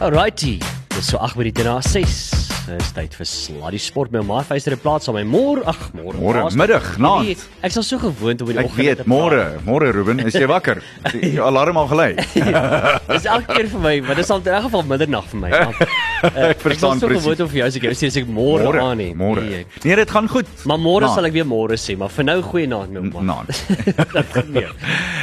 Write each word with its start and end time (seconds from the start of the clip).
Alrighty. 0.00 0.56
Dis 0.88 1.10
so 1.12 1.18
8 1.20 1.36
minute 1.36 1.60
na 1.60 1.74
6. 1.84 2.12
Dis 2.70 2.92
tyd 2.96 3.12
vir 3.12 3.26
Sluddy 3.28 3.76
Sport 3.76 4.14
met 4.14 4.24
my 4.24 4.38
vyster 4.48 4.72
in 4.72 4.80
plaas 4.80 5.04
van 5.10 5.18
my 5.18 5.24
môre. 5.28 5.60
Ag, 5.68 5.82
môre. 5.92 6.16
Môre 6.16 6.44
middag, 6.56 6.86
naand. 6.96 7.28
Ek 7.34 7.68
Ek 7.68 7.74
sal 7.74 7.84
so 7.84 7.98
gewoond 8.00 8.40
om 8.40 8.48
in 8.48 8.56
die 8.56 8.62
Ek 8.62 8.70
oggend 8.70 8.80
weet, 8.80 9.02
môre, 9.04 9.42
môre 9.66 9.90
Ruben, 9.92 10.22
is 10.24 10.38
jy 10.40 10.48
wakker? 10.48 10.80
Die 11.12 11.34
alarm 11.36 11.76
al 11.82 11.90
gelei. 11.92 12.14
Dis 12.16 13.28
elke 13.28 13.58
keer 13.58 13.68
vir 13.74 13.84
my, 13.84 13.92
maar 14.08 14.16
dis 14.16 14.32
al 14.32 14.40
in 14.40 14.48
elk 14.56 14.70
geval 14.70 14.88
middernag 14.88 15.28
vir 15.34 15.44
my. 15.44 15.52
Uh, 16.22 16.50
Ek 16.50 16.60
verstaan 16.60 16.72
Ek 16.72 16.78
sal 16.78 16.98
so 17.00 17.06
presies. 17.06 17.22
gewoond 17.24 17.50
vir 17.50 17.58
jou 17.58 18.10
sê 18.10 18.20
ek 18.20 18.28
môre 18.28 18.80
aan 18.80 18.98
nie. 18.98 19.14
môre. 19.14 19.40
Nee, 19.40 19.66
Nee, 19.84 19.96
dit 19.96 20.10
gaan 20.10 20.28
goed. 20.28 20.46
Maar 20.64 20.78
môre 20.78 21.08
sal 21.14 21.24
ek 21.24 21.32
weer 21.32 21.46
môre 21.48 21.76
sê, 21.80 21.96
maar 21.96 22.10
vir 22.12 22.24
nou 22.24 22.42
goeie 22.42 22.66
naand 22.68 22.92
my 22.92 23.00
man. 23.00 23.26
Naand. 23.26 23.48
Gebeur. 24.34 24.74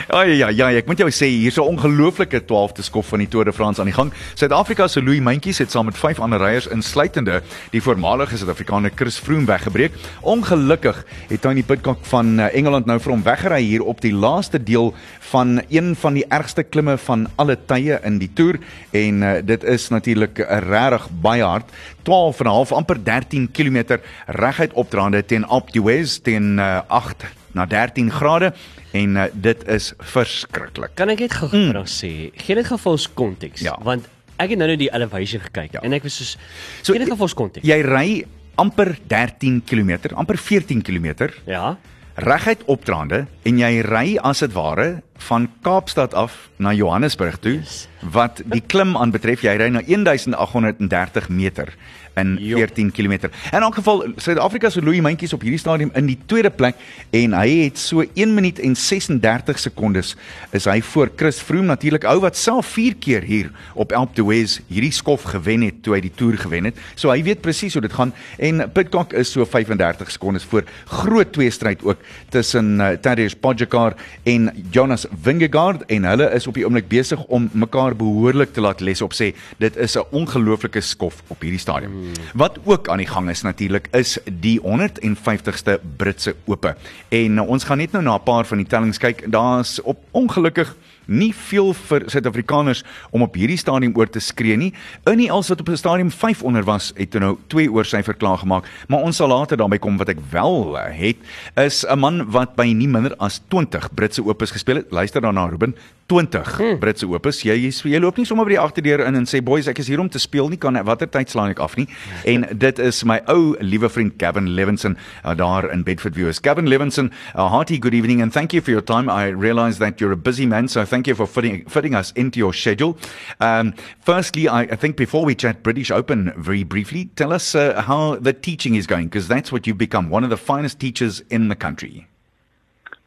Ag 0.09 0.27
ja, 0.41 0.49
ja, 0.49 0.69
ek 0.71 0.87
moet 0.87 0.99
jou 1.03 1.09
sê 1.11 1.29
hier's 1.29 1.57
'n 1.57 1.67
ongelooflike 1.75 2.41
12de 2.47 2.83
skof 2.83 3.07
van 3.13 3.19
die 3.19 3.27
Tour 3.27 3.45
de 3.45 3.53
France 3.53 3.79
aan 3.79 3.89
die 3.89 3.95
gang. 3.95 4.11
Suid-Afrika 4.35 4.87
se 4.87 5.01
Louis 5.01 5.21
Mentjies 5.21 5.57
het 5.59 5.71
saam 5.71 5.85
met 5.85 5.97
vyf 5.97 6.19
ander 6.19 6.39
ryers 6.39 6.67
insluitende 6.67 7.41
die 7.71 7.81
voormalige 7.81 8.37
Suid-Afrikaner 8.37 8.91
Chris 8.95 9.17
Froome 9.17 9.45
weggebreek. 9.45 9.91
Ongelukkig 10.21 11.03
het 11.29 11.41
Tony 11.41 11.63
Pidcock 11.63 12.05
van 12.09 12.39
eh, 12.39 12.55
Engeland 12.57 12.85
nou 12.85 12.99
vir 12.99 13.11
hom 13.11 13.23
weggery 13.23 13.61
hier 13.61 13.83
op 13.83 14.01
die 14.01 14.13
laaste 14.13 14.59
deel 14.63 14.93
van 15.31 15.61
een 15.69 15.95
van 15.95 16.13
die 16.13 16.25
ergste 16.29 16.63
klimme 16.63 16.97
van 16.97 17.27
alle 17.35 17.57
tye 17.65 17.99
in 18.03 18.17
die 18.19 18.29
Tour 18.33 18.57
en 18.91 19.21
uh, 19.23 19.33
dit 19.43 19.63
is 19.63 19.89
natuurlik 19.89 20.39
'n 20.39 20.69
regtig 20.93 21.11
baie 21.21 21.43
hard 21.43 21.71
12 22.03 22.41
en 22.41 22.47
'n 22.47 22.53
half 22.53 22.71
amper 22.71 22.97
13 23.03 23.49
km 23.51 23.99
reguit 24.27 24.73
opdraande 24.73 25.25
teen 25.25 25.45
Alpe 25.45 25.71
d'Huez 25.71 26.19
teen 26.23 26.59
uh, 26.59 26.81
8 26.87 27.25
na 27.53 27.65
13 27.65 28.11
grade 28.11 28.53
en 28.93 29.17
uh, 29.17 29.25
dit 29.33 29.67
is 29.67 29.93
verskriklik. 29.99 30.95
Kan 30.95 31.09
ek 31.09 31.19
net 31.19 31.33
gou 31.33 31.49
mm. 31.51 31.83
sê, 31.85 32.31
gee 32.35 32.55
net 32.55 32.67
gou 32.67 32.77
vir 32.77 32.91
ons 32.91 33.07
konteks, 33.13 33.61
Ja. 33.61 33.75
want 33.83 34.07
ek 34.37 34.49
het 34.53 34.57
nou 34.59 34.67
net 34.67 34.79
die 34.79 34.89
elevation 34.93 35.41
gekyk 35.41 35.73
Ja. 35.73 35.79
en 35.83 35.93
ek 35.93 36.03
was 36.03 36.17
soos 36.17 36.37
So, 36.83 36.93
gee 36.93 36.99
net 36.99 37.09
gou 37.09 37.17
vir 37.17 37.27
ons 37.27 37.33
konteks. 37.33 37.65
Jy 37.67 37.81
ry 37.83 38.25
amper 38.57 38.97
13 39.07 39.61
km, 39.65 40.15
amper 40.15 40.37
14 40.37 40.81
km 40.81 41.29
Ja. 41.45 41.75
Reguit 42.17 42.63
opdraande 42.65 43.25
en 43.45 43.59
jy 43.61 43.81
ry 43.85 44.15
as 44.25 44.39
dit 44.41 44.53
ware 44.55 44.87
van 45.27 45.47
Kaapstad 45.65 46.15
af 46.17 46.47
na 46.57 46.73
Johannesburg 46.73 47.37
toe 47.43 47.59
Yes. 47.59 47.87
wat 48.01 48.41
die 48.45 48.61
klim 48.61 48.95
aanbetref 48.97 49.43
jy 49.45 49.53
ry 49.57 49.69
na 49.69 49.81
1830 49.85 51.29
meter 51.29 51.73
in 52.17 52.37
Jo. 52.39 52.57
14 52.57 52.91
km. 52.91 53.29
In 53.51 53.61
elk 53.61 53.75
geval 53.75 54.05
Suid-Afrika 54.15 54.69
se 54.69 54.81
Louis 54.81 55.01
Mentjies 55.01 55.33
op 55.33 55.43
hierdie 55.45 55.61
stadium 55.61 55.91
in 55.97 56.09
die 56.09 56.17
tweede 56.25 56.49
plek 56.49 56.75
en 57.15 57.35
hy 57.37 57.47
het 57.65 57.79
so 57.81 58.03
1 58.13 58.33
minuut 58.33 58.59
en 58.63 58.75
36 58.75 59.59
sekondes 59.61 60.15
is 60.57 60.67
hy 60.69 60.79
voor 60.91 61.11
Chris 61.15 61.39
Froome 61.43 61.69
natuurlik 61.71 62.07
ou 62.09 62.19
wat 62.23 62.37
self 62.37 62.73
4 62.75 62.97
keer 63.03 63.25
hier 63.27 63.51
op 63.75 63.93
Alpe 63.95 64.17
d'Huez 64.17 64.59
hierdie 64.71 64.93
skof 64.95 65.27
gewen 65.33 65.65
het 65.67 65.81
toe 65.85 65.95
hy 65.97 66.01
die 66.05 66.13
toer 66.13 66.37
gewen 66.41 66.69
het. 66.69 66.79
So 66.95 67.11
hy 67.13 67.21
weet 67.25 67.43
presies 67.45 67.77
hoe 67.77 67.83
dit 67.85 67.93
gaan 67.93 68.13
en 68.37 68.65
Pitcock 68.73 69.13
is 69.17 69.31
so 69.31 69.45
35 69.45 70.11
sekondes 70.11 70.47
voor. 70.47 70.65
Groot 70.85 71.31
twee 71.35 71.51
stryd 71.53 71.83
ook 71.85 72.01
tussen 72.33 72.77
uh, 72.79 72.93
Tadej 73.01 73.35
Pogačar 73.41 73.95
en 74.23 74.49
Jonas 74.71 75.05
Vingegaard 75.21 75.85
en 75.91 76.07
hulle 76.09 76.29
is 76.35 76.47
op 76.47 76.57
die 76.57 76.65
oomblik 76.65 76.87
besig 76.91 77.23
om 77.27 77.49
mekaar 77.53 77.95
behoorlik 77.97 78.53
te 78.53 78.61
laat 78.61 78.81
les 78.81 79.01
op 79.01 79.13
sê. 79.13 79.33
Dit 79.57 79.77
is 79.77 79.97
'n 79.97 80.05
ongelooflike 80.11 80.81
skof 80.81 81.23
op 81.27 81.41
hierdie 81.41 81.59
stadium. 81.59 82.06
Wat 82.33 82.59
ook 82.63 82.89
aan 82.89 82.97
die 82.97 83.07
gang 83.07 83.29
is 83.29 83.41
natuurlik 83.41 83.87
is 83.91 84.17
die 84.25 84.59
150ste 84.61 85.79
Britse 85.97 86.35
Ope. 86.45 86.75
En 87.09 87.37
uh, 87.37 87.47
ons 87.47 87.63
gaan 87.63 87.77
net 87.77 87.91
nou 87.91 88.03
na 88.03 88.15
'n 88.15 88.23
paar 88.23 88.45
van 88.45 88.57
die 88.57 88.67
tellings 88.67 88.97
kyk. 88.97 89.31
Daar's 89.31 89.79
op 89.83 89.97
ongelukkig 90.11 90.75
nie 91.07 91.31
veel 91.35 91.73
vir 91.87 92.05
Suid-Afrikaners 92.11 92.83
om 93.15 93.23
op 93.25 93.35
hierdie 93.39 93.57
stadium 93.59 93.95
oor 93.97 94.09
te 94.11 94.19
skree 94.23 94.57
nie. 94.59 94.73
Innie 95.09 95.31
als 95.31 95.47
wat 95.49 95.59
op 95.63 95.69
'n 95.69 95.77
stadium 95.77 96.11
5 96.11 96.43
onder 96.43 96.63
was, 96.63 96.91
het 96.95 97.11
toe 97.11 97.19
nou 97.19 97.37
2 97.47 97.71
oor 97.71 97.85
sy 97.85 98.03
verklaar 98.03 98.37
gemaak, 98.37 98.65
maar 98.87 98.99
ons 98.99 99.15
sal 99.15 99.27
later 99.27 99.57
daarby 99.57 99.77
kom 99.77 99.97
wat 99.97 100.09
ek 100.09 100.19
wel 100.31 100.77
eh, 100.77 100.99
het 100.99 101.17
is 101.55 101.85
'n 101.85 101.99
man 101.99 102.29
wat 102.31 102.55
by 102.55 102.73
nie 102.73 102.87
minder 102.87 103.15
as 103.17 103.41
20 103.47 103.93
Britse 103.93 104.23
Opes 104.23 104.51
gespeel 104.51 104.75
het. 104.75 104.91
Luister 104.91 105.21
daarna 105.21 105.45
Ruben, 105.45 105.75
20 106.07 106.43
hmm. 106.57 106.79
Britse 106.79 107.07
Opes. 107.07 107.41
Jy 107.45 107.55
jy, 107.67 107.71
jy 107.91 107.99
loop 108.01 108.17
nie 108.19 108.25
sommer 108.27 108.47
by 108.47 108.55
die 108.55 108.61
agterdeur 108.61 109.03
in 109.05 109.19
en 109.19 109.27
sê 109.29 109.41
boys, 109.43 109.67
ek 109.67 109.81
is 109.83 109.89
hier 109.91 110.01
om 110.01 110.09
te 110.09 110.21
speel 110.21 110.49
nie, 110.51 110.59
kan 110.61 110.77
watter 110.87 111.09
tyd 111.11 111.31
slaan 111.31 111.51
ek 111.53 111.61
af 111.63 111.77
nie. 111.79 111.87
En 112.29 112.45
dit 112.51 112.81
is 112.83 113.03
my 113.07 113.19
ou 113.31 113.55
liewe 113.63 113.89
vriend 113.91 114.15
Gavin 114.21 114.49
Levinson 114.57 114.97
uh, 115.23 115.35
daar 115.37 115.69
in 115.71 115.83
Bedford 115.87 116.15
View. 116.15 116.31
Gavin 116.43 116.67
Levinson, 116.67 117.11
a 117.35 117.49
hearty 117.49 117.77
good 117.79 117.93
evening 117.93 118.21
and 118.21 118.33
thank 118.33 118.53
you 118.53 118.61
for 118.61 118.71
your 118.71 118.83
time. 118.83 119.09
I 119.09 119.29
realize 119.29 119.79
that 119.79 120.01
you're 120.01 120.13
a 120.13 120.17
busy 120.17 120.45
man, 120.45 120.67
so 120.67 120.85
thank 120.85 121.07
you 121.07 121.15
for 121.15 121.27
fitting, 121.27 121.65
fitting 121.69 121.95
us 121.95 122.11
into 122.15 122.39
your 122.39 122.53
schedule. 122.53 122.97
Um, 123.39 123.73
firstly, 123.99 124.47
I, 124.47 124.61
I 124.61 124.75
think 124.75 124.97
before 124.97 125.25
we 125.25 125.35
chat 125.35 125.63
British 125.63 125.91
Open 125.91 126.33
very 126.37 126.63
briefly, 126.63 127.09
tell 127.15 127.33
us 127.33 127.55
uh, 127.55 127.81
how 127.81 128.15
the 128.15 128.33
teaching 128.33 128.75
is 128.75 128.87
going, 128.87 129.07
because 129.07 129.27
that's 129.27 129.51
what 129.51 129.67
you've 129.67 129.77
become, 129.77 130.09
one 130.09 130.23
of 130.23 130.29
the 130.29 130.37
finest 130.37 130.79
teachers 130.79 131.21
in 131.29 131.49
the 131.49 131.55
country. 131.55 132.07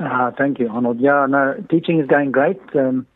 Uh, 0.00 0.30
thank 0.36 0.58
you, 0.58 0.68
Arnold. 0.68 0.98
Yeah, 0.98 1.26
no, 1.28 1.62
teaching 1.68 2.00
is 2.00 2.06
going 2.06 2.32
great. 2.32 2.58
Um, 2.74 3.06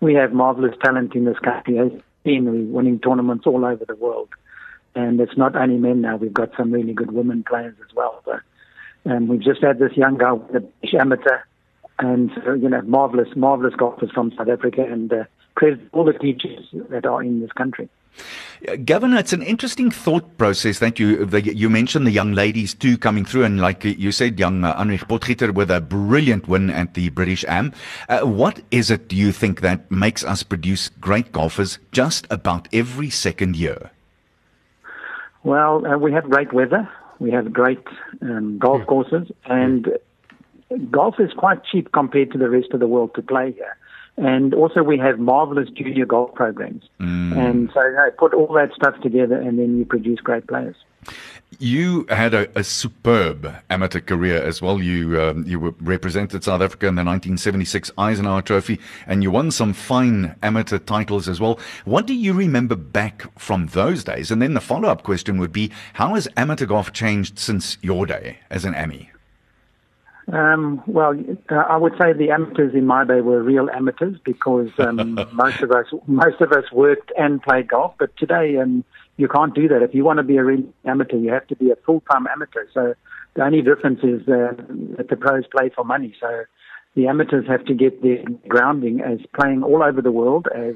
we 0.00 0.14
have 0.14 0.32
marvelous 0.32 0.74
talent 0.82 1.14
in 1.14 1.24
this 1.24 1.38
country. 1.38 1.78
As 1.78 1.92
we're 2.24 2.42
winning 2.64 2.98
tournaments 2.98 3.46
all 3.46 3.64
over 3.64 3.84
the 3.84 3.94
world, 3.94 4.28
and 4.96 5.20
it's 5.20 5.36
not 5.36 5.54
only 5.54 5.76
men 5.76 6.00
now. 6.00 6.16
We've 6.16 6.32
got 6.32 6.50
some 6.56 6.72
really 6.72 6.94
good 6.94 7.12
women 7.12 7.44
players 7.44 7.76
as 7.88 7.94
well. 7.94 8.22
So, 8.24 8.40
um, 9.06 9.28
we've 9.28 9.40
just 9.40 9.62
had 9.62 9.78
this 9.78 9.92
young 9.96 10.18
guy, 10.18 10.34
the 10.52 10.98
amateur, 10.98 11.38
and 12.00 12.30
uh, 12.44 12.54
you 12.54 12.68
know, 12.68 12.82
marvelous, 12.82 13.28
marvelous 13.36 13.74
golfers 13.76 14.10
from 14.10 14.32
South 14.36 14.48
Africa, 14.48 14.82
and 14.82 15.12
uh, 15.12 15.24
credit 15.54 15.80
all 15.92 16.04
the 16.04 16.12
teachers 16.12 16.66
that 16.90 17.06
are 17.06 17.22
in 17.22 17.40
this 17.40 17.52
country. 17.52 17.88
Uh, 18.68 18.76
Governor, 18.76 19.18
it's 19.18 19.32
an 19.32 19.42
interesting 19.42 19.90
thought 19.90 20.38
process 20.38 20.78
that 20.78 20.98
you 20.98 21.24
the, 21.24 21.42
you 21.54 21.68
mentioned 21.68 22.06
the 22.06 22.10
young 22.10 22.32
ladies 22.32 22.74
too 22.74 22.96
coming 22.96 23.24
through, 23.24 23.44
and 23.44 23.60
like 23.60 23.84
you 23.84 24.12
said, 24.12 24.38
young 24.38 24.64
uh, 24.64 24.74
Anrich 24.76 25.06
Potgieter 25.08 25.52
with 25.52 25.70
a 25.70 25.80
brilliant 25.80 26.48
win 26.48 26.70
at 26.70 26.94
the 26.94 27.08
British 27.10 27.44
Am. 27.48 27.72
Uh, 28.08 28.20
what 28.20 28.60
is 28.70 28.90
it, 28.90 29.08
do 29.08 29.16
you 29.16 29.32
think, 29.32 29.60
that 29.60 29.90
makes 29.90 30.24
us 30.24 30.42
produce 30.42 30.88
great 31.00 31.32
golfers 31.32 31.78
just 31.90 32.26
about 32.30 32.68
every 32.72 33.10
second 33.10 33.56
year? 33.56 33.90
Well, 35.42 35.84
uh, 35.84 35.98
we 35.98 36.12
have 36.12 36.30
great 36.30 36.52
weather. 36.52 36.88
We 37.18 37.30
have 37.32 37.52
great 37.52 37.84
um, 38.20 38.58
golf 38.58 38.86
courses, 38.86 39.30
and 39.46 39.98
golf 40.90 41.18
is 41.18 41.32
quite 41.36 41.64
cheap 41.64 41.92
compared 41.92 42.32
to 42.32 42.38
the 42.38 42.48
rest 42.48 42.68
of 42.72 42.80
the 42.80 42.86
world 42.86 43.14
to 43.14 43.22
play 43.22 43.52
here. 43.52 43.76
And 44.16 44.52
also, 44.54 44.82
we 44.82 44.98
have 44.98 45.18
marvelous 45.18 45.70
junior 45.70 46.04
golf 46.04 46.34
programs. 46.34 46.84
And 46.98 47.70
so, 47.72 47.82
you 47.82 47.92
know, 47.92 48.10
put 48.18 48.34
all 48.34 48.52
that 48.54 48.72
stuff 48.74 49.00
together, 49.00 49.36
and 49.36 49.58
then 49.58 49.78
you 49.78 49.84
produce 49.86 50.20
great 50.20 50.46
players. 50.46 50.76
You 51.58 52.06
had 52.08 52.32
a, 52.32 52.48
a 52.58 52.64
superb 52.64 53.54
amateur 53.68 54.00
career 54.00 54.42
as 54.42 54.62
well. 54.62 54.80
You 54.80 55.20
um, 55.20 55.44
you 55.46 55.60
were 55.60 55.74
represented 55.80 56.44
South 56.44 56.62
Africa 56.62 56.86
in 56.86 56.94
the 56.94 57.04
1976 57.04 57.90
Eisenhower 57.98 58.42
Trophy, 58.42 58.78
and 59.06 59.22
you 59.22 59.30
won 59.30 59.50
some 59.50 59.72
fine 59.72 60.34
amateur 60.42 60.78
titles 60.78 61.28
as 61.28 61.40
well. 61.40 61.58
What 61.84 62.06
do 62.06 62.14
you 62.14 62.32
remember 62.32 62.76
back 62.76 63.26
from 63.38 63.66
those 63.68 64.04
days? 64.04 64.30
And 64.30 64.40
then 64.40 64.54
the 64.54 64.60
follow 64.60 64.88
up 64.88 65.02
question 65.02 65.38
would 65.38 65.52
be: 65.52 65.70
How 65.94 66.14
has 66.14 66.28
amateur 66.36 66.66
golf 66.66 66.92
changed 66.92 67.38
since 67.38 67.78
your 67.82 68.06
day 68.06 68.38
as 68.50 68.64
an 68.64 68.74
Ammy? 68.74 69.11
Um, 70.28 70.82
well, 70.86 71.18
uh, 71.50 71.54
I 71.54 71.76
would 71.76 71.94
say 72.00 72.12
the 72.12 72.30
amateurs 72.30 72.74
in 72.74 72.86
my 72.86 73.04
day 73.04 73.20
were 73.20 73.42
real 73.42 73.68
amateurs 73.70 74.16
because 74.24 74.70
um, 74.78 75.18
most 75.32 75.60
of 75.60 75.72
us 75.72 75.86
most 76.06 76.40
of 76.40 76.52
us 76.52 76.70
worked 76.72 77.12
and 77.18 77.42
played 77.42 77.68
golf. 77.68 77.94
But 77.98 78.16
today, 78.16 78.56
um, 78.58 78.84
you 79.16 79.28
can't 79.28 79.54
do 79.54 79.68
that. 79.68 79.82
If 79.82 79.94
you 79.94 80.04
want 80.04 80.18
to 80.18 80.22
be 80.22 80.36
a 80.36 80.44
real 80.44 80.64
amateur, 80.84 81.16
you 81.16 81.30
have 81.32 81.46
to 81.48 81.56
be 81.56 81.70
a 81.70 81.76
full 81.76 82.02
time 82.10 82.26
amateur. 82.28 82.66
So 82.72 82.94
the 83.34 83.44
only 83.44 83.62
difference 83.62 84.00
is 84.02 84.22
uh, 84.28 84.52
that 84.96 85.08
the 85.10 85.16
pros 85.16 85.44
play 85.48 85.70
for 85.74 85.84
money. 85.84 86.14
So 86.20 86.44
the 86.94 87.08
amateurs 87.08 87.46
have 87.48 87.64
to 87.64 87.74
get 87.74 88.02
their 88.02 88.22
grounding 88.48 89.00
as 89.00 89.18
playing 89.34 89.62
all 89.62 89.82
over 89.82 90.00
the 90.00 90.12
world 90.12 90.46
as 90.54 90.74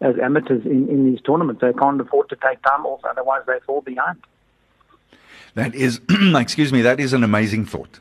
as 0.00 0.14
amateurs 0.20 0.64
in, 0.64 0.88
in 0.88 1.10
these 1.10 1.20
tournaments. 1.20 1.60
They 1.60 1.72
can't 1.74 2.00
afford 2.00 2.30
to 2.30 2.36
take 2.36 2.62
time 2.62 2.86
off, 2.86 3.00
otherwise 3.04 3.42
they 3.46 3.60
fall 3.66 3.82
behind. 3.82 4.18
That 5.54 5.74
is, 5.74 6.00
excuse 6.08 6.72
me, 6.72 6.82
that 6.82 7.00
is 7.00 7.12
an 7.12 7.22
amazing 7.24 7.66
thought. 7.66 8.00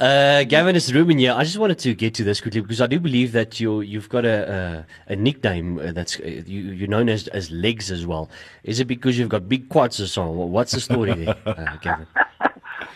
Uh, 0.00 0.44
Gavin 0.44 0.74
is 0.76 0.94
Ruben 0.94 1.18
here. 1.18 1.34
I 1.34 1.44
just 1.44 1.58
wanted 1.58 1.78
to 1.80 1.94
get 1.94 2.14
to 2.14 2.24
this 2.24 2.40
quickly 2.40 2.62
because 2.62 2.80
I 2.80 2.86
do 2.86 2.98
believe 2.98 3.32
that 3.32 3.60
you 3.60 3.82
you've 3.82 4.08
got 4.08 4.24
a 4.24 4.86
a, 5.08 5.12
a 5.12 5.16
nickname 5.16 5.78
uh, 5.78 5.92
that's 5.92 6.18
uh, 6.18 6.26
you 6.26 6.62
you're 6.72 6.88
known 6.88 7.10
as 7.10 7.28
as 7.28 7.50
legs 7.50 7.90
as 7.90 8.06
well. 8.06 8.30
Is 8.64 8.80
it 8.80 8.86
because 8.86 9.18
you've 9.18 9.28
got 9.28 9.46
big 9.46 9.68
quads 9.68 10.00
or 10.00 10.06
so? 10.06 10.30
What's 10.30 10.72
the 10.72 10.80
story 10.80 11.12
there, 11.12 11.36
uh, 11.46 11.76
Gavin? 11.82 12.06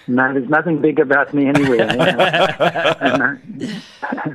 No, 0.06 0.30
there's 0.34 0.50
nothing 0.50 0.82
big 0.82 0.98
about 0.98 1.32
me 1.32 1.46
anywhere. 1.46 1.86
no, 3.18 3.38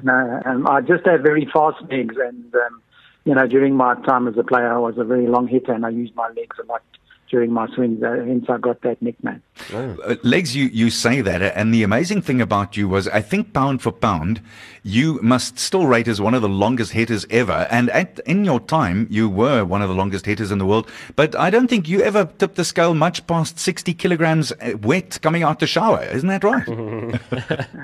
no 0.02 0.42
um, 0.46 0.68
I 0.68 0.82
just 0.82 1.06
have 1.06 1.22
very 1.22 1.48
fast 1.54 1.80
legs, 1.92 2.16
and 2.18 2.56
um, 2.56 2.82
you 3.24 3.36
know, 3.36 3.46
during 3.46 3.76
my 3.76 3.94
time 4.02 4.28
as 4.28 4.36
a 4.38 4.44
player, 4.44 4.74
I 4.74 4.80
was 4.80 4.98
a 4.98 5.04
very 5.04 5.28
long 5.28 5.48
hitter, 5.48 5.72
and 5.72 5.86
I 5.86 5.90
used 5.90 6.16
my 6.16 6.28
legs 6.30 6.58
a 6.60 6.66
lot 6.66 6.82
during 7.30 7.52
my 7.54 7.68
swings. 7.76 8.02
Uh, 8.04 8.24
hence, 8.26 8.46
I 8.50 8.58
got 8.58 8.82
that 8.82 9.02
nickname. 9.02 9.42
Uh, 9.74 10.16
Legs, 10.24 10.56
you, 10.56 10.66
you 10.66 10.90
say 10.90 11.22
that, 11.22 11.42
uh, 11.42 11.52
and 11.56 11.74
the 11.74 11.84
amazing 11.84 12.22
thing 12.22 12.42
about 12.42 12.76
you 12.78 12.88
was, 12.88 13.08
I 13.08 13.22
think 13.22 13.54
pound 13.54 13.82
for 13.82 13.92
pound, 13.92 14.42
you 14.84 15.20
must 15.22 15.60
still 15.60 15.86
rate 15.86 16.08
as 16.08 16.20
one 16.22 16.34
of 16.34 16.42
the 16.42 16.50
longest 16.50 16.92
hitters 16.94 17.26
ever. 17.30 17.68
And 17.70 17.90
at, 17.92 18.20
in 18.26 18.46
your 18.46 18.60
time, 18.60 19.08
you 19.10 19.30
were 19.30 19.64
one 19.66 19.82
of 19.82 19.90
the 19.90 19.96
longest 19.96 20.26
hitters 20.26 20.52
in 20.52 20.58
the 20.58 20.66
world. 20.66 20.90
But 21.16 21.36
I 21.36 21.50
don't 21.50 21.68
think 21.68 21.88
you 21.88 22.02
ever 22.02 22.26
tipped 22.38 22.56
the 22.56 22.66
scale 22.66 22.94
much 22.94 23.26
past 23.28 23.60
60 23.60 23.94
kilograms 23.94 24.52
uh, 24.54 24.78
wet 24.82 25.20
coming 25.22 25.44
out 25.44 25.60
the 25.60 25.68
shower. 25.68 26.04
Isn't 26.04 26.30
that 26.30 26.44
right? 26.44 26.68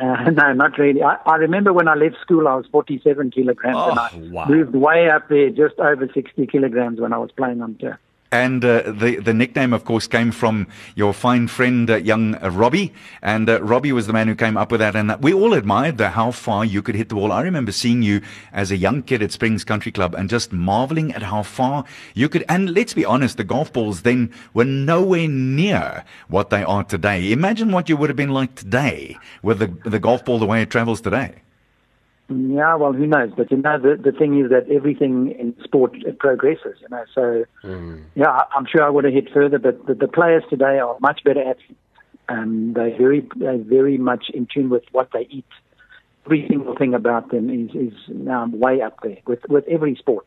uh, 0.01 0.29
no, 0.31 0.53
not 0.53 0.77
really. 0.77 1.03
I, 1.03 1.17
I 1.25 1.35
remember 1.35 1.73
when 1.73 1.87
I 1.87 1.95
left 1.95 2.17
school, 2.21 2.47
I 2.47 2.55
was 2.55 2.65
47 2.71 3.31
kilograms, 3.31 3.75
Oh, 3.77 3.89
and 3.91 3.99
I 3.99 4.09
wow. 4.33 4.45
moved 4.47 4.73
way 4.75 5.09
up 5.09 5.27
there, 5.29 5.49
just 5.49 5.77
over 5.79 6.09
60 6.13 6.47
kilograms 6.47 6.99
when 6.99 7.13
I 7.13 7.17
was 7.17 7.31
playing 7.31 7.61
on 7.61 7.75
turf. 7.75 7.97
And 8.31 8.65
uh, 8.65 8.81
the 8.91 9.17
the 9.17 9.33
nickname, 9.33 9.71
of 9.71 9.85
course, 9.85 10.07
came 10.07 10.31
from 10.31 10.67
your 10.95 11.13
fine 11.13 11.47
friend, 11.47 11.89
uh, 11.89 11.97
young 11.97 12.35
uh, 12.35 12.49
Robbie. 12.49 12.91
And 13.21 13.49
uh, 13.49 13.61
Robbie 13.61 13.93
was 13.93 14.07
the 14.07 14.13
man 14.13 14.27
who 14.27 14.35
came 14.35 14.57
up 14.57 14.71
with 14.71 14.79
that. 14.79 14.95
And 14.95 15.11
uh, 15.11 15.17
we 15.21 15.31
all 15.33 15.53
admired 15.53 15.97
the 15.97 16.09
how 16.09 16.31
far 16.31 16.65
you 16.65 16.81
could 16.81 16.95
hit 16.95 17.09
the 17.09 17.15
ball. 17.15 17.31
I 17.31 17.41
remember 17.43 17.71
seeing 17.71 18.01
you 18.01 18.21
as 18.51 18.71
a 18.71 18.77
young 18.77 19.03
kid 19.03 19.21
at 19.21 19.31
Springs 19.31 19.63
Country 19.63 19.91
Club 19.91 20.15
and 20.15 20.29
just 20.29 20.51
marveling 20.51 21.13
at 21.13 21.23
how 21.23 21.43
far 21.43 21.85
you 22.13 22.27
could. 22.27 22.43
And 22.49 22.73
let's 22.73 22.93
be 22.93 23.05
honest, 23.05 23.37
the 23.37 23.43
golf 23.43 23.71
balls 23.71 24.01
then 24.01 24.33
were 24.53 24.65
nowhere 24.65 25.27
near 25.27 26.03
what 26.27 26.49
they 26.49 26.63
are 26.63 26.83
today. 26.83 27.31
Imagine 27.31 27.71
what 27.71 27.89
you 27.89 27.95
would 27.95 28.09
have 28.09 28.17
been 28.17 28.31
like 28.31 28.55
today 28.55 29.17
with 29.43 29.59
the 29.59 29.89
the 29.89 29.99
golf 29.99 30.25
ball 30.25 30.39
the 30.39 30.45
way 30.45 30.61
it 30.61 30.69
travels 30.69 30.99
today. 30.99 31.44
Yeah, 32.27 32.73
well, 32.75 32.91
who 32.93 33.05
knows? 33.05 33.31
But 33.37 33.51
you 33.51 33.57
know, 33.57 33.77
the 33.77 33.95
the 34.01 34.11
thing 34.11 34.43
is 34.43 34.49
that 34.49 34.67
everything 34.71 35.35
in 35.37 35.55
sport 35.63 35.93
progresses. 36.17 36.77
You 36.81 36.87
know, 36.89 37.03
so 37.13 37.45
yeah, 38.15 38.29
I- 38.29 38.45
I'm 38.55 38.65
sure 38.65 38.81
I 38.83 38.89
would 38.89 39.03
have 39.03 39.13
hit 39.13 39.31
further. 39.31 39.59
But 39.59 39.85
the, 39.85 39.93
the 39.93 40.07
players 40.07 40.43
today 40.49 40.79
are 40.79 40.97
much 40.99 41.23
better 41.23 41.41
at. 41.41 41.57
Um, 42.27 42.73
they're 42.73 42.97
very 42.97 43.27
they're 43.35 43.57
very 43.59 43.99
much 43.99 44.31
in 44.33 44.47
tune 44.51 44.69
with 44.69 44.83
what 44.91 45.09
they 45.13 45.27
eat. 45.29 45.45
Every 46.25 46.47
single 46.49 46.75
thing 46.75 46.95
about 46.95 47.29
them 47.29 47.51
is 47.51 47.69
is 47.75 47.93
now 48.07 48.47
way 48.51 48.81
up 48.81 48.97
there 49.03 49.17
with 49.27 49.47
with 49.47 49.65
every 49.67 49.95
sport. 49.95 50.25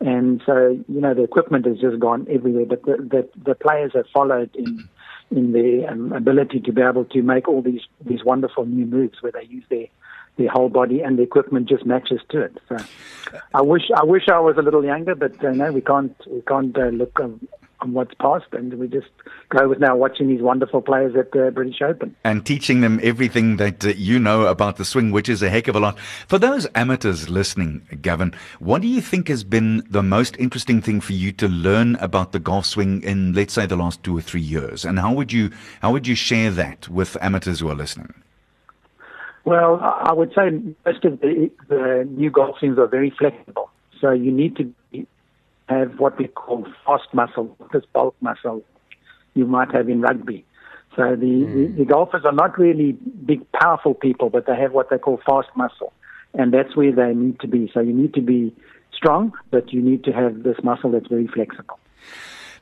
And 0.00 0.42
so 0.46 0.82
you 0.88 1.00
know, 1.02 1.12
the 1.12 1.22
equipment 1.24 1.66
has 1.66 1.78
just 1.78 1.98
gone 2.00 2.26
everywhere. 2.30 2.64
But 2.64 2.82
the 2.84 2.96
the, 2.96 3.28
the 3.44 3.54
players 3.54 3.92
have 3.94 4.06
followed 4.14 4.54
in 4.56 4.88
in 5.30 5.52
their 5.52 5.90
um, 5.90 6.12
ability 6.12 6.60
to 6.60 6.72
be 6.72 6.80
able 6.80 7.04
to 7.04 7.20
make 7.20 7.46
all 7.46 7.60
these 7.60 7.82
these 8.06 8.24
wonderful 8.24 8.64
new 8.64 8.86
moves 8.86 9.20
where 9.22 9.32
they 9.32 9.44
use 9.44 9.64
their 9.68 9.86
their 10.36 10.50
whole 10.50 10.68
body 10.68 11.00
and 11.00 11.18
the 11.18 11.22
equipment 11.22 11.68
just 11.68 11.86
matches 11.86 12.20
to 12.30 12.42
it. 12.42 12.58
So 12.68 12.76
I 13.54 13.62
wish 13.62 13.84
I 13.94 14.04
wish 14.04 14.28
I 14.28 14.38
was 14.38 14.56
a 14.56 14.62
little 14.62 14.84
younger, 14.84 15.14
but 15.14 15.42
uh, 15.44 15.52
no, 15.52 15.72
we 15.72 15.80
can't 15.80 16.14
we 16.30 16.42
can't 16.42 16.76
uh, 16.76 16.88
look 16.88 17.18
on, 17.18 17.46
on 17.80 17.92
what's 17.92 18.14
past, 18.14 18.46
and 18.52 18.74
we 18.74 18.86
just 18.86 19.08
go 19.48 19.68
with 19.68 19.78
now 19.78 19.96
watching 19.96 20.28
these 20.28 20.42
wonderful 20.42 20.82
players 20.82 21.16
at 21.16 21.32
the 21.32 21.50
British 21.54 21.80
Open. 21.82 22.14
and 22.24 22.44
teaching 22.44 22.80
them 22.82 23.00
everything 23.02 23.56
that 23.56 23.84
uh, 23.84 23.88
you 23.96 24.18
know 24.18 24.46
about 24.46 24.76
the 24.76 24.84
swing, 24.84 25.10
which 25.10 25.28
is 25.28 25.42
a 25.42 25.48
heck 25.48 25.68
of 25.68 25.76
a 25.76 25.80
lot. 25.80 25.98
For 26.28 26.38
those 26.38 26.66
amateurs 26.74 27.28
listening, 27.28 27.86
Gavin, 28.02 28.34
what 28.58 28.82
do 28.82 28.88
you 28.88 29.00
think 29.00 29.28
has 29.28 29.42
been 29.42 29.86
the 29.88 30.02
most 30.02 30.36
interesting 30.38 30.80
thing 30.82 31.00
for 31.00 31.12
you 31.12 31.32
to 31.32 31.48
learn 31.48 31.96
about 31.96 32.32
the 32.32 32.40
golf 32.40 32.66
swing 32.66 33.02
in, 33.02 33.32
let's 33.32 33.54
say, 33.54 33.66
the 33.66 33.76
last 33.76 34.02
two 34.02 34.16
or 34.16 34.20
three 34.20 34.40
years? 34.40 34.84
And 34.84 34.98
how 34.98 35.12
would 35.12 35.32
you 35.32 35.50
how 35.80 35.92
would 35.92 36.06
you 36.06 36.14
share 36.14 36.50
that 36.52 36.88
with 36.88 37.16
amateurs 37.20 37.60
who 37.60 37.70
are 37.70 37.74
listening? 37.74 38.12
Well, 39.46 39.78
I 39.80 40.12
would 40.12 40.34
say 40.34 40.50
most 40.84 41.04
of 41.04 41.20
the, 41.20 41.52
the 41.68 42.04
new 42.10 42.30
golf 42.30 42.58
swings 42.58 42.78
are 42.78 42.88
very 42.88 43.10
flexible. 43.16 43.70
So 44.00 44.10
you 44.10 44.32
need 44.32 44.56
to 44.56 44.74
be, 44.90 45.06
have 45.68 46.00
what 46.00 46.18
we 46.18 46.26
call 46.26 46.66
fast 46.84 47.14
muscle, 47.14 47.56
this 47.72 47.84
bulk 47.92 48.16
muscle 48.20 48.64
you 49.34 49.46
might 49.46 49.70
have 49.72 49.88
in 49.88 50.00
rugby. 50.00 50.44
So 50.96 51.10
the, 51.10 51.16
the, 51.16 51.66
hmm. 51.68 51.76
the 51.76 51.84
golfers 51.84 52.24
are 52.24 52.32
not 52.32 52.58
really 52.58 52.92
big, 53.24 53.40
powerful 53.52 53.94
people, 53.94 54.30
but 54.30 54.46
they 54.46 54.56
have 54.56 54.72
what 54.72 54.90
they 54.90 54.98
call 54.98 55.20
fast 55.24 55.48
muscle. 55.54 55.92
And 56.34 56.52
that's 56.52 56.74
where 56.74 56.92
they 56.92 57.14
need 57.14 57.38
to 57.38 57.46
be. 57.46 57.70
So 57.72 57.78
you 57.78 57.92
need 57.92 58.14
to 58.14 58.22
be 58.22 58.52
strong, 58.92 59.32
but 59.52 59.72
you 59.72 59.80
need 59.80 60.02
to 60.04 60.12
have 60.12 60.42
this 60.42 60.56
muscle 60.64 60.90
that's 60.90 61.06
very 61.06 61.28
flexible. 61.28 61.78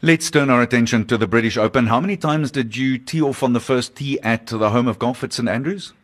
Let's 0.02 0.30
turn 0.30 0.50
our 0.50 0.60
attention 0.60 1.06
to 1.06 1.16
the 1.16 1.26
British 1.26 1.56
Open. 1.56 1.86
How 1.86 1.98
many 1.98 2.18
times 2.18 2.50
did 2.50 2.76
you 2.76 2.98
tee 2.98 3.22
off 3.22 3.42
on 3.42 3.54
the 3.54 3.60
first 3.60 3.96
tee 3.96 4.20
at 4.20 4.48
the 4.48 4.68
home 4.68 4.86
of 4.86 4.98
golf 4.98 5.24
at 5.24 5.32
St 5.32 5.48
Andrews? 5.48 5.94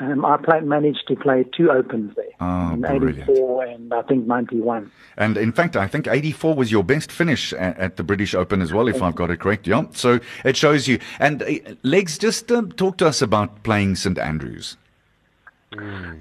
Um, 0.00 0.24
I 0.24 0.38
play, 0.38 0.60
managed 0.60 1.06
to 1.08 1.16
play 1.16 1.44
two 1.54 1.70
opens 1.70 2.16
there 2.16 2.24
Oh, 2.40 2.72
in 2.72 2.80
brilliant. 2.80 3.28
84 3.28 3.64
and 3.66 3.92
I 3.92 4.00
think 4.02 4.26
91. 4.26 4.90
And 5.18 5.36
in 5.36 5.52
fact, 5.52 5.76
I 5.76 5.86
think 5.86 6.06
84 6.08 6.54
was 6.54 6.72
your 6.72 6.82
best 6.82 7.12
finish 7.12 7.52
at, 7.52 7.76
at 7.78 7.96
the 7.96 8.02
British 8.02 8.34
Open 8.34 8.62
as 8.62 8.72
well, 8.72 8.88
if 8.88 9.02
I've 9.02 9.14
got 9.14 9.30
it 9.30 9.40
correct. 9.40 9.66
Yeah. 9.66 9.84
So 9.92 10.18
it 10.44 10.56
shows 10.56 10.88
you. 10.88 10.98
And 11.18 11.42
uh, 11.42 11.46
Legs, 11.82 12.16
just 12.16 12.50
um, 12.50 12.72
talk 12.72 12.96
to 12.98 13.06
us 13.06 13.20
about 13.20 13.62
playing 13.62 13.96
St 13.96 14.18
Andrews. 14.18 14.78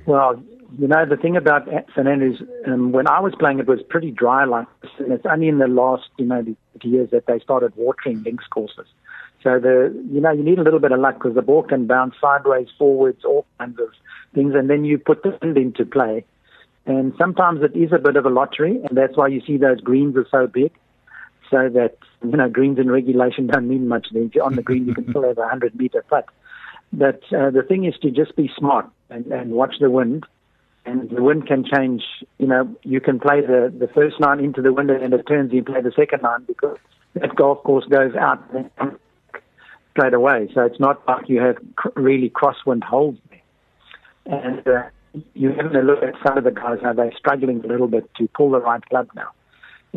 Well, 0.06 0.42
you 0.78 0.88
know, 0.88 1.06
the 1.06 1.18
thing 1.18 1.36
about 1.36 1.68
St 1.96 2.08
Andrews, 2.08 2.42
um, 2.68 2.92
when 2.92 3.08
I 3.08 3.20
was 3.20 3.34
playing, 3.40 3.60
it 3.60 3.68
was 3.68 3.80
pretty 3.90 4.12
dry 4.12 4.44
like 4.46 4.68
this, 4.82 4.92
and 5.00 5.12
it's 5.12 5.26
only 5.26 5.48
in 5.48 5.58
the 5.58 5.68
last, 5.68 6.10
you 6.18 6.26
know, 6.26 6.42
the 6.44 6.56
years 6.88 7.10
that 7.12 7.26
they 7.26 7.40
started 7.40 7.74
watering 7.76 8.22
links 8.24 8.46
courses. 8.48 8.86
So 9.44 9.60
the, 9.60 9.94
you 10.12 10.20
know, 10.20 10.32
you 10.32 10.44
need 10.44 10.60
a 10.60 10.64
little 10.64 10.80
bit 10.80 10.92
of 10.92 11.00
luck 11.00 11.16
because 11.16 11.36
the 11.36 11.42
ball 11.42 11.64
can 11.64 11.88
bounce 11.88 12.16
sideways, 12.20 12.68
forwards, 12.78 13.24
all 13.24 13.46
kinds 13.58 13.80
of 13.80 13.88
things, 14.34 14.54
and 14.54 14.70
then 14.70 14.84
you 14.84 14.98
put 14.98 15.24
the 15.24 15.38
wind 15.42 15.58
into 15.58 15.86
play. 15.86 16.26
And 16.86 17.14
sometimes 17.18 17.62
it 17.62 17.78
is 17.78 17.92
a 17.94 18.00
bit 18.00 18.16
of 18.16 18.26
a 18.26 18.30
lottery, 18.30 18.82
and 18.84 18.98
that's 18.98 19.16
why 19.16 19.28
you 19.28 19.42
see 19.46 19.58
those 19.58 19.80
greens 19.80 20.18
are 20.18 20.28
so 20.30 20.48
big. 20.48 20.72
So 21.50 21.68
that 21.70 21.98
you 22.24 22.38
know, 22.38 22.48
greens 22.48 22.78
in 22.78 22.92
regulation 22.92 23.48
don't 23.48 23.68
mean 23.68 23.88
much. 23.88 24.08
If 24.14 24.36
you're 24.36 24.44
on 24.44 24.56
the 24.56 24.62
green, 24.62 24.86
you 24.86 24.94
can 24.94 25.10
still 25.10 25.24
have 25.24 25.38
a 25.40 25.48
hundred 25.48 25.76
meter 25.76 26.06
putt. 26.08 26.26
But 26.94 27.22
uh, 27.34 27.50
the 27.50 27.64
thing 27.68 27.86
is 27.86 27.96
to 28.02 28.12
just 28.12 28.36
be 28.36 28.52
smart 28.56 28.88
and, 29.10 29.26
and 29.28 29.52
watch 29.52 29.76
the 29.80 29.90
wind. 29.90 30.26
And 30.86 31.10
the 31.10 31.22
wind 31.22 31.48
can 31.48 31.66
change. 31.66 32.04
You 32.38 32.48
know, 32.48 32.76
you 32.84 33.02
can 33.02 33.20
play 33.20 33.42
the, 33.42 33.74
the 33.76 33.88
first 33.88 34.20
nine 34.20 34.40
into 34.40 34.62
the 34.62 34.74
wind 34.74 34.90
and 34.90 35.14
it 35.14 35.28
turns. 35.28 35.52
You 35.54 35.64
play 35.64 35.82
the 35.82 35.92
second 35.92 36.22
nine 36.22 36.46
because 36.48 36.78
that 37.14 37.36
golf 37.36 37.64
course 37.64 37.86
goes 37.86 38.16
out 38.16 38.44
straight 40.00 40.14
away. 40.14 40.50
So 40.54 40.62
it's 40.62 40.80
not 40.80 41.06
like 41.08 41.28
you 41.28 41.42
have 41.42 41.58
really 41.96 42.30
crosswind 42.30 42.84
holes 42.84 43.18
there. 43.30 43.42
And 44.26 44.68
uh, 44.68 44.90
you 45.34 45.50
have 45.50 45.74
a 45.74 45.80
look 45.80 46.04
at 46.04 46.14
some 46.26 46.38
of 46.38 46.44
the 46.44 46.52
guys 46.52 46.78
how 46.82 46.94
they're 46.94 47.14
struggling 47.18 47.64
a 47.64 47.68
little 47.68 47.88
bit 47.88 48.10
to 48.16 48.28
pull 48.36 48.52
the 48.52 48.60
right 48.60 48.84
club 48.86 49.10
now. 49.16 49.32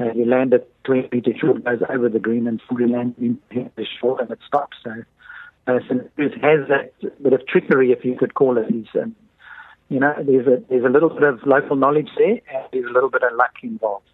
Uh, 0.01 0.11
you 0.15 0.25
land 0.25 0.55
at 0.55 0.67
20 0.85 1.09
meter 1.13 1.33
short, 1.39 1.65
goes 1.65 1.81
over 1.91 2.09
the 2.09 2.19
green, 2.19 2.47
and 2.47 2.61
you 2.71 2.87
land 2.89 3.15
the 3.51 3.87
short, 4.01 4.21
and 4.23 4.31
it 4.31 4.39
stops. 4.47 4.77
So, 4.83 4.91
uh, 5.67 5.79
St. 5.87 6.01
Has 6.43 6.67
that 6.69 6.93
bit 7.23 7.33
of 7.35 7.47
trickery, 7.47 7.93
if 7.93 8.03
you 8.03 8.17
could 8.17 8.33
call 8.33 8.57
it. 8.57 8.65
He's, 8.71 8.87
um, 9.01 9.15
you 9.91 10.01
know, 10.01 10.15
there's 10.27 10.47
a 10.47 10.63
there's 10.71 10.85
a 10.85 10.89
little 10.89 11.11
bit 11.11 11.25
of 11.25 11.41
local 11.45 11.77
knowledge 11.77 12.09
there, 12.17 12.41
and 12.55 12.65
there's 12.73 12.87
a 12.87 12.93
little 12.93 13.11
bit 13.11 13.23
of 13.23 13.37
luck 13.37 13.53
involved. 13.63 14.07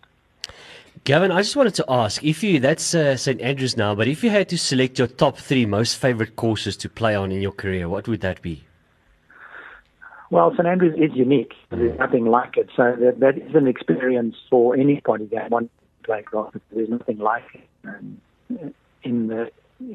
Gavin, 1.04 1.30
I 1.30 1.42
just 1.42 1.56
wanted 1.56 1.74
to 1.74 1.84
ask 1.88 2.24
if 2.24 2.42
you 2.42 2.60
that's 2.60 2.94
uh, 2.94 3.16
St 3.16 3.40
Andrews 3.40 3.76
now, 3.76 3.94
but 3.94 4.08
if 4.08 4.24
you 4.24 4.30
had 4.30 4.48
to 4.48 4.58
select 4.58 4.98
your 4.98 5.08
top 5.08 5.38
three 5.38 5.66
most 5.66 5.96
favorite 5.96 6.36
courses 6.36 6.76
to 6.78 6.88
play 6.88 7.14
on 7.14 7.32
in 7.32 7.42
your 7.42 7.52
career, 7.52 7.88
what 7.88 8.08
would 8.08 8.20
that 8.20 8.42
be? 8.42 8.64
Well, 10.30 10.50
St 10.52 10.66
Andrews 10.66 10.94
is 10.98 11.16
unique. 11.16 11.54
There's 11.70 11.98
nothing 11.98 12.26
like 12.26 12.56
it. 12.56 12.68
So 12.76 12.94
that, 13.00 13.20
that 13.20 13.38
is 13.38 13.54
an 13.54 13.66
experience 13.66 14.36
for 14.50 14.76
anybody 14.76 15.26
that 15.26 15.50
wants 15.50 15.70
to 16.02 16.06
play 16.06 16.24
golf. 16.30 16.54
There's 16.70 16.88
nothing 16.88 17.18
like 17.18 17.44
it 17.54 17.68
um, 17.84 18.20
in 19.02 19.28
the 19.28 19.50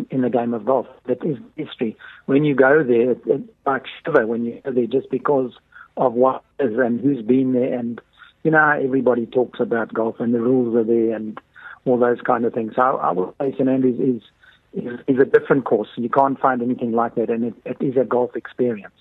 in 0.09 0.21
the 0.21 0.29
game 0.29 0.53
of 0.53 0.65
golf. 0.65 0.87
That 1.05 1.23
is 1.23 1.37
history. 1.55 1.97
When 2.25 2.45
you 2.45 2.55
go 2.55 2.83
there, 2.83 3.11
it, 3.11 3.21
it's 3.25 3.49
like 3.65 3.83
shiver 4.03 4.25
when 4.25 4.45
you 4.45 4.61
go 4.63 4.71
there, 4.71 4.87
just 4.87 5.09
because 5.11 5.51
of 5.97 6.13
what 6.13 6.43
is 6.59 6.77
and 6.77 6.99
who's 6.99 7.23
been 7.23 7.53
there, 7.53 7.77
and 7.77 8.01
you 8.43 8.51
know 8.51 8.59
how 8.59 8.79
everybody 8.79 9.25
talks 9.25 9.59
about 9.59 9.93
golf 9.93 10.19
and 10.19 10.33
the 10.33 10.41
rules 10.41 10.75
are 10.75 10.83
there 10.83 11.15
and 11.15 11.39
all 11.85 11.97
those 11.97 12.21
kind 12.21 12.45
of 12.45 12.53
things. 12.53 12.73
So 12.75 12.81
I, 12.81 13.09
I 13.09 13.11
would 13.11 13.33
say 13.39 13.51
St 13.53 13.69
Andrews 13.69 13.99
is, 13.99 14.83
is 14.83 14.99
is 15.07 15.19
a 15.19 15.25
different 15.25 15.65
course. 15.65 15.89
You 15.95 16.09
can't 16.09 16.39
find 16.39 16.61
anything 16.61 16.91
like 16.91 17.15
that, 17.15 17.29
and 17.29 17.45
it, 17.45 17.53
it 17.65 17.77
is 17.79 17.97
a 17.97 18.05
golf 18.05 18.35
experience. 18.35 18.93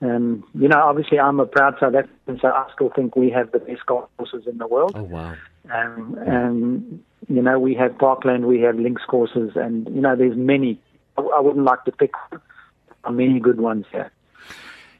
Um, 0.00 0.44
you 0.54 0.68
know, 0.68 0.80
obviously, 0.82 1.18
I'm 1.18 1.40
a 1.40 1.46
proud 1.46 1.76
South 1.80 1.94
African, 1.94 2.38
so 2.40 2.48
I 2.48 2.68
still 2.74 2.90
think 2.94 3.16
we 3.16 3.30
have 3.30 3.52
the 3.52 3.58
best 3.58 3.86
golf 3.86 4.08
courses 4.18 4.46
in 4.46 4.58
the 4.58 4.66
world. 4.66 4.92
Oh 4.94 5.02
wow! 5.02 5.34
Um, 5.72 6.18
and 6.26 7.02
you 7.28 7.42
know, 7.42 7.58
we 7.58 7.74
have 7.74 7.96
Parkland, 7.98 8.46
we 8.46 8.60
have 8.60 8.76
links 8.76 9.02
courses, 9.08 9.52
and 9.54 9.88
you 9.94 10.00
know, 10.00 10.14
there's 10.16 10.36
many. 10.36 10.80
I, 11.16 11.22
I 11.22 11.40
wouldn't 11.40 11.64
like 11.64 11.84
to 11.84 11.92
pick 11.92 12.12
one. 12.30 12.40
There 12.88 13.12
are 13.12 13.12
many 13.12 13.38
good 13.38 13.60
ones 13.60 13.86
here. 13.92 14.10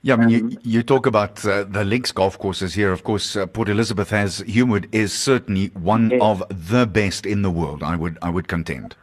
Yeah, 0.05 0.17
I 0.17 0.27
mean, 0.27 0.51
you, 0.51 0.59
you 0.63 0.83
talk 0.83 1.07
about 1.07 1.43
uh, 1.47 1.65
the 1.65 1.83
links 1.83 2.13
golf 2.13 2.39
courses 2.39 2.75
here. 2.75 2.93
Of 2.93 3.05
course, 3.05 3.37
uh, 3.37 3.47
Port 3.47 3.71
Elizabeth 3.71 4.11
has 4.11 4.43
Humewood 4.43 4.87
is 4.93 5.15
certainly 5.15 5.69
one 5.69 6.11
Yes. 6.11 6.21
of 6.21 6.43
the 6.51 6.87
best 6.87 7.25
in 7.25 7.41
the 7.41 7.51
world. 7.51 7.83
I 7.83 7.97
would 7.97 8.19
I 8.21 8.29
would 8.29 8.47
contend. 8.47 8.97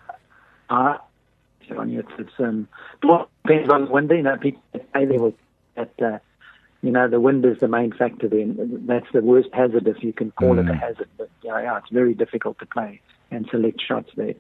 Uh, 0.69 0.99
on 1.75 1.89
you, 1.89 2.01
it's, 2.01 2.11
it's 2.19 2.39
um, 2.39 2.67
well, 3.01 3.29
depends 3.43 3.71
on 3.71 3.85
the 3.85 3.91
wind. 3.91 4.11
You 4.11 4.21
know, 4.21 4.37
people 4.37 4.61
say 4.93 5.05
there 5.05 5.31
that. 5.75 6.01
Uh, 6.01 6.19
you 6.83 6.91
know, 6.91 7.07
the 7.07 7.19
wind 7.19 7.45
is 7.45 7.59
the 7.59 7.67
main 7.67 7.91
factor. 7.91 8.27
Then 8.27 8.83
that's 8.87 9.05
the 9.13 9.21
worst 9.21 9.49
hazard, 9.53 9.87
if 9.87 10.03
you 10.03 10.13
can 10.13 10.31
call 10.31 10.57
it 10.57 10.67
a 10.67 10.73
hazard. 10.73 11.09
But 11.17 11.29
yeah, 11.43 11.61
yeah, 11.61 11.77
it's 11.77 11.89
very 11.89 12.15
difficult 12.15 12.57
to 12.57 12.65
play 12.65 13.01
and 13.29 13.47
select 13.51 13.81
shots 13.87 14.09
there. 14.15 14.33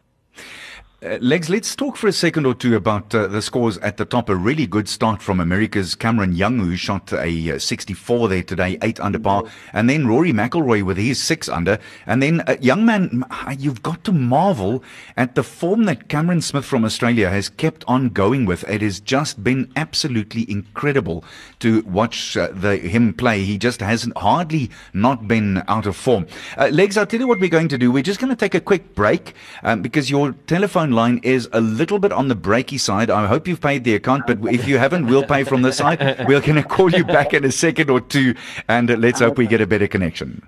Uh, 1.03 1.17
Legs, 1.19 1.49
let's 1.49 1.75
talk 1.75 1.97
for 1.97 2.05
a 2.05 2.13
second 2.13 2.45
or 2.45 2.53
two 2.53 2.75
about 2.75 3.15
uh, 3.15 3.25
the 3.25 3.41
scores 3.41 3.79
at 3.79 3.97
the 3.97 4.05
top. 4.05 4.29
A 4.29 4.35
really 4.35 4.67
good 4.67 4.87
start 4.87 5.19
from 5.19 5.39
America's 5.39 5.95
Cameron 5.95 6.33
Young, 6.33 6.59
who 6.59 6.75
shot 6.75 7.11
a 7.11 7.53
uh, 7.53 7.57
64 7.57 8.29
there 8.29 8.43
today, 8.43 8.77
8 8.83 8.99
under 8.99 9.17
par. 9.17 9.45
And 9.73 9.89
then 9.89 10.05
Rory 10.05 10.31
McIlroy 10.31 10.83
with 10.83 10.97
his 10.97 11.19
6 11.23 11.49
under. 11.49 11.79
And 12.05 12.21
then, 12.21 12.41
uh, 12.41 12.57
young 12.61 12.85
man, 12.85 13.25
you've 13.57 13.81
got 13.81 14.03
to 14.03 14.11
marvel 14.11 14.83
at 15.17 15.33
the 15.33 15.41
form 15.41 15.85
that 15.85 16.07
Cameron 16.07 16.39
Smith 16.39 16.65
from 16.65 16.85
Australia 16.85 17.31
has 17.31 17.49
kept 17.49 17.83
on 17.87 18.09
going 18.09 18.45
with. 18.45 18.63
It 18.69 18.83
has 18.83 18.99
just 18.99 19.43
been 19.43 19.71
absolutely 19.75 20.45
incredible 20.51 21.23
to 21.61 21.81
watch 21.81 22.35
the, 22.35 22.77
him 22.77 23.15
play. 23.15 23.43
He 23.43 23.57
just 23.57 23.81
hasn't 23.81 24.15
hardly 24.19 24.69
not 24.93 25.27
been 25.27 25.63
out 25.67 25.87
of 25.87 25.95
form. 25.95 26.27
Legs, 26.59 26.95
I'll 26.95 27.07
tell 27.07 27.21
you 27.21 27.27
what 27.27 27.39
we're 27.39 27.49
going 27.49 27.69
to 27.69 27.79
do. 27.79 27.91
We're 27.91 28.03
just 28.03 28.19
going 28.19 28.29
to 28.29 28.35
take 28.35 28.53
a 28.53 28.61
quick 28.61 28.93
break 28.93 29.33
um, 29.63 29.81
because 29.81 30.07
your 30.07 30.33
telephone 30.45 30.90
line 30.91 31.19
is 31.23 31.49
a 31.51 31.61
little 31.61 31.99
bit 31.99 32.11
on 32.11 32.27
the 32.27 32.35
breaky 32.35 32.79
side. 32.79 33.09
I 33.09 33.27
hope 33.27 33.47
you've 33.47 33.61
paid 33.61 33.83
the 33.83 33.95
account, 33.95 34.27
but 34.27 34.39
if 34.53 34.67
you 34.67 34.77
haven't, 34.77 35.07
we'll 35.07 35.25
pay 35.25 35.43
from 35.43 35.61
the 35.61 35.73
side. 35.73 35.99
We're 36.27 36.41
going 36.41 36.55
to 36.55 36.63
call 36.63 36.91
you 36.91 37.03
back 37.03 37.33
in 37.33 37.45
a 37.45 37.51
second 37.51 37.89
or 37.89 38.01
two, 38.01 38.35
and 38.67 38.89
let's 38.99 39.19
hope 39.19 39.37
we 39.37 39.47
get 39.47 39.61
a 39.61 39.67
better 39.67 39.87
connection. 39.87 40.43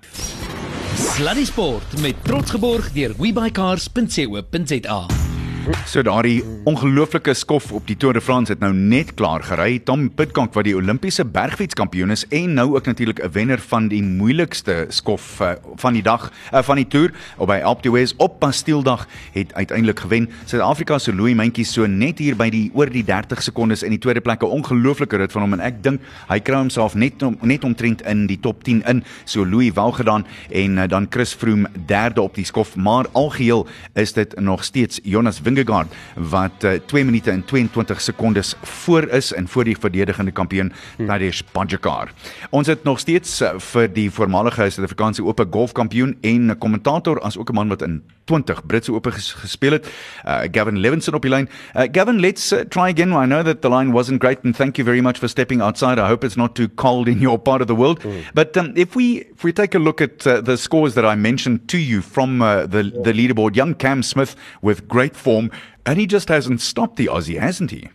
Sluddy 0.94 1.46
Sport 1.46 1.82
met 2.00 2.24
trots 2.24 2.50
geborg 2.50 2.92
deur 2.92 3.14
webycars.co.za. 3.18 5.23
So 5.64 6.02
daardie 6.04 6.42
ongelooflike 6.68 7.32
skof 7.34 7.70
op 7.72 7.86
die 7.88 7.96
Tour 7.96 8.12
de 8.12 8.20
France 8.20 8.52
het 8.52 8.60
nou 8.60 8.72
net 8.74 9.14
klaar 9.16 9.40
gery. 9.46 9.78
Tom 9.80 10.10
Pitcock 10.12 10.52
wat 10.56 10.66
die 10.66 10.74
Olimpiese 10.76 11.24
bergfietskampioen 11.24 12.12
is 12.12 12.26
en 12.28 12.52
nou 12.58 12.74
ook 12.74 12.84
natuurlik 12.86 13.22
'n 13.22 13.30
wenner 13.32 13.58
van 13.58 13.88
die 13.88 14.02
moeilikste 14.02 14.86
skof 14.88 15.40
uh, 15.40 15.52
van 15.76 15.92
die 15.92 16.02
dag 16.02 16.32
uh, 16.52 16.62
van 16.62 16.76
die 16.76 16.86
Tour 16.86 17.12
op 17.36 17.48
by 17.48 17.60
Alpe 17.64 17.82
d'Huez 17.82 18.12
op 18.16 18.40
Bastieldag 18.40 19.06
het 19.32 19.54
uiteindelik 19.54 20.00
gewen. 20.00 20.28
Suid-Afrika 20.44 20.98
se 20.98 21.14
Louis 21.14 21.34
Mentjie 21.34 21.64
so 21.64 21.86
net 21.86 22.18
hier 22.18 22.36
by 22.36 22.50
die 22.50 22.70
oor 22.74 22.90
die 22.90 23.04
30 23.04 23.42
sekondes 23.42 23.82
in 23.82 23.90
die 23.90 23.98
tweede 23.98 24.20
plek 24.20 24.42
'n 24.42 24.46
ongelooflike 24.46 25.16
rit 25.16 25.32
van 25.32 25.42
hom 25.42 25.52
en 25.52 25.60
ek 25.60 25.82
dink 25.82 26.00
hy 26.28 26.40
kry 26.40 26.56
homself 26.56 26.94
net 26.94 27.22
om, 27.22 27.38
net 27.40 27.64
omtrent 27.64 28.02
in 28.02 28.26
die 28.26 28.40
top 28.40 28.64
10 28.64 28.82
in. 28.86 29.04
So 29.24 29.44
Louis 29.44 29.72
wel 29.72 29.92
gedaan 29.92 30.26
en 30.50 30.76
uh, 30.76 30.88
dan 30.88 31.06
Chris 31.10 31.32
Froome 31.32 31.70
derde 31.86 32.20
op 32.20 32.34
die 32.34 32.44
skof, 32.44 32.76
maar 32.76 33.06
algeheel 33.12 33.66
is 33.94 34.12
dit 34.12 34.40
nog 34.40 34.64
steeds 34.64 35.00
Jonas 35.02 35.40
Wing 35.40 35.53
Vingegaard 35.54 35.92
wat 36.14 36.64
uh, 36.64 36.72
2 36.86 37.04
minute 37.04 37.30
en 37.30 37.44
22 37.44 38.00
sekondes 38.00 38.54
voor 38.62 39.08
is 39.08 39.32
en 39.32 39.48
voor 39.48 39.64
die 39.64 39.76
verdedigende 39.78 40.30
kampioen 40.30 40.72
hmm. 40.96 41.06
Tadej 41.06 41.32
Pogačar. 41.52 42.10
Ons 42.50 42.66
het 42.66 42.84
nog 42.84 42.98
steeds 42.98 43.40
uh, 43.42 43.54
vir 43.72 43.88
die 43.94 44.10
voormalige 44.10 44.68
Suid-Afrikaanse 44.70 45.24
Ope 45.24 45.46
golfkampioen 45.50 46.16
en 46.22 46.58
kommentator 46.58 47.20
as 47.20 47.38
ook 47.38 47.50
'n 47.50 47.54
man 47.54 47.68
wat 47.68 47.82
in 47.82 48.02
20 48.24 48.66
Britse 48.66 48.92
Ope 48.92 49.12
ges 49.12 49.32
gespeel 49.32 49.72
het, 49.72 49.86
uh, 50.24 50.40
Gavin 50.52 50.78
Levinson 50.78 51.14
op 51.14 51.22
die 51.22 51.30
lyn. 51.30 51.48
Uh, 51.74 51.88
Gavin, 51.92 52.20
let's 52.20 52.52
uh, 52.52 52.64
try 52.68 52.88
again. 52.90 53.12
I 53.12 53.26
know 53.26 53.42
that 53.44 53.62
the 53.62 53.68
line 53.68 53.92
wasn't 53.92 54.20
great 54.22 54.44
and 54.44 54.56
thank 54.56 54.78
you 54.78 54.84
very 54.84 55.00
much 55.00 55.18
for 55.18 55.28
stepping 55.28 55.60
outside. 55.62 55.98
I 55.98 56.08
hope 56.08 56.24
it's 56.24 56.36
not 56.36 56.54
too 56.54 56.68
cold 56.68 57.08
in 57.08 57.20
your 57.20 57.38
part 57.38 57.60
of 57.60 57.66
the 57.66 57.74
world. 57.74 58.00
Mm. 58.00 58.24
But 58.34 58.56
um, 58.56 58.72
if 58.76 58.96
we 58.96 59.26
if 59.34 59.44
we 59.44 59.52
take 59.52 59.74
a 59.74 59.78
look 59.78 60.00
at 60.00 60.26
uh, 60.26 60.40
the 60.40 60.56
scores 60.56 60.94
that 60.94 61.04
I 61.04 61.14
mentioned 61.14 61.68
to 61.68 61.78
you 61.78 62.00
from 62.00 62.40
uh, 62.40 62.66
the 62.66 62.82
the 62.82 63.12
leaderboard, 63.12 63.56
young 63.56 63.74
Cam 63.74 64.02
Smith 64.02 64.36
with 64.62 64.88
great 64.88 65.16
form 65.16 65.43
And 65.86 65.98
he 65.98 66.06
just 66.06 66.28
hasn't 66.28 66.60
stopped 66.60 66.96
the 66.96 67.06
Aussie, 67.06 67.38
hasn't 67.38 67.70
he? 67.70 67.88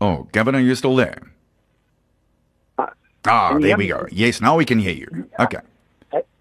Oh, 0.00 0.28
Gavin, 0.32 0.54
are 0.54 0.60
you 0.60 0.74
still 0.74 0.96
there? 0.96 1.20
Uh, 2.78 2.86
ah, 3.26 3.58
there 3.58 3.76
we 3.76 3.88
go. 3.88 4.06
Yes, 4.10 4.40
now 4.40 4.56
we 4.56 4.64
can 4.64 4.78
hear 4.78 4.94
you. 4.94 5.28
Okay. 5.38 5.58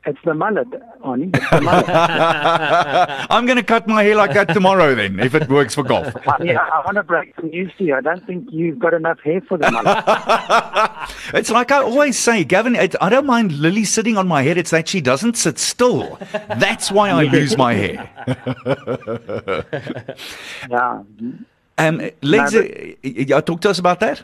It's 0.06 0.20
the 0.24 0.34
mullet, 0.34 0.70
Arnie. 1.04 1.32
The 1.52 1.62
mullet. 1.62 1.86
I'm 3.30 3.46
going 3.46 3.58
to 3.58 3.64
cut 3.64 3.86
my 3.86 4.02
hair 4.04 4.16
like 4.16 4.34
that 4.34 4.54
tomorrow 4.54 4.96
then, 4.96 5.20
if 5.20 5.36
it 5.36 5.50
works 5.50 5.76
for 5.76 5.84
golf. 5.84 6.08
yeah, 6.42 6.60
I 6.60 6.82
want 6.86 6.96
to 6.96 7.04
break 7.04 7.36
some 7.36 7.50
news 7.50 7.74
to 7.78 7.84
you. 7.84 7.96
I 7.96 8.02
don't 8.02 8.26
think 8.26 8.48
you've 8.50 8.80
got 8.80 8.94
enough 8.94 9.20
hair 9.20 9.42
for 9.42 9.58
the 9.58 9.70
mullet. 9.70 10.04
it's 11.34 11.50
like 11.50 11.72
I 11.72 11.82
always 11.82 12.18
say, 12.18 12.46
Gavin, 12.46 12.76
it, 12.76 12.96
I 13.02 13.10
don't 13.10 13.26
mind 13.26 13.52
Lily 13.52 13.84
sitting 13.84 14.18
on 14.18 14.26
my 14.26 14.42
head. 14.42 14.58
It's 14.58 14.72
that 14.72 14.88
she 14.88 15.02
doesn't 15.02 15.36
sit 15.36 15.60
still. 15.60 16.18
That's 16.32 16.92
why 16.92 17.10
I 17.10 17.24
lose 17.24 17.58
my 17.58 17.74
hair. 17.74 18.10
yeah. 20.70 21.04
Um, 21.78 22.12
Legs, 22.22 22.54
no, 22.54 22.68
but, 23.04 23.32
uh, 23.32 23.42
talk 23.42 23.62
to 23.62 23.70
us 23.70 23.80
about 23.80 24.00
that. 24.00 24.24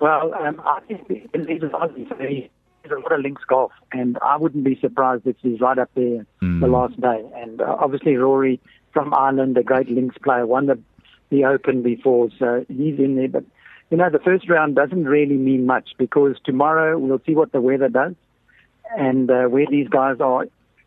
Well, 0.00 0.34
um, 0.34 0.60
I 0.64 0.80
think 0.80 1.08
Leeds 1.34 1.64
is 1.64 1.72
obviously 2.88 2.96
a 2.96 3.08
lot 3.08 3.18
of 3.18 3.22
links 3.22 3.42
golf, 3.46 3.72
and 3.92 4.18
I 4.22 4.36
wouldn't 4.36 4.64
be 4.64 4.78
surprised 4.80 5.26
if 5.26 5.36
he's 5.40 5.60
right 5.60 5.78
up 5.78 5.90
there 5.94 6.26
mm. 6.42 6.60
the 6.60 6.66
last 6.66 7.00
day. 7.00 7.24
And 7.36 7.60
uh, 7.60 7.76
obviously 7.78 8.16
Rory 8.16 8.60
from 8.92 9.14
Ireland, 9.14 9.56
a 9.56 9.62
great 9.62 9.88
links 9.88 10.16
player, 10.18 10.46
won 10.46 10.66
the 10.66 10.78
the 11.30 11.44
Open 11.44 11.82
before, 11.82 12.30
so 12.38 12.64
he's 12.68 12.98
in 12.98 13.16
there. 13.16 13.28
But 13.28 13.44
you 13.90 13.98
know, 13.98 14.08
the 14.10 14.18
first 14.18 14.48
round 14.48 14.76
doesn't 14.76 15.04
really 15.04 15.36
mean 15.36 15.66
much 15.66 15.90
because 15.98 16.36
tomorrow 16.44 16.98
we'll 16.98 17.20
see 17.26 17.34
what 17.34 17.52
the 17.52 17.60
weather 17.60 17.88
does 17.88 18.14
and 18.96 19.30
uh, 19.30 19.44
where 19.44 19.66
these 19.70 19.88
guys 19.88 20.16
are 20.20 20.46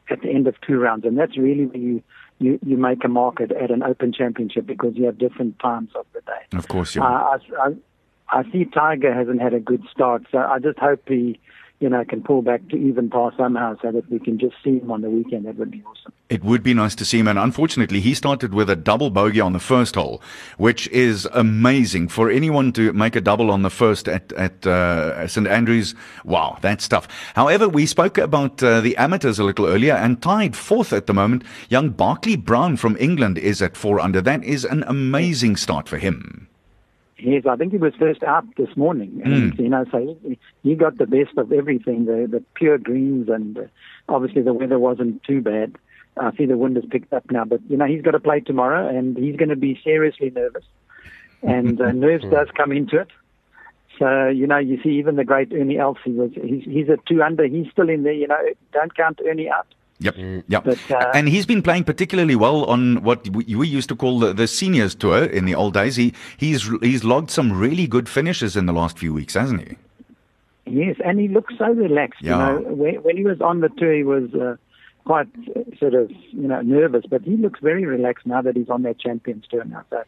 at 0.10 0.22
the 0.22 0.29
end 0.29 0.48
of 0.48 0.55
two 0.62 0.79
rounds, 0.79 1.05
and 1.05 1.17
that's 1.17 1.38
really 1.38 1.65
where 1.65 1.77
you. 1.77 2.03
You, 2.39 2.58
you 2.65 2.75
make 2.75 3.03
a 3.03 3.08
market 3.08 3.51
at 3.51 3.70
an 3.70 3.84
open 3.84 4.12
championship 4.12 4.65
because 4.65 4.93
you 4.96 5.05
have 5.05 5.20
different 5.20 5.60
times 5.60 5.91
of 5.93 6.08
the 6.12 6.22
day. 6.22 6.58
Of 6.58 6.67
course, 6.67 6.96
yeah. 6.96 7.03
Uh, 7.03 7.38
I, 7.38 7.38
I, 7.60 8.39
I 8.39 8.51
see 8.51 8.65
Tiger 8.65 9.13
hasn't 9.13 9.41
had 9.41 9.53
a 9.53 9.60
good 9.60 9.84
start, 9.91 10.24
so 10.31 10.38
I 10.38 10.60
just 10.60 10.79
hope 10.79 11.03
he 11.08 11.39
you 11.82 11.90
know, 11.90 12.06
can 12.06 12.22
pull 12.22 12.44
back 12.44 12.68
to 12.70 12.76
even 12.78 13.10
par 13.10 13.34
somehow 13.36 13.76
so 13.82 13.92
that 13.92 14.10
we 14.12 14.20
can 14.20 14.38
just 14.38 14.56
see 14.64 14.78
him 14.78 14.92
on 14.92 15.02
the 15.02 15.10
weekend. 15.10 15.46
That 15.46 15.58
would 15.58 15.72
be 15.72 15.82
awesome. 15.84 16.14
It 16.30 16.44
would 16.44 16.62
be 16.62 16.76
nice 16.76 16.94
to 16.96 17.04
see 17.04 17.18
him. 17.18 17.28
And 17.28 17.40
unfortunately, 17.40 18.00
he 18.00 18.14
started 18.14 18.54
with 18.54 18.70
a 18.70 18.76
double 18.76 19.10
bogey 19.10 19.42
on 19.42 19.54
the 19.54 19.60
first 19.60 19.96
hole, 19.96 20.22
which 20.58 20.88
is 20.90 21.28
amazing 21.34 22.08
for 22.10 22.30
anyone 22.30 22.72
to 22.74 22.94
make 22.94 23.16
a 23.16 23.22
double 23.22 23.50
on 23.50 23.64
the 23.64 23.72
first 23.72 24.08
at, 24.08 24.32
at 24.34 24.66
uh, 24.68 25.28
St. 25.28 25.48
Andrews. 25.48 25.96
Wow, 26.24 26.60
that's 26.62 26.88
tough. 26.88 27.08
However, 27.36 27.68
we 27.68 27.88
spoke 27.88 28.20
about 28.20 28.62
uh, 28.62 28.80
the 28.82 28.96
amateurs 28.98 29.40
a 29.40 29.44
little 29.44 29.66
earlier 29.66 29.96
and 29.96 30.22
tied 30.22 30.56
fourth 30.56 30.94
at 30.94 31.08
the 31.08 31.16
moment. 31.16 31.44
Young 31.70 31.90
Barclay 31.90 32.36
Brown 32.36 32.78
from 32.78 32.96
England 33.00 33.40
is 33.40 33.60
at 33.60 33.76
four 33.76 34.00
under. 34.00 34.22
That 34.22 34.44
is 34.44 34.66
an 34.66 34.84
amazing 34.84 35.56
start 35.56 35.90
for 35.90 35.98
him. 35.98 36.48
Yes, 37.24 37.44
I 37.48 37.56
think 37.56 37.72
he 37.72 37.78
was 37.78 37.94
first 38.00 38.24
up 38.24 38.46
this 38.58 38.75
morning, 38.75 39.22
and 39.24 39.54
mm. 39.54 39.60
you 39.60 39.70
know, 39.70 39.86
so 39.92 40.18
he, 40.24 40.40
he 40.63 40.75
got 40.75 40.98
the 40.98 41.06
best 41.06 41.38
of 41.38 41.51
everything. 41.51 42.06
The 42.06 42.28
the 42.30 42.44
pure 42.56 42.80
greens, 42.80 43.30
and 43.30 43.58
uh, 43.58 43.62
obviously 44.10 44.42
the 44.42 44.54
weather 44.54 44.80
wasn't 44.80 45.24
too 45.24 45.40
bad. 45.40 45.75
I 46.18 46.36
see 46.36 46.46
the 46.46 46.58
wind 46.58 46.78
has 46.78 46.86
picked 46.90 47.13
up 47.13 47.30
now, 47.30 47.46
but 47.46 47.62
you 47.70 47.78
know 47.78 47.86
he's 47.86 48.01
got 48.01 48.12
to 48.12 48.20
play 48.20 48.40
tomorrow, 48.40 48.88
and 48.88 49.16
he's 49.16 49.36
going 49.36 49.50
to 49.50 49.56
be 49.56 49.80
seriously 49.84 50.32
nervous, 50.32 50.66
and 51.44 51.80
uh, 51.80 51.92
nerves 51.92 52.25
does 52.32 52.48
come 52.58 52.72
into 52.72 52.98
it. 52.98 53.10
So 54.00 54.28
you 54.30 54.48
know, 54.48 54.58
you 54.58 54.82
see 54.82 54.98
even 54.98 55.16
the 55.16 55.24
great 55.24 55.54
Ernie 55.54 55.78
Els, 55.78 55.98
he 56.04 56.12
was 56.12 56.32
he's 56.34 56.63
he's 56.63 56.90
at 56.90 57.06
two 57.06 57.22
under, 57.22 57.46
he's 57.46 57.70
still 57.72 57.90
in 57.90 58.01
there. 58.01 58.13
You 58.13 58.30
know, 58.30 58.40
don't 58.74 58.96
count 58.96 59.20
Ernie 59.24 59.50
out. 59.50 59.68
Yep. 60.01 60.15
Mm. 60.15 60.43
Yep. 60.48 60.63
But, 60.63 60.91
uh, 60.91 61.12
and 61.13 61.29
he's 61.29 61.46
been 61.46 61.62
playing 61.62 61.84
particularly 61.84 62.36
well 62.36 62.65
on 62.65 63.03
what 63.03 63.29
we 63.29 63.67
used 63.67 63.88
to 63.89 63.96
call 63.96 64.20
the, 64.20 64.34
the 64.34 64.48
seniors 64.48 64.96
tour 64.96 65.24
in 65.24 65.46
the 65.46 65.53
old 65.55 65.75
days. 65.75 65.96
He 65.96 66.13
he's 66.38 66.67
he's 66.81 67.03
logged 67.03 67.29
some 67.29 67.53
really 67.53 67.88
good 67.88 68.10
finishes 68.10 68.58
in 68.58 68.65
the 68.65 68.74
last 68.74 68.98
few 68.98 69.13
weeks, 69.13 69.36
hasn't 69.36 69.67
he? 69.67 69.77
Yes, 70.65 70.96
and 71.05 71.20
he 71.20 71.27
looks 71.27 71.53
so 71.58 71.65
relaxed. 71.65 72.22
Yeah. 72.22 72.31
You 72.31 72.63
know, 72.63 72.72
when, 72.74 72.96
when 73.03 73.17
he 73.17 73.24
was 73.24 73.41
on 73.41 73.62
the 73.62 73.70
tour, 73.70 73.93
he 73.93 74.03
was 74.03 74.34
uh, 74.34 74.55
quite 75.05 75.27
uh, 75.55 75.62
sort 75.77 75.93
of 75.93 76.10
you 76.12 76.48
know 76.48 76.62
nervous, 76.62 77.05
but 77.08 77.22
he 77.22 77.38
looks 77.38 77.60
very 77.60 77.86
relaxed 77.86 78.25
now 78.25 78.41
that 78.41 78.55
he's 78.55 78.70
on 78.70 78.81
that 78.84 79.00
Champions 79.00 79.46
Tour 79.50 79.63
now. 79.65 79.84
So. 79.89 80.03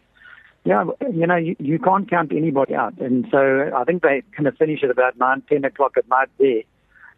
Yeah, 0.65 0.85
you 1.11 1.27
know, 1.27 1.35
you, 1.35 1.57
you 1.59 1.77
can't 1.77 2.09
count 2.09 2.31
anybody 2.31 2.73
out. 2.73 2.97
And 2.99 3.27
so 3.29 3.69
I 3.75 3.83
think 3.83 4.01
they 4.01 4.23
kind 4.31 4.47
of 4.47 4.55
finish 4.55 4.81
at 4.81 4.89
about 4.89 5.17
nine, 5.17 5.43
ten 5.49 5.65
o'clock 5.65 5.97
at 5.97 6.07
night 6.07 6.29
there 6.39 6.63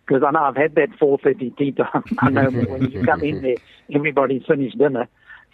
because 0.06 0.24
I 0.24 0.32
know 0.32 0.44
I've 0.44 0.56
had 0.56 0.76
that 0.76 0.90
4:30 1.00 1.58
tea 1.58 1.72
time. 1.72 2.04
I 2.20 2.30
know 2.30 2.50
when 2.50 2.92
you 2.92 3.04
come 3.06 3.22
in 3.24 3.42
there, 3.42 3.58
everybody's 3.94 4.46
finished 4.46 4.78
dinner. 4.78 5.08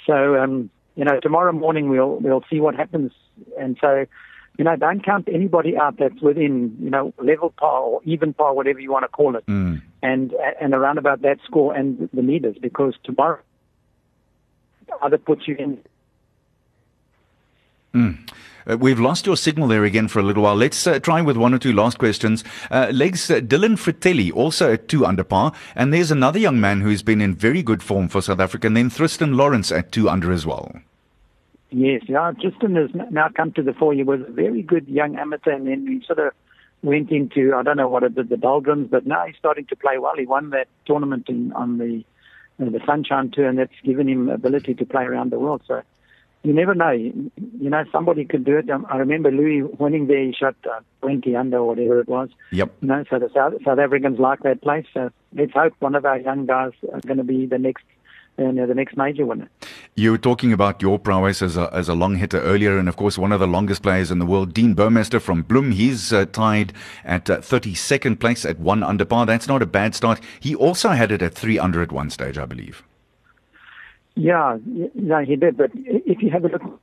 So 0.05 0.36
um, 0.38 0.70
you 0.96 1.05
know, 1.05 1.20
tomorrow 1.20 1.51
morning 1.51 1.89
we'll 1.89 2.17
we'll 2.17 2.43
see 2.50 2.60
what 2.60 2.75
happens. 2.75 3.12
And 3.60 3.77
so, 3.79 4.05
you 4.58 4.65
know, 4.65 4.75
don't 4.75 5.03
count 5.03 5.27
anybody 5.31 5.77
out 5.77 5.98
that's 5.98 6.22
within 6.22 6.75
you 6.81 6.89
know 6.89 7.13
level 7.17 7.51
par 7.58 7.81
or 7.81 8.01
even 8.03 8.34
par, 8.34 8.53
whatever 8.53 8.79
you 8.79 8.91
want 8.91 9.03
to 9.03 9.10
call 9.10 9.36
it, 9.36 9.46
mm. 9.46 9.81
and 10.03 10.34
and 10.60 10.74
around 10.74 10.98
about 10.98 11.22
that 11.22 11.39
score 11.46 11.74
and 11.74 12.10
the 12.13 12.22
leaders, 12.22 12.58
because 12.62 12.96
tomorrow 13.03 13.39
either 15.01 15.17
puts 15.17 15.48
you 15.48 15.55
in. 15.58 15.79
Mm. 17.93 18.29
Uh, 18.69 18.77
we've 18.77 18.99
lost 18.99 19.25
your 19.25 19.37
signal 19.37 19.67
there 19.67 19.83
again 19.83 20.07
for 20.07 20.19
a 20.19 20.23
little 20.23 20.43
while. 20.43 20.55
Let's 20.55 20.85
uh, 20.85 20.99
try 20.99 21.21
with 21.21 21.37
one 21.37 21.53
or 21.53 21.59
two 21.59 21.73
last 21.73 21.97
questions. 21.97 22.43
Uh, 22.69 22.89
Legs, 22.91 23.29
uh, 23.29 23.39
Dylan 23.39 23.77
Fratelli, 23.77 24.31
also 24.31 24.73
at 24.73 24.87
two 24.87 25.05
under 25.05 25.23
par. 25.23 25.53
And 25.75 25.93
there's 25.93 26.11
another 26.11 26.39
young 26.39 26.59
man 26.59 26.81
who's 26.81 27.03
been 27.03 27.21
in 27.21 27.35
very 27.35 27.63
good 27.63 27.83
form 27.83 28.07
for 28.07 28.21
South 28.21 28.39
Africa. 28.39 28.67
And 28.67 28.77
then 28.77 28.89
Tristan 28.89 29.37
Lawrence 29.37 29.71
at 29.71 29.91
two 29.91 30.09
under 30.09 30.31
as 30.31 30.45
well. 30.45 30.75
Yes, 31.71 32.01
yeah. 32.07 32.31
Tristan 32.39 32.75
has 32.75 32.89
now 33.11 33.29
come 33.29 33.53
to 33.53 33.63
the 33.63 33.73
fore. 33.73 33.93
He 33.93 34.03
was 34.03 34.19
a 34.21 34.31
very 34.31 34.61
good 34.61 34.87
young 34.89 35.15
amateur, 35.15 35.51
and 35.51 35.65
then 35.67 35.87
he 35.87 36.05
sort 36.05 36.19
of 36.19 36.33
went 36.83 37.11
into, 37.11 37.53
I 37.55 37.63
don't 37.63 37.77
know 37.77 37.87
what 37.87 38.03
it 38.03 38.15
did, 38.15 38.27
the 38.27 38.37
doldrums, 38.37 38.89
but 38.91 39.05
now 39.05 39.25
he's 39.25 39.37
starting 39.37 39.65
to 39.67 39.75
play 39.75 39.97
well. 39.97 40.15
He 40.17 40.25
won 40.25 40.49
that 40.49 40.67
tournament 40.85 41.29
in, 41.29 41.53
on 41.53 41.77
the 41.77 42.03
uh, 42.59 42.69
the 42.69 42.81
Sunshine 42.85 43.31
Tour, 43.31 43.47
and 43.47 43.57
that's 43.57 43.71
given 43.83 44.09
him 44.09 44.29
ability 44.29 44.73
to 44.75 44.85
play 44.85 45.03
around 45.03 45.31
the 45.31 45.39
world. 45.39 45.61
So 45.65 45.81
you 46.43 46.53
never 46.53 46.74
know. 46.74 46.91
You, 46.91 47.31
know, 47.69 47.83
somebody 47.91 48.25
could 48.25 48.43
do 48.43 48.57
it. 48.57 48.69
Um, 48.69 48.86
I 48.89 48.98
remember 48.98 49.31
Louis 49.31 49.62
winning 49.62 50.07
there. 50.07 50.24
He 50.24 50.33
shot 50.33 50.55
uh, 50.65 50.79
20 51.01 51.36
under 51.36 51.57
or 51.57 51.67
whatever 51.67 52.00
it 52.00 52.07
was. 52.07 52.29
Yep. 52.51 52.71
You 52.81 52.88
know, 52.88 53.03
so 53.10 53.19
the 53.19 53.29
South, 53.33 53.53
South 53.63 53.77
Africans 53.77 54.19
like 54.19 54.41
that 54.41 54.62
place. 54.62 54.86
So 54.93 55.12
let's 55.36 55.53
hope 55.53 55.74
one 55.79 55.95
of 55.95 56.05
our 56.05 56.19
young 56.19 56.48
guys 56.48 56.71
are 56.91 57.01
going 57.01 57.17
to 57.17 57.24
be 57.24 57.45
the 57.45 57.60
next, 57.60 57.83
you 58.39 58.51
know, 58.51 58.65
the 58.65 58.74
next 58.74 58.98
major 58.98 59.25
winner. 59.25 59.50
You 59.95 60.12
were 60.12 60.17
talking 60.17 60.51
about 60.51 60.81
your 60.81 60.98
prowess 60.98 61.43
as 61.43 61.57
a, 61.57 61.69
as 61.71 61.88
a 61.88 61.93
long 61.93 62.15
hitter 62.15 62.41
earlier, 62.41 62.77
and 62.77 62.89
of 62.89 62.95
course, 62.95 63.19
one 63.19 63.31
of 63.31 63.39
the 63.39 63.48
longest 63.48 63.83
players 63.83 64.10
in 64.10 64.17
the 64.17 64.25
world, 64.25 64.53
Dean 64.53 64.74
Burmester 64.74 65.21
from 65.21 65.43
Bloom. 65.43 65.71
He's 65.71 66.12
uh, 66.12 66.25
tied 66.25 66.74
at 67.03 67.29
uh, 67.29 67.38
32nd 67.38 68.19
place 68.19 68.45
at 68.45 68.57
one 68.57 68.81
under 68.81 69.05
par. 69.05 69.27
That's 69.27 69.48
not 69.48 69.62
a 69.62 69.67
bad 69.67 69.93
start. 69.93 70.19
He 70.39 70.55
also 70.55 70.89
had 70.89 71.12
it 71.12 71.21
at 71.21 71.36
three 71.36 71.60
under 71.60 71.83
at 71.83 71.91
one 71.91 72.10
stage, 72.10 72.38
I 72.38 72.45
believe. 72.45 72.83
Yeah, 74.21 74.57
yeah, 74.93 75.23
he 75.23 75.35
did. 75.35 75.57
But 75.57 75.71
if 75.73 76.21
you 76.21 76.29
have 76.29 76.45
a 76.45 76.49
look, 76.49 76.79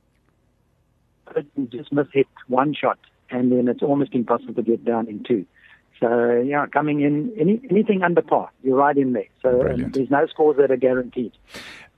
you 1.55 1.67
just 1.67 1.93
must 1.93 2.09
hit 2.11 2.27
one 2.47 2.73
shot, 2.73 2.99
and 3.29 3.49
then 3.51 3.69
it's 3.69 3.81
almost 3.81 4.13
impossible 4.13 4.55
to 4.55 4.61
get 4.61 4.83
down 4.83 5.07
in 5.07 5.23
two. 5.23 5.45
So 6.01 6.41
yeah, 6.45 6.65
coming 6.65 7.01
in 7.01 7.31
any 7.39 7.61
anything 7.69 8.03
under 8.03 8.21
par, 8.21 8.51
you're 8.61 8.75
right 8.75 8.97
in 8.97 9.13
there. 9.13 9.29
So 9.41 9.69
um, 9.69 9.91
there's 9.91 10.09
no 10.09 10.27
scores 10.27 10.57
that 10.57 10.69
are 10.69 10.77
guaranteed. 10.77 11.31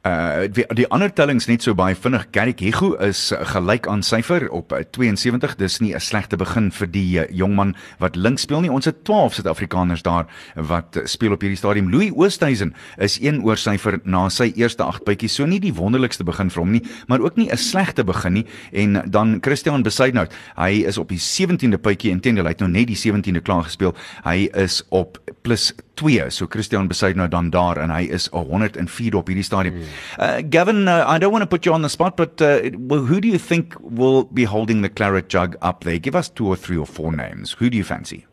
Uh 0.01 0.47
die, 0.49 0.63
die 0.73 0.87
ander 0.89 1.11
tellings 1.13 1.45
net 1.45 1.61
so 1.61 1.75
baie 1.77 1.93
vinnig. 1.93 2.23
Garrick 2.33 2.63
Hugo 2.65 2.95
is 3.05 3.19
uh, 3.35 3.43
gelyk 3.45 3.85
aan 3.85 4.01
syfer 4.01 4.47
op 4.49 4.73
uh, 4.73 4.79
72. 4.97 5.53
Dis 5.59 5.77
nie 5.77 5.93
'n 5.93 6.01
slegte 6.01 6.37
begin 6.41 6.71
vir 6.71 6.87
die 6.89 7.19
uh, 7.21 7.27
jongman 7.29 7.75
wat 7.99 8.15
links 8.15 8.41
speel 8.41 8.65
nie. 8.65 8.71
Ons 8.71 8.89
het 8.89 9.03
12 9.05 9.33
Suid-Afrikaners 9.33 10.01
daar 10.01 10.25
wat 10.55 10.97
uh, 10.97 11.05
speel 11.05 11.37
op 11.37 11.41
hierdie 11.45 11.57
stadium. 11.57 11.91
Louis 11.93 12.09
Oosthuizen 12.17 12.73
is 12.97 13.19
een 13.21 13.43
oor 13.45 13.57
syfer 13.61 13.99
na 14.03 14.27
sy 14.29 14.49
eerste 14.55 14.83
8 14.83 15.05
bytjies. 15.05 15.35
So 15.37 15.45
nie 15.45 15.59
die 15.61 15.73
wonderlikste 15.73 16.25
begin 16.25 16.49
vir 16.49 16.63
hom 16.63 16.71
nie, 16.71 16.81
maar 17.07 17.21
ook 17.21 17.37
nie 17.37 17.51
'n 17.51 17.57
slegte 17.57 18.03
begin 18.03 18.33
nie. 18.33 18.45
En 18.73 19.03
dan 19.05 19.37
Christian 19.41 19.83
Besuidnout. 19.83 20.33
Hy 20.57 20.81
is 20.81 20.97
op 20.97 21.09
die 21.09 21.21
17de 21.21 21.77
bytjie. 21.77 22.09
Intendeel 22.09 22.45
hy 22.45 22.57
het 22.57 22.59
nou 22.59 22.71
net 22.71 22.87
die 22.87 22.97
17de 22.97 23.41
klaar 23.41 23.63
gespeel. 23.63 23.93
Hy 24.23 24.49
is 24.53 24.81
op 24.89 25.21
plus 25.43 25.73
2. 26.01 26.29
So 26.29 26.47
Christian 26.47 26.87
Besuidnout 26.87 27.31
dan 27.31 27.49
daar 27.49 27.77
en 27.77 27.93
hy 27.93 28.07
is 28.09 28.27
104 28.33 29.15
op 29.15 29.27
hierdie 29.29 29.45
stadium. 29.45 29.75
Mm. 29.75 29.81
Uh, 30.17 30.41
Gavin, 30.49 30.87
uh, 30.87 31.05
I 31.07 31.19
don't 31.19 31.31
want 31.31 31.43
to 31.43 31.47
put 31.47 31.65
you 31.65 31.73
on 31.73 31.81
the 31.81 31.89
spot, 31.89 32.15
but 32.15 32.41
uh, 32.41 32.69
well, 32.89 33.05
who 33.05 33.21
do 33.21 33.27
you 33.27 33.37
think 33.37 33.75
will 33.79 34.25
be 34.33 34.43
holding 34.43 34.81
the 34.81 34.89
claret 34.89 35.29
jug 35.29 35.55
up 35.61 35.83
there? 35.83 35.99
Give 35.99 36.15
us 36.15 36.29
two 36.29 36.47
or 36.47 36.55
three 36.55 36.77
or 36.77 36.87
four 36.87 37.11
names. 37.11 37.53
Who 37.59 37.69
do 37.69 37.77
you 37.77 37.83
fancy? 37.83 38.25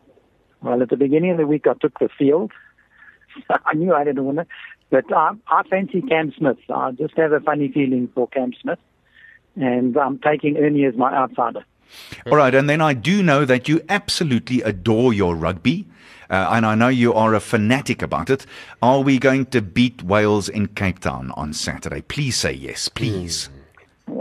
Well, 0.63 0.83
at 0.83 0.89
the 0.89 0.97
beginning 0.97 1.33
of 1.33 1.37
the 1.37 1.47
week, 1.47 1.67
I 1.67 1.75
took 1.75 1.99
the 1.99 2.09
field. 2.19 2.53
I 3.51 3.75
knew 3.75 3.95
I 3.95 4.05
didn't 4.05 4.25
win 4.25 4.39
it, 4.39 4.49
but 4.91 5.05
I, 5.13 5.33
I 5.47 5.63
fancy 5.69 6.03
Cam 6.03 6.33
Smith. 6.37 6.59
I 6.75 6.93
just 6.93 7.17
have 7.17 7.33
a 7.33 7.41
funny 7.41 7.71
feeling 7.71 8.09
for 8.15 8.27
Cam 8.29 8.53
Smith, 8.61 8.81
and 9.57 9.97
I'm 9.97 10.19
taking 10.19 10.57
Ernie 10.57 10.85
as 10.85 10.97
my 10.97 11.15
outsider. 11.15 11.65
All 12.27 12.37
right, 12.37 12.55
and 12.55 12.69
then 12.69 12.81
I 12.81 12.95
do 12.95 13.23
know 13.23 13.45
that 13.45 13.69
you 13.69 13.83
absolutely 13.89 14.63
adore 14.63 15.13
your 15.13 15.35
rugby. 15.35 15.87
Uh, 16.31 16.51
and 16.53 16.67
I 16.67 16.75
know 16.75 16.89
you 16.89 17.15
are 17.15 17.33
a 17.33 17.41
fanatic 17.41 18.03
about 18.03 18.29
it. 18.29 18.45
Are 18.83 19.01
we 19.01 19.19
going 19.19 19.47
to 19.47 19.63
beat 19.63 20.03
Wales 20.03 20.49
in 20.51 20.67
Cape 20.69 20.99
Town 20.99 21.33
on 21.37 21.55
Saturday? 21.55 22.03
Please 22.03 22.37
say 22.37 22.53
yes, 22.53 22.91
please. 22.91 23.49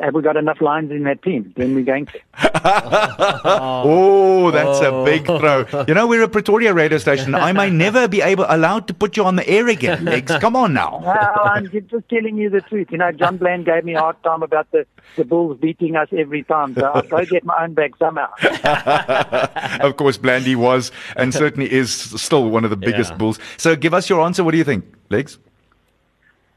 Have 0.04 0.14
we 0.14 0.22
got 0.22 0.38
enough 0.38 0.62
lines 0.62 0.92
in 0.92 1.04
that 1.04 1.22
team? 1.24 1.54
Then 1.56 1.74
we're 1.76 1.84
going 1.86 2.06
to. 2.08 2.20
Oh, 3.50 4.52
that's 4.52 4.80
a 4.82 5.04
big 5.04 5.26
throw. 5.26 5.66
You 5.88 5.94
know, 5.94 6.08
we're 6.08 6.24
a 6.24 6.28
Pretoria 6.28 6.74
radio 6.74 6.98
station. 6.98 7.34
I 7.36 7.52
may 7.54 7.70
never 7.70 8.08
be 8.08 8.22
able 8.22 8.46
allowed 8.48 8.88
to 8.90 8.94
put 8.94 9.18
you 9.18 9.24
on 9.24 9.36
the 9.36 9.48
air 9.48 9.68
again, 9.68 10.06
Legs. 10.06 10.32
Come 10.40 10.56
on 10.56 10.74
now. 10.74 11.02
Well, 11.18 11.42
I'm 11.46 11.70
just 11.70 12.10
telling 12.10 12.38
you 12.38 12.50
the 12.50 12.62
truth. 12.62 12.88
You 12.92 12.98
know, 13.00 13.12
John 13.12 13.38
Bland 13.38 13.66
gave 13.66 13.84
me 13.86 13.96
a 13.96 14.00
hard 14.00 14.22
time 14.24 14.44
about 14.44 14.70
the, 14.72 14.86
the 15.16 15.24
Bulls 15.26 15.58
beating 15.60 15.96
us 15.96 16.10
every 16.16 16.44
time. 16.44 16.76
So 16.76 16.86
I'll 16.86 17.02
go 17.02 17.26
get 17.26 17.44
my 17.44 17.64
own 17.64 17.74
back 17.74 17.92
somehow. 17.98 18.30
of 19.82 19.98
course, 19.98 20.18
Blandy 20.18 20.56
was 20.56 20.92
and 21.16 21.34
certainly 21.34 21.72
is 21.72 21.92
still 21.94 22.50
one 22.50 22.64
of 22.64 22.70
the 22.70 22.78
biggest 22.78 23.12
Yeah. 23.12 23.18
bulls. 23.18 23.40
So 23.58 23.76
give 23.76 23.94
us 23.94 24.10
your 24.10 24.22
answer. 24.22 24.44
What 24.44 24.52
do 24.52 24.58
you 24.58 24.64
think, 24.64 24.86
Legs? 25.10 25.38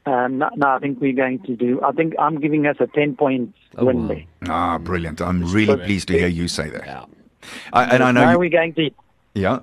Um, 0.05 0.39
no, 0.39 0.49
no, 0.55 0.67
I 0.69 0.79
think 0.79 0.99
we're 0.99 1.13
going 1.13 1.39
to 1.43 1.55
do. 1.55 1.79
I 1.83 1.91
think 1.91 2.13
I'm 2.17 2.39
giving 2.39 2.65
us 2.65 2.77
a 2.79 2.87
10 2.87 3.15
point 3.15 3.53
Oh, 3.77 3.85
win 3.85 4.01
wow. 4.01 4.07
there. 4.07 4.23
Ah, 4.49 4.77
brilliant. 4.79 5.21
I'm 5.21 5.43
really 5.51 5.77
pleased 5.77 6.07
to 6.09 6.17
hear 6.17 6.27
you 6.27 6.47
say 6.47 6.69
that. 6.69 6.85
Yeah. 6.85 7.05
I, 7.71 7.83
and 7.85 8.03
I 8.03 8.11
know 8.11 8.25
no, 8.25 8.31
you, 8.31 8.39
we're 8.39 8.49
going 8.49 8.71
deep. 8.73 8.95
yeah. 9.35 9.59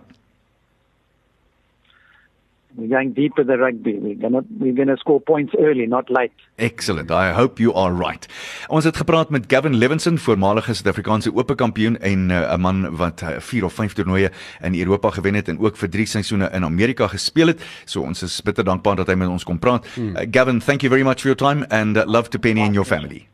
We're 2.79 2.95
going 2.95 3.13
deep 3.13 3.37
with 3.37 3.49
the 3.49 3.57
rugby. 3.57 3.99
We're 3.99 4.15
gonna 4.15 4.45
we're 4.59 4.73
gonna 4.73 4.97
score 4.97 5.21
points 5.21 5.53
early, 5.59 5.87
not 5.87 6.09
late. 6.11 6.31
Excellent. 6.57 7.11
I 7.11 7.33
hope 7.33 7.59
you 7.59 7.73
are 7.75 7.93
right. 7.93 8.29
Ons 8.69 8.85
het 8.85 8.97
gepraat 8.97 9.31
met 9.31 9.45
Gavin 9.47 9.75
Levinson, 9.77 10.19
voormalige 10.19 10.75
Suid-Afrikaanse 10.75 11.35
ope 11.35 11.55
kampioen 11.55 11.99
en 11.99 12.31
uh, 12.31 12.55
'n 12.55 12.61
man 12.61 12.97
wat 12.97 13.25
4 13.39 13.65
of 13.65 13.73
5 13.73 13.93
toernooie 13.93 14.31
in 14.63 14.79
Europa 14.79 15.11
gewen 15.11 15.35
het 15.35 15.49
en 15.49 15.59
ook 15.59 15.77
vir 15.77 15.91
3 15.91 16.07
seisoene 16.07 16.51
in 16.53 16.65
Amerika 16.65 17.07
gespeel 17.07 17.47
het. 17.47 17.63
So 17.85 18.03
ons 18.03 18.23
is 18.23 18.43
bitter 18.43 18.65
dankbaar 18.65 18.97
dat 18.97 19.07
hy 19.07 19.15
met 19.15 19.29
ons 19.29 19.45
kom 19.45 19.59
praat. 19.59 19.87
Hmm. 19.95 20.17
Uh, 20.17 20.27
Gavin, 20.31 20.61
thank 20.61 20.81
you 20.81 20.93
very 20.93 21.05
much 21.05 21.21
for 21.21 21.35
your 21.35 21.55
time 21.55 21.67
and 21.69 21.97
uh, 21.97 22.07
love 22.07 22.29
to 22.29 22.39
Penny 22.39 22.63
and 22.63 22.75
your 22.75 22.87
family. 22.87 23.27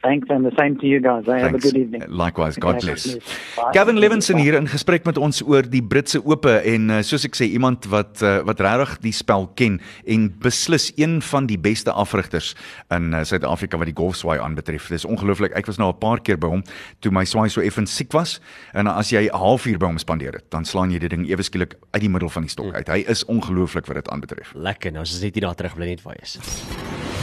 Thanks, 0.00 0.28
and 0.30 0.44
the 0.44 0.54
same 0.56 0.76
to 0.78 0.86
you 0.86 1.00
guys. 1.00 1.26
Eh? 1.26 1.38
Have 1.38 1.54
a 1.54 1.58
good 1.58 1.76
evening. 1.76 2.04
Likewise, 2.08 2.56
God 2.56 2.80
bless. 2.80 3.16
Gavin 3.72 3.98
Levinson 3.98 4.38
hier 4.38 4.54
in 4.54 4.68
gesprek 4.68 5.04
met 5.04 5.18
ons 5.18 5.42
oor 5.42 5.66
die 5.66 5.82
Britse 5.82 6.20
Ope 6.24 6.52
en 6.62 6.90
uh, 6.90 7.00
soos 7.02 7.26
ek 7.26 7.34
sê 7.34 7.48
iemand 7.50 7.88
wat 7.90 8.22
uh, 8.22 8.38
wat 8.46 8.62
regtig 8.62 8.94
die 9.08 9.14
spel 9.16 9.48
ken 9.58 9.80
en 10.06 10.28
beslis 10.42 10.92
een 10.94 11.18
van 11.30 11.48
die 11.50 11.58
beste 11.58 11.90
afrigters 11.90 12.52
in 12.94 13.10
uh, 13.10 13.24
Suid-Afrika 13.26 13.80
wat 13.80 13.90
die 13.90 13.96
golfswaai 13.98 14.38
aanbetref. 14.38 14.86
Dis 14.94 15.08
ongelooflik. 15.08 15.56
Ek 15.58 15.66
was 15.66 15.82
nou 15.82 15.90
'n 15.90 15.98
paar 15.98 16.22
keer 16.22 16.38
by 16.38 16.52
hom 16.54 16.62
toe 17.02 17.10
my 17.10 17.26
swaai 17.26 17.50
so 17.50 17.60
effens 17.60 17.90
siek 17.90 18.14
was 18.14 18.38
en 18.74 18.86
as 18.86 19.10
jy 19.10 19.26
'n 19.26 19.34
halfuur 19.34 19.78
by 19.82 19.90
hom 19.90 19.98
spandeer 19.98 20.38
het, 20.38 20.46
dan 20.50 20.64
slaan 20.64 20.94
jy 20.94 21.02
die 21.02 21.10
ding 21.10 21.26
ewe 21.26 21.42
skielik 21.42 21.74
uit 21.90 22.02
die 22.02 22.10
middel 22.10 22.30
van 22.30 22.46
die 22.46 22.50
stok 22.50 22.74
uit. 22.74 22.88
Hy 22.88 23.02
is 23.08 23.24
ongelooflik 23.26 23.86
wat 23.86 23.96
dit 23.96 24.08
aanbetref. 24.08 24.54
Lekker. 24.54 24.92
Nou 24.92 25.02
ons 25.02 25.14
is 25.14 25.22
net 25.22 25.34
hier 25.34 25.42
daar 25.42 25.58
terug 25.58 25.74
bly 25.74 25.86
net 25.86 26.00
vir 26.00 26.14
is. 26.22 26.38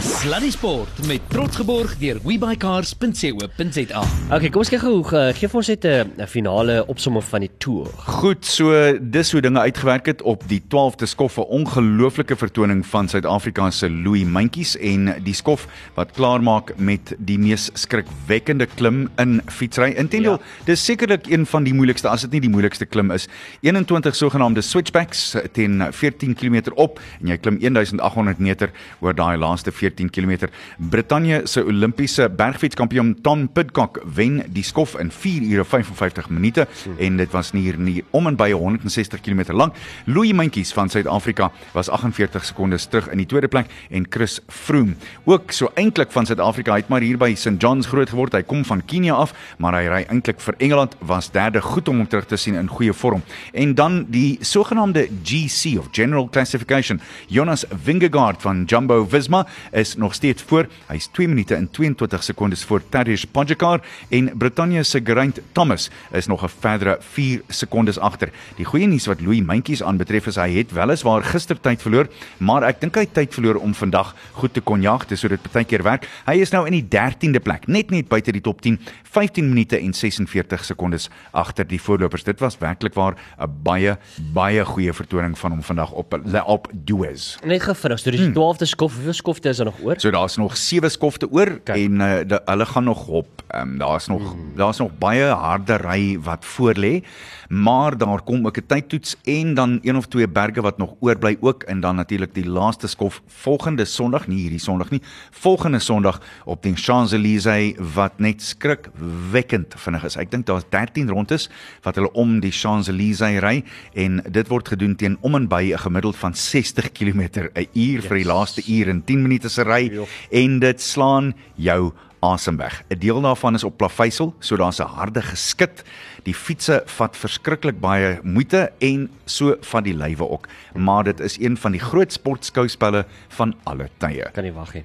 Sluddy 0.04 0.50
Sport 0.52 1.08
met 1.08 1.22
trots 1.32 1.56
geborg 1.56 1.94
deur 1.98 2.18
webycars.co.za. 2.24 4.02
Okay, 4.28 4.50
kom 4.52 4.64
ons 4.66 4.72
kyk 4.74 4.82
gou 4.84 4.98
uh, 5.06 5.30
gee 5.38 5.48
vir 5.48 5.60
ons 5.62 5.70
net 5.72 5.86
'n 5.86 6.12
'n 6.20 6.28
finale 6.28 6.84
opsomming 6.92 7.24
van 7.24 7.46
die 7.46 7.52
toer. 7.60 7.88
Goed, 8.20 8.46
so 8.46 8.74
dis 9.00 9.32
hoe 9.32 9.42
dinge 9.42 9.60
uitgewerk 9.60 10.06
het 10.06 10.22
op 10.22 10.44
die 10.48 10.60
12de 10.60 11.08
skof 11.08 11.38
'n 11.38 11.48
ongelooflike 11.48 12.36
vertoning 12.36 12.86
van 12.86 13.08
Suid-Afrika 13.08 13.72
se 13.72 13.90
Louis 13.90 14.26
Mentjies 14.26 14.76
en 14.78 15.24
die 15.24 15.34
skof 15.34 15.68
wat 15.96 16.12
klaarmaak 16.12 16.78
met 16.78 17.16
die 17.18 17.40
mees 17.40 17.70
skrikwekkende 17.74 18.68
klim 18.76 19.10
in 19.18 19.42
fietsry. 19.48 19.94
Intendeel, 19.96 20.40
ja. 20.40 20.66
dis 20.66 20.86
sekerlik 20.86 21.28
een 21.28 21.46
van 21.46 21.64
die 21.64 21.74
moeilikste 21.74 22.10
as 22.10 22.22
dit 22.22 22.32
nie 22.32 22.42
die 22.42 22.50
moeilikste 22.50 22.86
klim 22.86 23.12
is. 23.12 23.28
21 23.62 24.16
sogenaamde 24.16 24.62
switchbacks 24.62 25.36
teen 25.54 25.82
14 25.92 26.36
km 26.36 26.72
op 26.76 27.00
en 27.22 27.28
jy 27.28 27.38
klim 27.38 27.60
1800 27.60 28.40
meter 28.40 28.72
oor 29.00 29.14
daai 29.14 29.38
laaste 29.38 29.72
14 29.72 29.85
km. 29.94 30.48
Brittanje 30.78 31.42
se 31.46 31.64
Olimpiese 31.64 32.30
bergfietskampioen 32.30 33.16
Tom 33.22 33.48
Pidcock 33.48 34.02
wen 34.16 34.44
die 34.48 34.64
skof 34.64 34.96
in 35.00 35.12
4 35.12 35.42
ure 35.52 35.66
55 35.66 36.30
minute 36.30 36.68
en 36.98 37.18
dit 37.18 37.32
was 37.32 37.54
nie 37.54 37.62
hier 37.62 37.78
nie 37.78 38.04
om 38.12 38.28
en 38.28 38.36
by 38.36 38.52
160 38.52 39.22
km 39.22 39.54
lank. 39.54 39.76
Louis 40.06 40.34
Mentjies 40.34 40.74
van 40.74 40.90
Suid-Afrika 40.90 41.52
was 41.74 41.90
48 41.90 42.46
sekondes 42.46 42.88
terug 42.88 43.12
in 43.12 43.18
die 43.18 43.26
tweede 43.30 43.48
plek 43.48 43.70
en 43.90 44.06
Chris 44.10 44.40
Froome 44.48 44.96
ook 45.26 45.52
so 45.52 45.72
eintlik 45.76 46.12
van 46.12 46.26
Suid-Afrika 46.26 46.74
hy 46.74 46.84
het 46.84 46.90
maar 46.90 47.02
hier 47.06 47.18
by 47.18 47.34
St 47.36 47.62
John's 47.62 47.88
groot 47.90 48.10
geword. 48.10 48.36
Hy 48.36 48.44
kom 48.48 48.64
van 48.68 48.82
Kenia 48.86 49.16
af, 49.16 49.34
maar 49.62 49.76
hy 49.78 49.86
ry 49.90 50.02
eintlik 50.10 50.42
vir 50.44 50.58
Engeland 50.60 50.96
was 51.00 51.32
derde 51.34 51.62
goed 51.64 51.90
om 51.92 52.02
hom 52.02 52.10
terug 52.10 52.28
te 52.30 52.38
sien 52.40 52.58
in 52.60 52.70
goeie 52.72 52.94
vorm. 52.94 53.24
En 53.54 53.76
dan 53.78 54.04
die 54.14 54.38
sogenaamde 54.46 55.08
GC 55.24 55.78
of 55.80 55.90
General 55.96 56.28
Classification. 56.30 57.02
Jonas 57.28 57.66
Vingegaard 57.86 58.42
van 58.42 58.64
Jumbo 58.66 59.06
Visma 59.10 59.46
is 59.76 59.96
nog 59.96 60.14
steeds 60.14 60.44
voor. 60.44 60.68
Hy's 60.88 61.08
2 61.12 61.28
minute 61.28 61.56
en 61.56 61.70
22 61.72 62.24
sekondes 62.24 62.64
voor 62.64 62.82
Tadej 62.90 63.24
Pogačar 63.32 63.82
en 64.10 64.32
Brittanje 64.38 64.84
se 64.84 65.02
Geraint 65.04 65.40
Thomas 65.52 65.90
is 66.12 66.28
nog 66.28 66.44
'n 66.44 66.50
verdere 66.60 66.98
4 67.00 67.42
sekondes 67.48 68.00
agter. 68.00 68.30
Die 68.56 68.66
goeie 68.66 68.88
nuus 68.88 69.06
wat 69.06 69.22
Louis 69.22 69.42
Mentjies 69.42 69.84
aanbetref 69.84 70.28
is 70.28 70.36
hy 70.36 70.50
het 70.58 70.72
weliswaar 70.72 71.24
gister 71.24 71.62
tyd 71.62 71.82
verloor, 71.82 72.08
maar 72.38 72.64
ek 72.64 72.82
dink 72.82 72.96
hy 72.96 73.02
het 73.02 73.14
tyd 73.14 73.34
verloor 73.34 73.56
om 73.56 73.74
vandag 73.74 74.16
goed 74.32 74.54
te 74.54 74.62
kon 74.62 74.82
jag, 74.82 75.08
dis 75.08 75.22
hoe 75.22 75.30
dit 75.30 75.52
baie 75.52 75.66
keer 75.66 75.84
werk. 75.84 76.08
Hy 76.26 76.40
is 76.42 76.52
nou 76.52 76.66
in 76.66 76.72
die 76.72 76.88
13de 76.88 77.40
plek, 77.40 77.68
net 77.68 77.92
net 77.92 78.08
buite 78.08 78.32
die 78.32 78.42
top 78.42 78.62
10, 78.62 78.80
15 79.04 79.50
minute 79.50 79.80
en 79.80 79.94
46 79.94 80.66
sekondes 80.66 81.10
agter 81.32 81.68
die 81.68 81.82
voorlopers. 81.82 82.24
Dit 82.24 82.40
was 82.40 82.58
werklik 82.58 82.94
waar 82.94 83.16
'n 83.40 83.50
baie 83.64 83.98
baie 84.34 84.66
goeie 84.66 84.94
vertoning 84.94 85.38
van 85.38 85.52
hom 85.52 85.64
vandag 85.64 85.92
op 85.92 86.14
op 86.46 86.68
Dues. 86.74 87.38
Net 87.44 87.64
vinnig, 87.64 88.00
so 88.00 88.12
dis 88.12 88.20
die 88.20 88.32
12de 88.32 88.66
skof. 88.66 88.94
Hoeveel 88.94 89.14
skofte 89.14 89.50
is 89.50 89.65
daar 89.66 89.74
nog 89.74 89.86
oor? 89.86 90.00
So 90.00 90.12
daar's 90.12 90.38
nog 90.38 90.58
sewe 90.58 90.90
skofte 90.90 91.32
oor 91.32 91.54
Okay. 91.56 91.84
en 91.84 91.94
uh, 91.94 92.28
de, 92.28 92.42
hulle 92.46 92.66
gaan 92.66 92.84
nog 92.84 93.08
op. 93.08 93.44
Ehm 93.48 93.70
um, 93.70 93.78
daar's 93.78 94.08
nog 94.08 94.36
mm. 94.36 94.56
daar's 94.56 94.78
nog 94.78 94.92
baie 94.98 95.26
harde 95.26 95.76
ry 95.76 96.20
wat 96.20 96.46
voor 96.46 96.74
lê. 96.74 97.02
maar 97.50 97.98
daar 97.98 98.22
kom 98.22 98.46
ook 98.46 98.58
'n 98.58 98.66
tydtoets 98.68 99.16
en 99.24 99.54
dan 99.54 99.80
een 99.82 99.96
of 99.96 100.06
twee 100.06 100.28
berge 100.28 100.62
wat 100.62 100.78
nog 100.78 100.94
oorbly 101.00 101.38
ook 101.40 101.64
en 101.64 101.80
dan 101.80 101.96
natuurlik 101.96 102.34
die 102.34 102.50
laaste 102.50 102.88
skof 102.88 103.22
volgende 103.28 103.86
Sondag, 103.86 104.28
nie 104.28 104.40
hierdie 104.40 104.60
Sondag 104.60 104.90
nie, 104.90 105.02
volgende 105.32 105.80
Sondag 105.80 106.22
op 106.46 106.64
die 106.64 106.76
Champs-Élysées 106.76 107.76
wat 107.94 108.20
net 108.20 108.42
skrikwekkend 108.42 109.74
vinnig 109.78 110.04
is. 110.04 110.16
Ek 110.16 110.32
dink 110.32 110.46
daar's 110.46 110.64
13 110.70 111.10
rondes 111.10 111.50
wat 111.82 111.96
hulle 111.96 112.12
om 112.12 112.40
die 112.40 112.52
Champs-Élysées 112.52 113.40
ry 113.40 113.64
en 113.94 114.24
dit 114.30 114.48
word 114.48 114.68
gedoen 114.68 114.96
teen 114.96 115.18
om 115.22 115.36
en 115.36 115.48
by 115.48 115.72
'n 115.74 115.78
gemiddeld 115.78 116.16
van 116.16 116.34
60 116.36 116.92
km 116.92 117.22
'n 117.22 117.68
uur 117.74 118.02
yes. 118.02 118.06
vir 118.06 118.18
die 118.18 118.26
laaste 118.26 118.62
uur 118.68 118.90
en 118.90 119.04
10 119.04 119.22
minute 119.22 119.50
se 119.56 119.66
ry 119.68 119.88
en 120.32 120.60
dit 120.60 120.82
slaan 120.82 121.34
jou 121.56 121.94
asem 122.26 122.58
weg. 122.58 122.84
'n 122.90 123.00
Deel 123.00 123.22
daarvan 123.22 123.56
is 123.56 123.64
op 123.64 123.78
plaveisel, 123.78 124.34
so 124.40 124.56
daar's 124.56 124.80
'n 124.80 124.88
harde 124.88 125.22
geskit. 125.22 125.84
Die 126.24 126.34
fietsse 126.34 126.82
vat 126.86 127.18
verskriklik 127.18 127.80
baie 127.80 128.20
moeite 128.24 128.72
en 128.80 129.10
so 129.26 129.56
van 129.62 129.84
die 129.84 129.94
lywe 129.94 130.30
ook, 130.30 130.48
maar 130.74 131.04
dit 131.04 131.20
is 131.20 131.40
een 131.40 131.58
van 131.58 131.72
die 131.72 131.82
groot 131.82 132.14
sportskouspelle 132.14 133.06
van 133.28 133.56
alle 133.64 133.90
tye. 133.98 134.30
Kan 134.34 134.44
nie 134.44 134.54
wag 134.54 134.74
nie. 134.74 134.84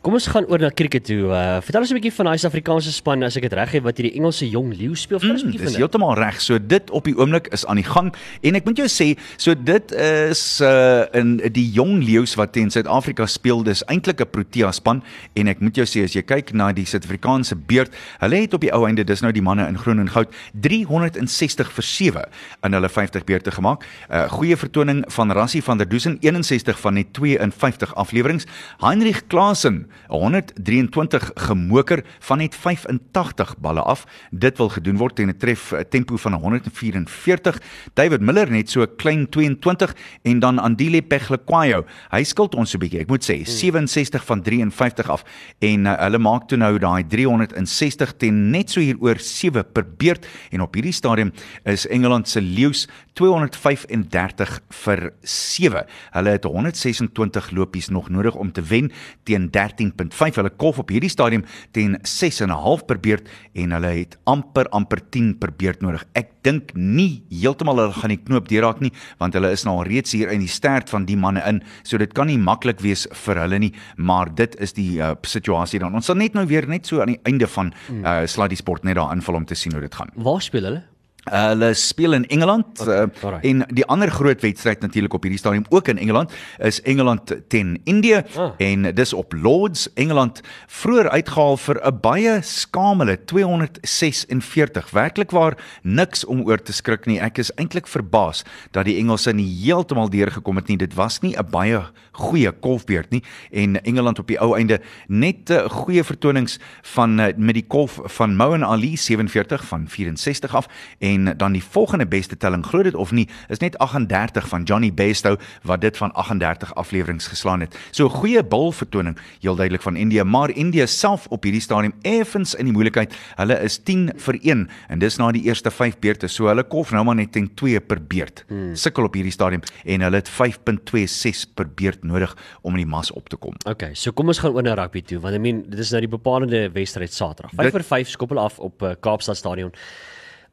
Kom 0.00 0.14
ons 0.16 0.24
gaan 0.32 0.46
oor 0.48 0.56
na 0.62 0.70
cricket 0.72 1.04
toe. 1.04 1.26
Uh, 1.28 1.58
vertel 1.60 1.82
ons 1.84 1.90
'n 1.92 1.96
bietjie 2.00 2.12
van 2.16 2.24
daai 2.30 2.38
Suid-Afrikaanse 2.40 2.92
span 2.92 3.22
as 3.22 3.36
ek 3.36 3.42
dit 3.42 3.52
reg 3.52 3.72
het 3.76 3.82
wat 3.84 3.98
hierdie 4.00 4.16
Engelse 4.16 4.48
jong 4.48 4.72
leeu 4.72 4.94
speel. 4.96 5.18
Vertel 5.20 5.34
ons 5.36 5.42
'n 5.42 5.46
Mm, 5.46 5.52
bietjie 5.52 5.60
dis 5.60 5.76
van 5.76 5.76
dit. 5.76 5.82
heeltemal 5.84 6.14
reg. 6.16 6.40
So 6.40 6.56
dit 6.58 6.90
op 6.90 7.04
die 7.04 7.14
oomblik 7.18 7.48
is 7.52 7.66
aan 7.66 7.76
die 7.76 7.84
gang 7.84 8.14
en 8.42 8.54
ek 8.54 8.64
moet 8.64 8.76
jou 8.78 8.88
sê, 8.88 9.18
so 9.36 9.52
dit 9.54 9.92
is 9.92 10.60
uh 10.62 11.04
in 11.12 11.36
die 11.52 11.68
jong 11.72 12.02
leeu's 12.02 12.34
wat 12.36 12.52
teen 12.52 12.70
Suid-Afrika 12.70 13.26
speel, 13.26 13.62
dis 13.62 13.82
eintlik 13.88 14.20
'n 14.22 14.30
Protea 14.30 14.72
span 14.72 15.02
en 15.36 15.48
ek 15.48 15.60
moet 15.60 15.74
jou 15.76 15.84
sê 15.84 16.02
as 16.04 16.14
jy 16.14 16.22
kyk 16.22 16.54
na 16.54 16.72
die 16.72 16.86
Suid-Afrikaanse 16.86 17.54
beurt, 17.56 17.92
hulle 18.20 18.36
het 18.40 18.54
op 18.54 18.60
die 18.62 18.72
ou 18.72 18.86
einde 18.86 19.04
dis 19.04 19.20
nou 19.20 19.32
die 19.32 19.42
manne 19.42 19.68
in 19.68 19.76
groen 19.76 19.98
en 20.00 20.08
goud 20.08 20.28
360 20.54 21.70
vir 21.70 21.84
7 21.84 22.24
in 22.64 22.72
hulle 22.72 22.88
50 22.88 23.24
beurte 23.26 23.50
gemaak. 23.50 23.84
'n 24.08 24.14
uh, 24.14 24.28
Goeie 24.30 24.56
vertoning 24.56 25.04
van 25.08 25.30
Rassie 25.30 25.62
van 25.62 25.76
der 25.76 25.88
Dusen 25.88 26.16
61 26.22 26.80
van 26.80 26.94
net 26.94 27.12
52 27.12 27.94
afleweringe. 27.94 28.46
Heinrich 28.80 29.26
Klaasen 29.28 29.89
123 30.08 31.30
gemoker 31.34 32.04
van 32.18 32.38
net 32.38 32.54
85 32.54 33.56
balle 33.58 33.82
af. 33.82 34.04
Dit 34.30 34.58
wil 34.58 34.68
gedoen 34.68 34.96
word 34.96 35.16
teen 35.16 35.28
'n 35.28 35.36
tref 35.36 35.72
eh, 35.72 35.80
tempo 35.80 36.16
van 36.16 36.34
144. 36.34 37.60
David 37.94 38.20
Miller 38.20 38.50
net 38.50 38.70
so 38.70 38.82
'n 38.82 38.96
klein 38.96 39.28
22 39.28 39.94
en 40.22 40.38
dan 40.38 40.58
Andile 40.58 41.02
Peglekwayo. 41.02 41.84
Hy 42.10 42.22
skuld 42.24 42.54
ons 42.54 42.74
'n 42.74 42.78
bietjie, 42.78 43.00
ek 43.00 43.08
moet 43.08 43.24
sê, 43.24 43.44
67 43.44 44.24
van 44.24 44.42
53 44.42 45.10
af 45.10 45.24
en 45.58 45.86
uh, 45.86 45.96
hulle 45.98 46.18
maak 46.18 46.48
toe 46.48 46.58
nou 46.58 46.78
daai 46.78 47.04
360 47.06 48.16
teen 48.16 48.50
net 48.50 48.70
so 48.70 48.80
hier 48.80 48.96
oor 49.00 49.18
7 49.18 49.64
per 49.72 49.84
beurt 49.84 50.26
en 50.50 50.60
op 50.60 50.74
hierdie 50.74 50.92
stadium 50.92 51.32
is 51.64 51.86
Engeland 51.86 52.28
se 52.28 52.40
leeu's 52.40 52.86
235 53.18 54.60
vir 54.84 55.12
7. 55.22 55.84
Hulle 56.14 56.30
het 56.30 56.44
126 56.44 57.50
lopies 57.50 57.88
nog 57.88 58.08
nodig 58.08 58.34
om 58.34 58.52
te 58.52 58.62
wen 58.62 58.90
teen 59.24 59.50
13.5. 59.80 60.38
Hulle 60.40 60.52
kolf 60.60 60.80
op 60.82 60.92
hierdie 60.92 61.10
stadium 61.12 61.44
teen 61.76 61.96
6.5 62.06 62.84
per 62.88 63.00
beurt 63.02 63.28
en 63.58 63.74
hulle 63.76 63.92
het 63.96 64.16
amper 64.30 64.68
amper 64.76 65.02
10 65.12 65.32
per 65.40 65.52
beurt 65.56 65.82
nodig. 65.84 66.04
Ek 66.18 66.32
dink 66.46 66.74
nie 66.76 67.22
heeltemal 67.32 67.80
hulle 67.80 67.96
gaan 67.96 68.14
die 68.14 68.20
knoop 68.20 68.48
deurraak 68.50 68.82
nie 68.84 68.92
want 69.20 69.36
hulle 69.36 69.52
is 69.54 69.64
nou 69.66 69.78
al 69.80 69.88
reeds 69.88 70.14
hier 70.16 70.32
in 70.32 70.44
die 70.44 70.50
stert 70.50 70.92
van 70.92 71.06
die 71.08 71.18
manne 71.20 71.42
in. 71.48 71.62
So 71.82 72.00
dit 72.00 72.14
kan 72.16 72.30
nie 72.30 72.38
maklik 72.40 72.82
wees 72.84 73.06
vir 73.24 73.42
hulle 73.44 73.60
nie, 73.62 73.72
maar 73.96 74.30
dit 74.34 74.56
is 74.62 74.74
die 74.76 74.92
uh, 75.00 75.14
situasie 75.26 75.80
dan. 75.82 75.96
Ons 75.96 76.10
sal 76.10 76.18
net 76.20 76.36
nou 76.38 76.46
weer 76.50 76.68
net 76.70 76.88
so 76.88 77.02
aan 77.02 77.14
die 77.14 77.20
einde 77.28 77.48
van 77.50 77.72
uh, 78.00 78.22
Sluddy 78.28 78.58
Sport 78.60 78.86
net 78.88 78.98
daar 79.00 79.14
invul 79.14 79.40
om 79.40 79.48
te 79.48 79.58
sien 79.58 79.74
hoe 79.76 79.84
dit 79.84 79.94
gaan. 79.94 80.12
Waar 80.20 80.42
speel 80.44 80.68
hulle? 80.68 80.84
Hulle 81.30 81.74
speel 81.74 82.12
in 82.12 82.26
Engeland 82.28 82.80
uh, 82.80 83.04
alright. 83.22 83.44
en 83.44 83.64
die 83.70 83.84
ander 83.86 84.10
groot 84.10 84.40
wedstryd 84.42 84.80
natuurlik 84.80 85.12
op 85.14 85.22
hierdie 85.22 85.38
stadium 85.38 85.64
ook 85.68 85.88
in 85.88 85.98
Engeland 85.98 86.32
is 86.58 86.82
Engeland 86.82 87.34
teen 87.48 87.80
Indië 87.84 88.22
Ah. 88.36 88.50
en 88.58 88.94
dis 88.94 89.12
op 89.12 89.32
Lords. 89.32 89.88
Engeland 89.94 90.40
vroeër 90.66 91.08
uitgehaal 91.10 91.56
vir 91.56 91.80
'n 91.86 91.98
baie 92.00 92.38
skamele 92.42 93.16
246 93.24 94.90
werklik 94.90 95.30
waar 95.30 95.56
niks 95.82 96.24
om 96.24 96.42
oor 96.46 96.62
te 96.62 96.72
skrik 96.72 97.06
nie. 97.06 97.18
Ek 97.20 97.38
is 97.38 97.50
eintlik 97.54 97.86
verbaas 97.90 98.42
dat 98.74 98.84
die 98.88 98.96
Engelse 99.00 99.32
nie 99.32 99.48
heeltemal 99.64 100.10
deurgekom 100.10 100.56
het 100.56 100.68
nie. 100.68 100.76
Dit 100.76 100.94
was 100.94 101.20
nie 101.20 101.36
'n 101.36 101.46
baie 101.50 101.80
goeie 102.12 102.52
kolfbeurt 102.52 103.10
nie. 103.10 103.22
En 103.52 103.82
Engeland 103.84 104.18
op 104.18 104.26
die 104.26 104.38
ou 104.40 104.56
einde 104.56 104.80
net 105.08 105.50
uh, 105.50 105.68
goeie 105.70 106.04
vertonings 106.04 106.58
van 106.82 107.20
uh, 107.20 107.26
met 107.36 107.54
die 107.54 107.66
kolf 107.66 107.98
van 108.04 108.36
Moen 108.36 108.64
Ali 108.64 108.96
47 108.96 109.64
van 109.64 109.88
64 109.88 110.54
af. 110.54 110.66
En 110.98 111.19
dan 111.36 111.52
die 111.52 111.62
volgende 111.62 112.06
beste 112.06 112.36
telling 112.36 112.64
glo 112.66 112.82
dit 112.82 112.94
of 112.94 113.10
nie 113.12 113.28
is 113.48 113.58
net 113.58 113.78
38 113.78 114.48
van 114.48 114.62
Johnny 114.62 114.90
Bairstow 114.94 115.36
wat 115.62 115.80
dit 115.80 115.96
van 115.96 116.12
38 116.12 116.74
afleweringe 116.74 117.20
geslaan 117.20 117.60
het. 117.60 117.76
So 117.90 118.06
'n 118.06 118.10
goeie 118.10 118.42
bal 118.44 118.72
vertoning 118.72 119.18
heel 119.40 119.54
duidelik 119.54 119.82
van 119.82 119.96
India, 119.96 120.24
maar 120.24 120.50
India 120.50 120.86
self 120.86 121.26
op 121.28 121.42
hierdie 121.42 121.60
stadium 121.60 121.92
effens 122.02 122.54
in 122.54 122.64
die 122.64 122.72
moeilikheid. 122.72 123.14
Hulle 123.36 123.60
is 123.62 123.78
10 123.78 124.12
vir 124.16 124.38
1 124.42 124.68
en 124.88 124.98
dis 124.98 125.16
na 125.16 125.32
die 125.32 125.42
eerste 125.42 125.70
5 125.70 125.98
beurte. 125.98 126.28
So 126.28 126.46
hulle 126.46 126.64
kolf 126.64 126.90
nou 126.90 127.04
maar 127.04 127.14
net 127.14 127.32
teen 127.32 127.50
2 127.54 127.80
per 127.80 127.98
beurt. 128.02 128.44
Hmm. 128.48 128.74
Sukkel 128.76 129.04
op 129.04 129.14
hierdie 129.14 129.32
stadium 129.32 129.60
en 129.84 130.00
hulle 130.00 130.16
het 130.16 130.28
5.26 130.28 131.54
per 131.54 131.68
beurt 131.74 132.04
nodig 132.04 132.36
om 132.62 132.72
in 132.72 132.84
die 132.84 132.86
mas 132.86 133.10
op 133.10 133.28
te 133.28 133.36
kom. 133.36 133.54
Okay, 133.68 133.94
so 133.94 134.12
kom 134.12 134.28
ons 134.28 134.38
gaan 134.38 134.52
oor 134.54 134.62
na 134.62 134.74
rugby 134.74 135.02
toe 135.02 135.18
want 135.20 135.34
I 135.34 135.38
mean 135.38 135.62
dit 135.68 135.78
is 135.78 135.90
nou 135.90 136.00
die 136.00 136.10
bepalende 136.10 136.70
wedstryd 136.74 137.12
Saterdag. 137.12 137.50
5 137.54 137.62
Dit- 137.62 137.72
vir 137.72 137.84
5 137.96 138.08
skop 138.08 138.28
hulle 138.34 138.40
af 138.40 138.58
op 138.58 138.82
uh, 138.82 138.94
Kaapstad 139.00 139.36
Stadion. 139.36 139.72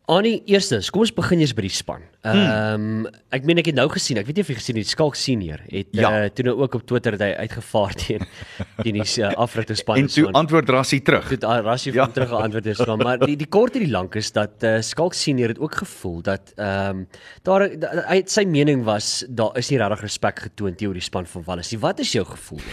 Annie, 0.07 0.37
eerstens, 0.47 0.87
kom 0.87 1.01
ons 1.03 1.11
begin 1.11 1.41
eers 1.43 1.51
by 1.51 1.65
die 1.65 1.73
span. 1.75 2.03
Ehm 2.23 2.83
um, 3.03 3.07
ek 3.35 3.43
meen 3.47 3.59
ek 3.59 3.67
het 3.69 3.75
nou 3.75 3.85
gesien, 3.91 4.15
ek 4.21 4.29
weet 4.29 4.37
nie 4.39 4.43
of 4.45 4.51
jy 4.53 4.55
gesien 4.55 4.77
het, 4.79 4.87
Skalk 4.87 5.17
senior 5.19 5.59
het 5.67 5.89
ja. 5.95 6.11
Uh, 6.23 6.29
toe 6.31 6.45
nou 6.47 6.53
ook 6.61 6.77
op 6.79 6.85
Twitter 6.87 7.17
het 7.17 7.23
hy 7.25 7.33
uitgevaar 7.43 7.95
teen 7.99 8.23
teen 8.85 9.01
die 9.01 9.03
uh, 9.03 9.33
afrigterspan. 9.35 9.99
En 10.05 10.07
toe 10.11 10.29
antwoord 10.31 10.71
Rassie 10.71 11.01
terug. 11.03 11.27
Dit 11.33 11.43
Rassie 11.43 11.91
Ja. 11.91 12.05
van 12.05 12.13
terug 12.15 12.31
geantwoord 12.31 12.69
is 12.71 12.79
van 12.79 13.03
maar 13.03 13.19
die 13.25 13.35
die 13.39 13.49
kort 13.51 13.75
en 13.75 13.83
die 13.83 13.91
lank 13.91 14.15
is 14.15 14.31
dat 14.31 14.63
uh, 14.63 14.77
Skalk 14.79 15.13
senior 15.13 15.51
het 15.51 15.59
ook 15.59 15.75
gevoel 15.83 16.21
dat 16.29 16.53
ehm 16.55 17.03
um, 17.03 17.03
daar 17.43 17.67
da, 17.75 17.91
hy 18.07 18.21
sy 18.31 18.45
mening 18.47 18.87
was 18.87 19.25
daar 19.27 19.59
is 19.59 19.71
nie 19.71 19.79
regtig 19.83 20.07
respek 20.07 20.39
getoon 20.47 20.75
teenoor 20.79 20.95
die 21.01 21.03
span 21.03 21.27
van 21.27 21.43
Wallis. 21.51 21.75
Wat 21.83 21.99
is 21.99 22.15
jou 22.15 22.23
gevoel? 22.31 22.63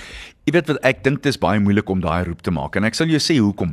Jy 0.45 0.53
weet 0.53 0.67
wat 0.69 0.83
ek 0.85 0.99
dink 1.01 1.23
dit 1.25 1.31
is 1.33 1.39
baie 1.41 1.61
moeilik 1.63 1.89
om 1.89 2.03
daai 2.05 2.27
roep 2.27 2.43
te 2.45 2.53
maak 2.53 2.75
en 2.77 2.85
ek 2.85 2.97
sal 2.99 3.09
jou 3.09 3.21
sê 3.23 3.39
hoekom. 3.39 3.71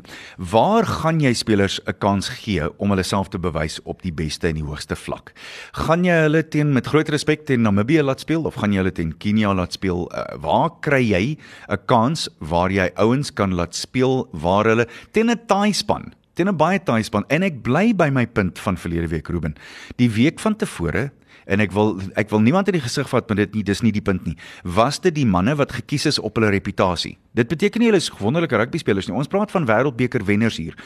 Waar 0.54 0.86
gaan 0.88 1.20
jy 1.20 1.34
spelers 1.36 1.82
'n 1.84 2.00
kans 2.00 2.30
gee 2.30 2.64
om 2.80 2.92
hulle 2.96 3.04
self 3.04 3.28
te 3.28 3.38
bewys 3.38 3.82
op 3.84 4.02
die 4.02 4.12
beste 4.12 4.48
en 4.48 4.56
die 4.56 4.64
hoogste 4.64 4.96
vlak? 4.96 5.34
Gaan 5.74 6.06
jy 6.06 6.16
hulle 6.24 6.44
teen 6.44 6.72
met 6.72 6.88
groot 6.88 7.10
respek 7.10 7.46
teen 7.46 7.62
Namibië 7.62 8.04
laat 8.04 8.22
speel 8.22 8.46
of 8.46 8.56
gaan 8.56 8.72
jy 8.72 8.78
hulle 8.78 8.96
teen 8.96 9.12
Kenia 9.12 9.54
laat 9.54 9.74
speel? 9.74 10.08
Uh, 10.16 10.24
waar 10.40 10.72
kry 10.80 11.04
jy 11.04 11.38
'n 11.68 11.78
kans 11.88 12.30
waar 12.40 12.72
jy 12.72 12.90
ouens 12.96 13.34
kan 13.34 13.52
laat 13.54 13.76
speel 13.76 14.30
waar 14.32 14.64
hulle 14.64 14.88
teen 15.12 15.30
'n 15.30 15.40
taai 15.48 15.74
span 15.74 16.14
teen 16.36 16.48
'n 16.48 16.56
baie 16.56 16.80
taai 16.80 17.04
span 17.04 17.26
en 17.30 17.44
ek 17.44 17.62
bly 17.64 17.94
by 17.94 18.10
my 18.10 18.26
punt 18.26 18.58
van 18.60 18.78
verlede 18.78 19.10
week 19.10 19.28
Ruben. 19.28 19.56
Die 19.98 20.10
week 20.10 20.40
van 20.40 20.56
tevore 20.56 21.12
en 21.52 21.64
ek 21.64 21.74
wil 21.76 21.98
ek 22.20 22.32
wil 22.32 22.42
niemand 22.44 22.72
in 22.72 22.78
die 22.78 22.84
gesig 22.84 23.10
vat 23.12 23.28
met 23.32 23.42
dit 23.44 23.60
nie 23.60 23.66
dis 23.68 23.84
nie 23.84 23.94
die 23.96 24.04
punt 24.04 24.26
nie. 24.28 24.38
Was 24.64 25.02
dit 25.04 25.16
die 25.16 25.28
manne 25.28 25.58
wat 25.60 25.76
gekies 25.76 26.08
is 26.14 26.20
op 26.20 26.40
hulle 26.40 26.52
reputasie? 26.54 27.18
Dit 27.38 27.52
beteken 27.52 27.84
nie 27.84 27.92
hulle 27.92 28.02
is 28.02 28.12
wonderlike 28.22 28.58
rugby 28.58 28.82
spelers 28.82 29.10
nie. 29.10 29.18
Ons 29.18 29.32
praat 29.32 29.52
van 29.54 29.68
wêreldbeker 29.70 30.26
wenners 30.28 30.60
hier. 30.62 30.78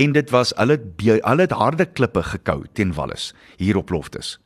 En 0.00 0.16
dit 0.16 0.34
was 0.34 0.54
hulle 0.60 0.80
hulle 1.04 1.46
het 1.46 1.56
harde 1.56 1.86
klippe 1.86 2.24
gekou 2.34 2.62
teen 2.72 2.94
Wallis 2.96 3.32
hier 3.60 3.76
op 3.80 3.92
Loftus. 3.92 4.38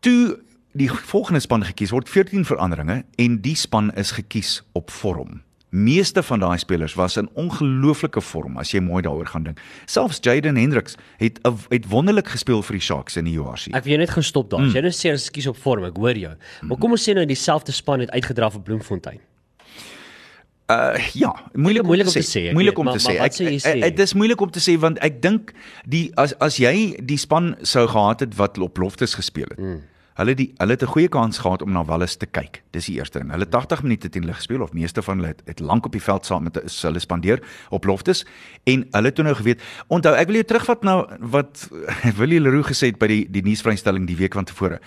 Toe 0.00 0.40
die 0.72 0.90
volgende 0.90 1.42
span 1.42 1.66
gekies 1.66 1.94
word 1.94 2.10
14 2.10 2.46
veranderinge 2.46 3.02
en 3.18 3.38
die 3.42 3.56
span 3.58 3.90
is 3.98 4.14
gekies 4.18 4.60
op 4.78 4.90
vorm 4.94 5.40
Meeste 5.70 6.22
van 6.22 6.40
daai 6.42 6.58
spelers 6.58 6.94
was 6.98 7.16
in 7.16 7.28
ongelooflike 7.38 8.20
vorm 8.20 8.56
as 8.58 8.72
jy 8.74 8.80
mooi 8.82 9.02
daaroor 9.06 9.26
gaan 9.30 9.44
dink. 9.46 9.60
Selfs 9.86 10.18
Jaden 10.20 10.56
Hendricks 10.58 10.96
het 11.22 11.38
het 11.70 11.86
wonderlik 11.86 12.28
gespeel 12.28 12.62
vir 12.66 12.72
die 12.76 12.82
Sharks 12.82 13.16
in 13.16 13.24
die 13.24 13.36
URC. 13.38 13.68
Ek 13.70 13.84
wil 13.84 13.92
jou 13.94 13.98
net 14.02 14.10
gestop 14.10 14.50
daar. 14.50 14.60
Mm. 14.66 14.74
Jy 14.74 14.80
nou 14.82 14.90
sê 14.90 15.12
ons 15.14 15.30
kies 15.30 15.46
op 15.46 15.56
vorm, 15.62 15.84
ek 15.86 15.96
hoor 15.96 16.18
jou. 16.18 16.32
Maar 16.66 16.76
kom 16.82 16.90
ons 16.96 17.04
sê 17.08 17.14
nou 17.14 17.24
dieselfde 17.24 17.72
span 17.72 18.00
het 18.02 18.10
uitgedra 18.10 18.50
vir 18.50 18.60
Bloemfontein. 18.66 19.20
Uh 20.70 20.94
ja, 21.18 21.30
moeilik, 21.58 21.82
moeilik 21.82 22.06
om 22.06 22.12
te 22.14 22.22
sê, 22.22 22.44
ek 22.50 22.52
Moeilik 22.54 22.76
weet, 22.76 22.78
om 22.78 22.84
maar- 22.84 22.98
te 22.98 23.02
maar 23.18 23.28
sê. 23.30 23.32
sou 23.34 23.46
jy 23.46 23.54
Ek- 23.54 23.62
sê? 23.62 23.82
ek- 23.82 23.96
Dit 23.96 24.04
is 24.06 24.14
moeilik 24.14 24.40
om 24.40 24.50
te 24.50 24.60
sê 24.60 24.78
want 24.78 24.98
ek 25.02 25.20
dink 25.22 25.52
die 25.86 26.10
as 26.16 26.32
as 26.40 26.56
jy 26.58 26.94
die 27.02 27.16
span 27.18 27.56
sou 27.62 27.86
gehad 27.88 28.20
het 28.20 28.34
wat 28.38 28.58
op 28.58 28.78
Loftus 28.78 29.14
gespeel 29.14 29.46
het. 29.50 29.58
Mm. 29.58 29.82
Hulle 30.20 30.34
die 30.36 30.50
hulle 30.58 30.76
het 30.76 30.82
'n 30.82 30.92
goeie 30.92 31.08
kans 31.08 31.38
gehad 31.38 31.62
om 31.62 31.72
na 31.72 31.84
Wallis 31.84 32.16
te 32.16 32.26
kyk. 32.26 32.62
Dis 32.70 32.86
die 32.86 32.96
eerste 32.96 33.18
ding. 33.18 33.30
Hulle 33.30 33.44
het 33.44 33.50
80 33.50 33.82
minute 33.82 34.08
teen 34.08 34.22
hulle 34.22 34.34
gespeel 34.34 34.62
of 34.62 34.72
meeste 34.72 35.02
van 35.02 35.16
hulle 35.16 35.28
het, 35.28 35.42
het 35.46 35.60
lank 35.60 35.86
op 35.86 35.92
die 35.92 36.02
veld 36.02 36.26
saam 36.26 36.42
met 36.42 36.62
is 36.62 36.82
hulle 36.82 36.98
spandeer 36.98 37.42
op 37.70 37.84
Loftus 37.84 38.26
en 38.64 38.86
hulle 38.90 39.12
toe 39.12 39.24
nou 39.24 39.34
geweet. 39.34 39.62
Onthou, 39.88 40.14
ek 40.14 40.26
wil 40.26 40.34
jou 40.34 40.44
terugvat 40.44 40.82
na 40.82 41.06
wat 41.20 41.68
Willie 42.18 42.40
Leroux 42.40 42.66
gesê 42.66 42.86
het 42.86 42.98
by 42.98 43.06
die 43.06 43.26
die 43.30 43.42
nuusvrystelling 43.42 44.06
die 44.06 44.16
week 44.16 44.34
van 44.34 44.44
tevore. 44.44 44.80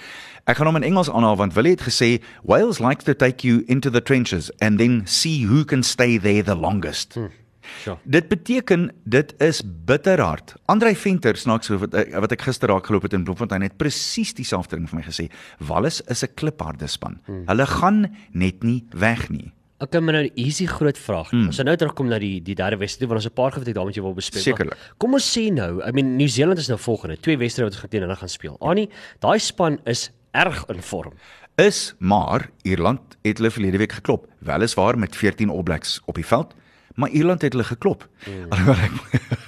Ek 0.46 0.58
gaan 0.58 0.68
hom 0.68 0.76
in 0.76 0.84
Engels 0.84 1.10
aanhaal 1.10 1.38
want 1.38 1.54
Willie 1.54 1.72
het 1.72 1.82
gesê 1.82 2.22
Wales 2.44 2.80
likes 2.80 3.04
to 3.04 3.16
take 3.16 3.48
you 3.48 3.64
into 3.68 3.90
the 3.90 4.02
trenches 4.02 4.52
and 4.60 4.78
then 4.78 5.02
see 5.06 5.48
who 5.48 5.66
can 5.66 5.84
stay 5.84 6.20
there 6.20 6.44
the 6.44 6.56
longest. 6.56 7.14
Hmm. 7.14 7.43
Sure. 7.84 7.98
Dit 8.04 8.28
beteken 8.30 8.92
dit 9.06 9.34
is 9.42 9.62
bitterhard. 9.86 10.54
Andrei 10.66 10.96
Venter 10.96 11.36
snaaks 11.38 11.66
so 11.68 11.78
wat 11.78 11.94
ek- 11.94 12.14
wat 12.20 12.32
ek 12.32 12.42
gister 12.42 12.70
raak 12.70 12.86
geloop 12.86 13.04
het 13.04 13.14
in 13.14 13.24
Bloemfontein 13.24 13.62
het 13.62 13.78
presies 13.78 14.34
dieselfde 14.34 14.76
ding 14.76 14.88
vir 14.90 15.00
my 15.00 15.04
gesê. 15.04 15.30
Wallis 15.60 16.02
is 16.10 16.24
'n 16.24 16.34
klipharde 16.36 16.88
span. 16.88 17.20
Hmm. 17.26 17.44
Hulle 17.48 17.66
gaan 17.66 18.16
net 18.34 18.64
nie 18.64 18.84
weg 18.92 19.30
nie. 19.30 19.52
Okay, 19.80 20.00
maar 20.02 20.14
nou 20.14 20.30
easy 20.36 20.66
groot 20.66 20.98
vraag. 20.98 21.32
Mm. 21.34 21.48
Ons 21.48 21.58
gaan 21.58 21.66
nou 21.66 21.76
terugkom 21.76 22.08
na 22.08 22.18
die 22.20 22.40
die 22.42 22.56
derde 22.56 22.78
wedstryd 22.78 23.10
want 23.10 23.20
ons 23.20 23.26
'n 23.28 23.34
paar 23.34 23.52
goed 23.52 23.60
wat 23.60 23.68
ek 23.68 23.74
daar 23.76 23.86
met 23.86 23.96
jou 23.96 24.06
wil 24.06 24.14
bespreek. 24.16 24.44
Sekerlik. 24.44 24.78
Kom 24.98 25.14
ons 25.14 25.38
sê 25.38 25.52
nou, 25.52 25.82
I 25.86 25.92
mean 25.92 26.16
Nieu-Seeland 26.16 26.58
is 26.58 26.68
nou 26.70 26.78
volgende, 26.80 27.18
twee 27.20 27.38
wedstryde 27.38 27.70
wat 27.70 27.82
ons 27.82 27.90
teen 27.90 28.02
hulle 28.02 28.16
gaan 28.16 28.30
speel. 28.30 28.56
Annie, 28.62 28.90
daai 29.20 29.40
span 29.40 29.80
is 29.86 30.12
erg 30.32 30.66
in 30.70 30.82
vorm. 30.82 31.14
Is 31.58 31.94
maar 32.00 32.50
Ierland 32.64 33.18
het 33.24 33.38
hulle 33.38 33.52
verlede 33.52 33.78
week 33.78 33.92
geklop. 33.92 34.28
Weliswaar 34.40 34.98
met 34.98 35.16
14 35.16 35.50
All 35.50 35.64
Blacks 35.64 36.00
op 36.06 36.16
die 36.16 36.26
veld, 36.26 36.54
maar 36.96 37.10
Ierland 37.10 37.42
het 37.42 37.54
hulle 37.54 37.64
geklop. 37.64 38.08
Mm. 38.28 38.46
Alhoewel 38.50 38.84
ek 38.84 38.92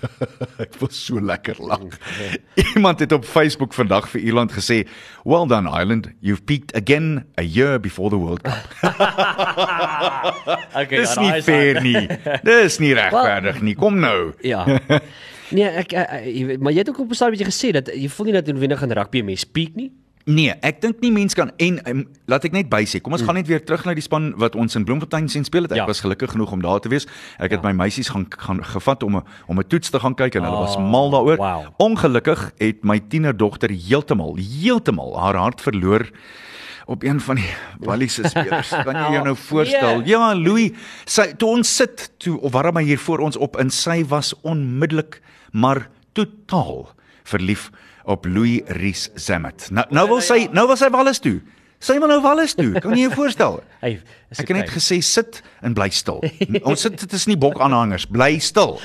ek 0.66 0.78
was 0.80 0.98
so 1.06 1.22
lekker 1.22 1.56
lag. 1.60 1.82
Iemand 2.76 3.00
het 3.00 3.12
op 3.12 3.26
Facebook 3.26 3.74
vandag 3.74 4.10
vir 4.10 4.22
Ierland 4.22 4.52
gesê, 4.56 4.88
"Well 5.24 5.48
done 5.48 5.70
Ireland, 5.70 6.10
you've 6.20 6.44
peaked 6.44 6.76
again 6.76 7.26
a 7.40 7.44
year 7.44 7.80
before 7.80 8.10
the 8.10 8.18
World 8.18 8.42
Cup." 8.42 8.66
Okay, 10.76 10.98
Dis 11.00 11.16
nie 11.16 11.42
fair 11.42 11.82
nie. 11.82 12.08
Dis 12.44 12.80
nie 12.84 12.94
regverdig 12.94 13.62
nie. 13.64 13.76
Kom 13.80 14.00
nou. 14.00 14.34
Ja. 14.44 14.66
Nee, 15.56 15.70
ek, 15.70 15.94
ek, 15.94 16.10
ek 16.12 16.60
maar 16.60 16.74
jy 16.76 16.84
het 16.84 16.90
ook 16.90 17.00
op 17.06 17.14
'n 17.14 17.16
stadium 17.16 17.38
bietjie 17.38 17.52
gesê 17.54 17.72
dat 17.72 17.88
jy 17.94 18.10
voel 18.10 18.26
nie 18.26 18.36
dat 18.36 18.48
noodwendig 18.48 18.82
in 18.82 18.92
rugby 18.92 19.20
'n 19.22 19.26
mens 19.26 19.46
peak 19.46 19.76
nie. 19.76 19.92
Nee, 20.26 20.56
ek 20.66 20.80
dink 20.82 21.04
nie 21.06 21.12
mens 21.14 21.36
kan 21.38 21.52
en 21.62 21.76
um, 21.86 22.00
laat 22.26 22.48
ek 22.48 22.54
net 22.56 22.70
bysê. 22.70 22.98
Kom 23.04 23.14
ons 23.14 23.22
mm. 23.22 23.28
gaan 23.30 23.38
net 23.38 23.50
weer 23.50 23.62
terug 23.62 23.84
na 23.86 23.94
die 23.94 24.02
span 24.02 24.32
wat 24.42 24.56
ons 24.58 24.74
in 24.74 24.86
Bloemfontein 24.88 25.28
sien 25.30 25.44
speel 25.46 25.68
het. 25.68 25.76
Ek 25.76 25.84
Ja. 25.84 25.86
was 25.86 26.02
gelukkig 26.02 26.32
genoeg 26.34 26.52
om 26.52 26.64
daar 26.64 26.80
te 26.82 26.90
wees. 26.90 27.06
Ek 27.38 27.52
het 27.54 27.62
ja. 27.62 27.68
my 27.68 27.74
meisies 27.86 28.10
gaan 28.10 28.26
gaan 28.30 28.64
gevat 28.66 29.04
om 29.04 29.18
'n 29.18 29.24
om 29.48 29.60
'n 29.60 29.68
toets 29.70 29.90
te 29.94 30.00
gaan 30.00 30.16
kyk 30.16 30.36
en 30.36 30.44
hulle 30.44 30.58
was 30.66 30.76
Oh, 30.78 30.82
mal 30.92 31.12
daaroor. 31.12 31.38
wow. 31.38 31.66
Ongelukkig 31.78 32.52
het 32.58 32.84
my 32.84 33.00
tienerdogter 33.00 33.70
heeltemal 33.70 34.36
heeltemal 34.42 35.14
haar 35.20 35.36
hart 35.36 35.62
verloor 35.62 36.10
op 36.88 37.04
een 37.04 37.20
van 37.20 37.36
die 37.36 37.50
Wallis 37.80 38.14
se 38.14 38.28
spelers. 38.28 38.70
Kan 38.86 38.96
jy 38.96 39.12
jou 39.12 39.24
nou 39.24 39.36
voorstel? 39.36 39.98
Nee. 40.00 40.08
Ja, 40.08 40.34
Louis, 40.36 40.72
sy 41.06 41.34
toe 41.38 41.50
ons 41.50 41.76
sit 41.76 42.12
toe 42.18 42.40
of 42.42 42.52
warm 42.52 42.78
hy 42.78 42.84
hier 42.84 43.00
voor 43.00 43.20
ons 43.20 43.38
op 43.38 43.56
en 43.58 43.70
sy 43.70 44.04
was 44.06 44.34
onmiddellik 44.42 45.22
maar 45.52 45.90
totaal 46.14 46.90
verlief 47.24 47.70
op 48.06 48.26
Louis 48.26 48.62
Ries 48.80 49.10
Zamet. 49.16 49.68
Nou 49.72 49.86
nou 49.94 50.08
wil 50.16 50.24
sy 50.26 50.46
nou 50.54 50.68
wil 50.70 50.78
sy 50.80 50.90
Wallis 50.94 51.22
toe. 51.24 51.40
Sy 51.86 51.98
wil 52.00 52.10
nou 52.10 52.22
Wallis 52.24 52.56
toe. 52.58 52.72
Kan 52.82 52.96
jy 52.96 53.06
jou 53.06 53.14
voorstel? 53.20 53.60
Is 53.86 54.40
Ek 54.42 54.50
het 54.50 54.58
net 54.58 54.72
gesê 54.74 54.98
sit 55.06 55.42
en 55.66 55.76
bly 55.78 55.90
stil. 55.94 56.22
Ons 56.70 56.86
sit 56.88 56.96
dit 57.02 57.16
is 57.18 57.28
nie 57.30 57.38
bok 57.40 57.60
aanhangers, 57.62 58.08
bly 58.10 58.38
stil. 58.44 58.78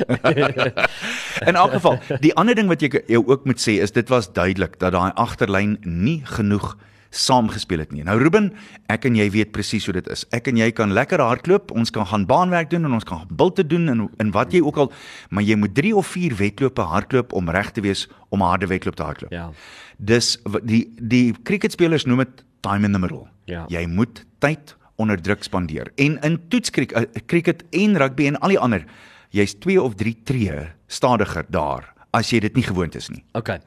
In 1.48 1.56
elk 1.56 1.76
geval, 1.78 2.00
die 2.24 2.34
ander 2.40 2.58
ding 2.58 2.68
wat 2.70 2.82
jy 2.84 2.92
jou 3.08 3.22
ook 3.30 3.46
moet 3.48 3.62
sê 3.62 3.78
is 3.84 3.94
dit 3.96 4.12
was 4.12 4.32
duidelik 4.36 4.76
dat 4.82 4.96
daai 4.96 5.12
agterlyn 5.14 5.78
nie 5.86 6.20
genoeg 6.36 6.74
saamgespeel 7.10 7.82
het 7.82 7.92
nie. 7.92 8.04
Nou 8.06 8.16
Ruben, 8.20 8.50
ek 8.92 9.04
en 9.08 9.16
jy 9.18 9.26
weet 9.34 9.50
presies 9.54 9.86
hoe 9.88 9.94
dit 9.96 10.08
is. 10.12 10.22
Ek 10.34 10.48
en 10.50 10.58
jy 10.60 10.70
kan 10.74 10.92
lekker 10.94 11.22
hardloop, 11.22 11.72
ons 11.74 11.90
kan 11.94 12.06
gaan 12.06 12.26
baanwerk 12.30 12.70
doen 12.70 12.86
en 12.86 12.94
ons 12.96 13.06
kan 13.06 13.26
bilte 13.30 13.66
doen 13.66 13.88
en 13.90 14.06
en 14.22 14.30
wat 14.34 14.54
jy 14.54 14.62
ook 14.62 14.78
al, 14.84 14.92
maar 15.30 15.46
jy 15.46 15.58
moet 15.58 15.74
3 15.74 15.94
of 15.98 16.06
4 16.06 16.36
wedlope 16.38 16.86
hardloop 16.92 17.34
om 17.36 17.50
reg 17.50 17.72
te 17.74 17.82
wees 17.82 18.06
om 18.30 18.42
'n 18.42 18.46
harde 18.46 18.66
wedloop 18.66 18.96
te 18.96 19.02
hardloop. 19.02 19.32
Ja. 19.32 19.50
Dis 19.98 20.38
die 20.62 20.92
die 20.96 21.34
cricketspelers 21.42 22.06
noem 22.06 22.18
dit 22.18 22.44
time 22.60 22.86
in 22.86 22.92
the 22.92 22.98
middle. 22.98 23.26
Ja. 23.44 23.64
Jy 23.68 23.86
moet 23.86 24.24
tyd 24.38 24.76
onder 24.96 25.20
druk 25.20 25.42
spandeer. 25.42 25.90
En 25.96 26.18
in 26.20 26.38
toetskrik 26.48 26.92
uh, 26.96 27.02
cricket 27.26 27.64
en 27.70 27.96
rugby 27.96 28.26
en 28.26 28.38
al 28.38 28.48
die 28.48 28.58
ander, 28.58 28.84
jy's 29.30 29.54
2 29.58 29.82
of 29.82 29.94
3 29.94 30.14
tree 30.24 30.68
stadiger 30.86 31.44
daar 31.48 31.88
as 32.10 32.30
jy 32.30 32.40
dit 32.40 32.54
nie 32.58 32.66
gewoond 32.66 32.94
is 32.94 33.08
nie. 33.08 33.22
Okay. 33.38 33.60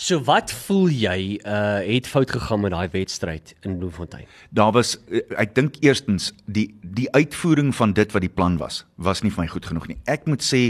So 0.00 0.16
wat 0.24 0.48
voel 0.64 0.86
jy 0.88 1.36
uh 1.44 1.82
het 1.84 2.06
fout 2.08 2.30
gegaan 2.32 2.62
met 2.64 2.72
daai 2.72 2.88
wedstryd 2.88 3.52
in 3.60 3.74
Bloemfontein? 3.78 4.24
Daar 4.48 4.72
was 4.72 4.94
eh, 5.10 5.20
ek 5.36 5.52
dink 5.54 5.76
eerstens 5.84 6.30
die 6.46 6.70
die 6.80 7.04
uitvoering 7.12 7.74
van 7.76 7.92
dit 7.92 8.12
wat 8.16 8.24
die 8.24 8.32
plan 8.32 8.56
was, 8.56 8.86
was 8.96 9.20
nie 9.20 9.28
vir 9.34 9.42
my 9.44 9.50
goed 9.52 9.68
genoeg 9.68 9.90
nie. 9.90 9.98
Ek 10.08 10.24
moet 10.24 10.40
sê 10.40 10.62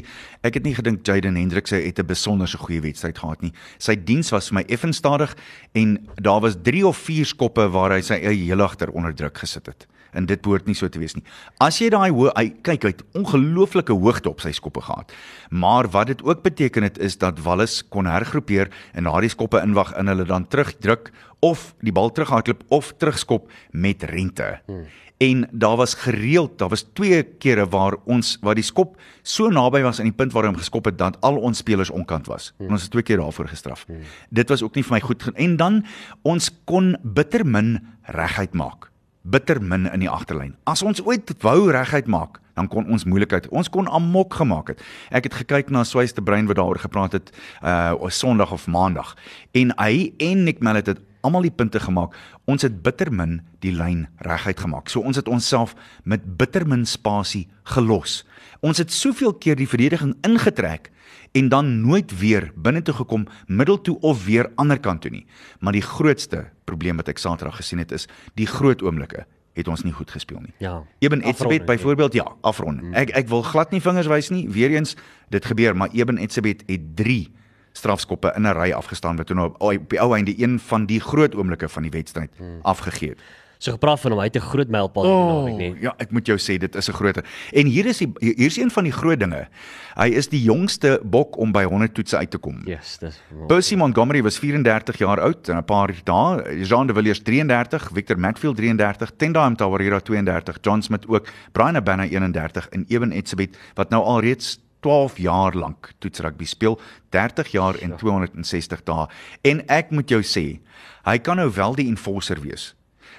ek 0.42 0.58
het 0.58 0.66
nie 0.66 0.74
gedink 0.74 1.06
Jaden 1.06 1.38
Hendricks 1.38 1.70
het 1.70 2.02
'n 2.02 2.10
besonderse 2.10 2.58
goeie 2.58 2.82
wedstryd 2.82 3.22
gehad 3.22 3.42
nie. 3.46 3.52
Sy 3.78 3.94
diens 3.94 4.34
was 4.34 4.50
vir 4.50 4.58
my 4.58 4.64
effens 4.66 4.96
stadig 4.98 5.36
en 5.78 6.08
daar 6.18 6.40
was 6.40 6.58
3 6.62 6.86
of 6.86 6.98
4 6.98 7.24
skoppe 7.24 7.70
waar 7.70 7.94
hy 7.94 8.00
sy 8.00 8.18
eie 8.18 8.50
heel 8.50 8.62
agter 8.62 8.90
onder 8.90 9.14
druk 9.14 9.38
gesit 9.38 9.66
het. 9.66 9.86
En 10.12 10.26
dit 10.26 10.40
behoort 10.40 10.66
nie 10.66 10.74
so 10.74 10.88
te 10.88 10.98
wees 10.98 11.14
nie. 11.14 11.24
As 11.58 11.80
jy 11.80 11.90
daai 11.92 12.10
hoë 12.10 12.34
hy 12.36 12.46
kyk 12.66 12.86
hy 12.86 12.92
het 12.94 13.04
ongelooflike 13.18 13.92
hoogte 13.92 14.30
op 14.30 14.40
sy 14.44 14.52
skoppe 14.56 14.82
gehad. 14.86 15.12
Maar 15.50 15.90
wat 15.94 16.12
dit 16.12 16.22
ook 16.22 16.42
beteken 16.42 16.86
het 16.86 16.98
is 16.98 17.18
dat 17.18 17.40
Wallis 17.44 17.80
kon 17.88 18.06
hergroepeer 18.10 18.70
en 18.94 19.08
daardie 19.10 19.32
skoppe 19.32 19.60
inwag 19.62 19.94
in 19.98 20.10
hulle 20.10 20.26
dan 20.28 20.48
terugdruk 20.48 21.10
of 21.40 21.70
die 21.80 21.92
bal 21.92 22.12
terughardloop 22.12 22.64
of 22.68 22.92
terugskop 23.00 23.48
met 23.70 24.02
rente. 24.02 24.58
Hmm. 24.66 24.84
En 25.20 25.48
daar 25.52 25.76
was 25.76 25.94
gereeld, 25.94 26.58
daar 26.58 26.68
was 26.68 26.86
twee 26.92 27.22
kere 27.22 27.66
waar 27.68 27.96
ons 28.04 28.38
waar 28.40 28.56
die 28.56 28.64
skop 28.64 28.96
so 29.22 29.48
naby 29.52 29.82
was 29.84 30.00
aan 30.00 30.08
die 30.08 30.16
punt 30.16 30.32
waar 30.32 30.46
hy 30.46 30.52
hom 30.52 30.60
geskop 30.60 30.88
het 30.88 30.96
dat 30.98 31.18
al 31.20 31.36
ons 31.36 31.60
spelers 31.60 31.92
onkant 31.92 32.28
was. 32.28 32.52
Hmm. 32.56 32.66
En 32.66 32.78
ons 32.78 32.82
het 32.82 32.90
twee 32.90 33.04
keer 33.04 33.20
daarvoor 33.20 33.48
gestraf. 33.48 33.84
Hmm. 33.88 34.04
Dit 34.28 34.48
was 34.48 34.62
ook 34.62 34.74
nie 34.74 34.84
vir 34.84 34.96
my 34.96 35.02
goed 35.04 35.28
en 35.34 35.56
dan 35.60 35.82
ons 36.22 36.50
kon 36.64 36.94
bitter 37.02 37.44
min 37.46 37.76
reguit 38.16 38.56
maak 38.56 38.89
bitter 39.22 39.60
min 39.62 39.86
in 39.92 40.00
die 40.00 40.10
agterlyn. 40.10 40.54
As 40.64 40.82
ons 40.82 41.02
ooit 41.04 41.32
wou 41.44 41.70
reguit 41.70 42.06
maak, 42.06 42.40
dan 42.54 42.68
kon 42.68 42.88
ons 42.92 43.04
moeilikheid. 43.08 43.48
Ons 43.48 43.70
kon 43.72 43.88
amok 43.88 44.34
gemaak 44.40 44.72
het. 44.72 44.82
Ek 45.10 45.28
het 45.28 45.36
gekyk 45.42 45.70
na 45.70 45.84
Swys 45.84 46.14
de 46.16 46.22
Brein 46.22 46.48
wat 46.50 46.58
daaroor 46.60 46.80
gepraat 46.82 47.16
het 47.16 47.32
uh 47.62 48.08
Sondag 48.08 48.52
of 48.52 48.66
Maandag. 48.66 49.14
En 49.52 49.72
hy 49.78 50.12
en 50.18 50.44
Nick 50.44 50.60
Mallet 50.60 50.86
het 50.86 51.00
almal 51.20 51.46
die 51.46 51.54
punte 51.54 51.80
gemaak. 51.80 52.14
Ons 52.50 52.62
het 52.66 52.82
bitter 52.82 53.12
min 53.12 53.40
die 53.64 53.72
lyn 53.72 54.06
reguit 54.26 54.60
gemaak. 54.60 54.88
So 54.88 55.00
ons 55.00 55.16
het 55.16 55.28
onsself 55.28 55.74
met 56.04 56.24
bitter 56.38 56.66
min 56.68 56.86
spasie 56.86 57.48
gelos. 57.74 58.24
Ons 58.60 58.78
het 58.78 58.92
soveel 58.92 59.34
keer 59.40 59.56
die 59.56 59.68
verdediging 59.68 60.14
ingetrek 60.26 60.90
en 61.32 61.48
dan 61.48 61.80
nooit 61.86 62.12
weer 62.18 62.50
binne 62.56 62.82
toe 62.82 62.94
gekom 62.94 63.26
middeltoe 63.46 63.98
of 64.00 64.24
weer 64.26 64.50
ander 64.56 64.80
kant 64.80 65.02
toe 65.02 65.10
nie. 65.10 65.26
Maar 65.60 65.76
die 65.78 65.86
grootste 65.86 66.48
probleem 66.64 66.96
wat 67.00 67.08
ek 67.08 67.18
Saterdag 67.22 67.60
gesien 67.62 67.78
het 67.78 67.92
is 67.92 68.08
die 68.34 68.48
groot 68.50 68.82
oomblikke 68.82 69.26
het 69.58 69.68
ons 69.68 69.82
nie 69.82 69.92
goed 69.92 70.10
gespeel 70.10 70.40
nie. 70.44 70.52
Ja. 70.62 70.80
Eben 71.02 71.24
Etzebeth 71.26 71.66
byvoorbeeld 71.66 72.14
ja, 72.14 72.26
afronding. 72.46 72.88
Mm. 72.88 72.94
Ek 73.02 73.10
ek 73.18 73.28
wil 73.28 73.42
glad 73.42 73.74
nie 73.74 73.82
vingers 73.82 74.08
wys 74.10 74.30
nie. 74.30 74.44
Weereens 74.50 74.96
dit 75.34 75.44
gebeur, 75.44 75.76
maar 75.76 75.90
Eben 75.92 76.20
Etzebeth 76.22 76.62
het 76.70 76.84
3 76.96 77.28
strafskoppe 77.72 78.32
in 78.36 78.46
'n 78.46 78.54
ry 78.54 78.72
afgestaan 78.72 79.16
wat 79.16 79.26
toe 79.26 79.36
nou 79.36 79.52
op 79.58 79.88
die 79.88 80.00
ou 80.00 80.14
einde 80.16 80.34
een 80.36 80.58
van 80.58 80.86
die 80.86 81.00
groot 81.00 81.34
oomblikke 81.34 81.68
van 81.68 81.82
die 81.82 81.90
wedstryd 81.90 82.30
mm. 82.38 82.58
afgegee 82.62 83.08
het. 83.08 83.20
So 83.60 83.74
gepraat 83.76 84.00
van 84.00 84.14
hom, 84.14 84.20
hy 84.22 84.30
het 84.30 84.36
'n 84.36 84.40
groot 84.40 84.68
mylpaal 84.72 85.04
oh, 85.04 85.26
naweek, 85.28 85.56
nee. 85.56 85.74
Ja, 85.84 85.92
ek 85.98 86.10
moet 86.10 86.26
jou 86.26 86.38
sê 86.40 86.56
dit 86.56 86.74
is 86.74 86.88
'n 86.88 86.92
groot. 86.92 87.20
En 87.52 87.66
hier 87.66 87.86
is 87.86 87.98
die 87.98 88.08
hier's 88.18 88.56
een 88.56 88.70
van 88.70 88.84
die 88.84 88.92
groot 88.92 89.20
dinge. 89.20 89.48
Hy 89.96 90.08
is 90.08 90.28
die 90.28 90.42
jongste 90.42 91.00
bok 91.04 91.36
om 91.36 91.52
by 91.52 91.64
100 91.64 91.94
toetse 91.94 92.16
uit 92.16 92.30
te 92.30 92.38
kom. 92.38 92.62
Yes, 92.64 92.96
dis 92.98 93.20
Percy 93.48 93.76
Montgomery 93.76 94.22
was 94.22 94.38
34 94.38 94.98
jaar 94.98 95.20
oud 95.20 95.48
en 95.48 95.56
'n 95.56 95.64
paar 95.64 95.92
dae, 96.04 96.64
Jean 96.64 96.86
de 96.86 96.94
Villiers 96.94 97.22
33, 97.22 97.90
Victor 97.92 98.18
Matfield 98.18 98.56
33, 98.56 99.10
Tendai 99.16 99.50
Mtawarira 99.50 100.00
32, 100.00 100.58
John 100.62 100.80
Smith 100.80 101.06
ook, 101.06 101.28
Brian 101.52 101.76
Abana 101.76 102.04
31 102.04 102.68
en 102.68 102.84
Ewen 102.88 103.12
Etzebeth 103.12 103.58
wat 103.74 103.90
nou 103.90 104.02
al 104.04 104.20
reeds 104.20 104.58
12 104.80 105.18
jaar 105.18 105.56
lank 105.56 105.92
toetsrugby 105.98 106.44
speel, 106.48 106.80
30 107.14 107.52
jaar 107.52 107.78
en 107.84 107.96
260 107.96 108.84
dae. 108.88 109.06
En 109.42 109.62
ek 109.68 109.90
moet 109.90 110.10
jou 110.10 110.22
sê, 110.24 110.60
hy 111.04 111.18
kan 111.18 111.40
nou 111.40 111.50
wel 111.54 111.76
die 111.78 111.88
enforcer 111.90 112.40
wees. 112.40 112.74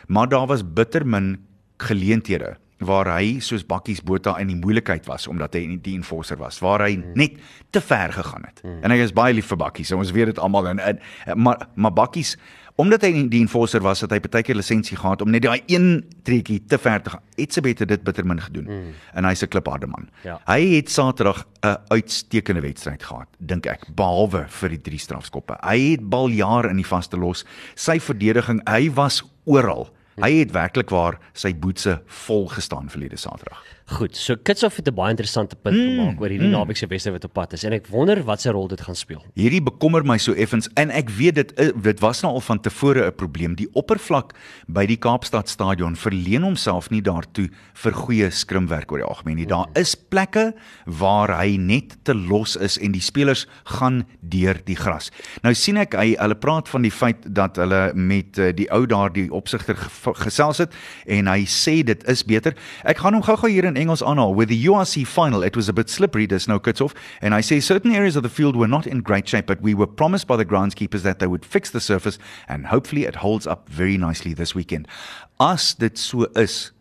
Maar 0.07 0.29
daar 0.29 0.47
was 0.47 0.65
bitter 0.65 1.05
min 1.07 1.37
geleenthede 1.81 2.57
waar 2.81 3.11
hy 3.13 3.37
soos 3.43 3.63
bakkies 3.67 4.01
Botha 4.05 4.35
in 4.41 4.49
die 4.49 4.57
moeilikheid 4.57 5.05
was 5.09 5.27
omdat 5.29 5.53
hy 5.57 5.77
die 5.83 5.93
enforcer 5.99 6.39
was 6.41 6.59
waar 6.63 6.81
hy 6.87 6.95
net 7.17 7.37
te 7.69 7.81
ver 7.81 8.13
gegaan 8.15 8.47
het. 8.47 8.63
Mm. 8.65 8.79
En 8.81 8.93
hy 8.93 8.97
is 9.05 9.13
baie 9.13 9.35
lief 9.37 9.51
vir 9.51 9.59
bakkies. 9.61 9.93
Ons 9.93 10.13
weet 10.15 10.33
dit 10.33 10.41
almal 10.41 10.71
en, 10.73 10.81
en 10.81 11.01
maar 11.37 11.67
maar 11.75 11.93
bakkies 11.93 12.35
omdat 12.81 13.05
hy 13.05 13.11
die 13.29 13.41
enforcer 13.43 13.83
was, 13.85 14.01
het 14.05 14.13
hy 14.15 14.19
baie 14.23 14.45
keer 14.45 14.57
lisensie 14.57 14.97
gehad 14.97 15.21
om 15.21 15.31
net 15.33 15.45
daai 15.45 15.61
een 15.69 16.01
trekkie 16.27 16.59
te 16.69 16.79
ver 16.81 17.03
te 17.03 17.13
gaan. 17.13 17.23
Etsebet 17.41 17.83
het 17.83 17.91
dit 17.93 18.03
bitter 18.07 18.25
min 18.27 18.41
gedoen. 18.41 18.67
Mm. 18.69 18.93
En 19.17 19.27
hy's 19.29 19.43
'n 19.43 19.51
klipharde 19.53 19.87
man. 19.87 20.09
Ja. 20.23 20.39
Hy 20.47 20.75
het 20.75 20.89
Saterdag 20.89 21.45
'n 21.63 21.77
uitstekende 21.89 22.61
wedstryd 22.61 23.03
gehad, 23.03 23.27
dink 23.39 23.65
ek, 23.65 23.85
behalwe 23.95 24.45
vir 24.47 24.69
die 24.69 24.81
drie 24.81 24.99
strafskoppe. 24.99 25.57
Hy 25.61 25.91
het 25.91 26.09
baljaar 26.09 26.69
in 26.69 26.77
die 26.77 26.87
vaste 26.87 27.17
los. 27.17 27.45
Sy 27.75 27.99
verdediging, 27.99 28.61
hy 28.67 28.91
was 28.93 29.23
oral. 29.45 29.89
Hy 30.21 30.31
het 30.41 30.51
werklik 30.51 30.89
waar 30.89 31.17
sy 31.33 31.53
boetse 31.55 32.01
vol 32.25 32.47
gestaan 32.51 32.89
verlede 32.89 33.17
Saterdag. 33.17 33.63
Goed, 33.91 34.15
so 34.15 34.37
Kitsoff 34.39 34.77
het 34.79 34.87
'n 34.87 34.93
baie 34.95 35.09
interessante 35.09 35.55
punt 35.55 35.75
mm, 35.75 35.87
gemaak 35.89 36.21
oor 36.21 36.29
hierdie 36.29 36.47
mm. 36.47 36.55
naweek 36.55 36.77
se 36.77 36.87
wedstryd 36.87 37.13
wat 37.13 37.25
op 37.25 37.33
pad 37.33 37.53
is 37.53 37.63
en 37.63 37.73
ek 37.73 37.87
wonder 37.91 38.23
wat 38.23 38.41
se 38.41 38.51
rol 38.51 38.67
dit 38.67 38.81
gaan 38.81 38.95
speel. 38.95 39.19
Hierdie 39.35 39.61
bekommer 39.61 40.05
my 40.05 40.17
so 40.17 40.33
effens 40.33 40.69
en 40.79 40.89
ek 40.89 41.09
weet 41.09 41.35
dit 41.35 41.51
dit 41.83 41.99
was 41.99 42.21
nou 42.21 42.33
al 42.33 42.41
van 42.41 42.59
tevore 42.59 43.05
'n 43.05 43.15
probleem. 43.15 43.55
Die 43.55 43.67
oppervlak 43.73 44.33
by 44.67 44.85
die 44.85 44.97
Kaapstad 44.97 45.49
stadion 45.49 45.95
verleen 45.95 46.43
homself 46.43 46.89
nie 46.89 47.01
daartoe 47.01 47.49
vir 47.73 47.91
goeie 47.91 48.29
skrimwerk 48.31 48.91
oor 48.91 48.99
die 48.99 49.07
algemeen 49.07 49.35
nie. 49.35 49.45
Daar 49.45 49.67
is 49.75 49.95
plekke 49.95 50.53
waar 50.85 51.35
hy 51.43 51.57
net 51.57 51.97
te 52.03 52.15
los 52.15 52.55
is 52.55 52.77
en 52.77 52.91
die 52.91 53.01
spelers 53.01 53.47
gaan 53.65 54.05
deur 54.21 54.55
die 54.65 54.75
gras. 54.75 55.11
Nou 55.43 55.53
sien 55.53 55.77
ek 55.77 55.95
hy 55.95 56.15
hulle 56.15 56.35
praat 56.35 56.69
van 56.69 56.81
die 56.81 56.91
feit 56.91 57.35
dat 57.35 57.57
hulle 57.57 57.91
met 57.93 58.37
uh, 58.37 58.53
die 58.55 58.71
ou 58.71 58.85
daardie 58.85 59.31
opsigter 59.31 59.75
gesels 60.23 60.57
het 60.57 60.71
en 61.05 61.27
hy 61.27 61.43
sê 61.45 61.83
dit 61.83 62.07
is 62.07 62.23
beter. 62.23 62.55
Ek 62.85 62.97
gaan 62.97 63.13
hom 63.13 63.23
gou-gou 63.23 63.49
hier 63.49 63.65
in 63.65 63.80
Engels 63.81 64.01
aanhaal. 64.01 64.33
With 64.33 64.49
the 64.49 64.65
URC 64.65 65.05
final, 65.07 65.43
it 65.43 65.55
was 65.55 65.67
a 65.67 65.73
bit 65.73 65.89
slippery, 65.89 66.25
there's 66.25 66.47
no 66.47 66.59
cuts 66.59 66.81
off. 66.81 66.93
And 67.21 67.33
I 67.33 67.41
say 67.41 67.59
certain 67.59 67.93
areas 67.93 68.15
of 68.15 68.23
the 68.23 68.29
field 68.29 68.55
were 68.55 68.67
not 68.67 68.87
in 68.87 69.01
great 69.01 69.27
shape, 69.27 69.47
but 69.47 69.61
we 69.61 69.73
were 69.73 69.87
promised 69.87 70.27
by 70.27 70.37
the 70.37 70.45
groundskeepers 70.45 71.01
that 71.01 71.19
they 71.19 71.27
would 71.27 71.45
fix 71.45 71.71
the 71.71 71.79
surface 71.79 72.17
and 72.47 72.67
hopefully 72.67 73.05
it 73.05 73.15
holds 73.15 73.47
up 73.47 73.67
very 73.69 73.97
nicely 73.97 74.33
this 74.33 74.55
weekend. 74.55 74.87
As 75.39 75.73
dit 75.73 75.97
so 75.97 76.27
is, 76.35 76.71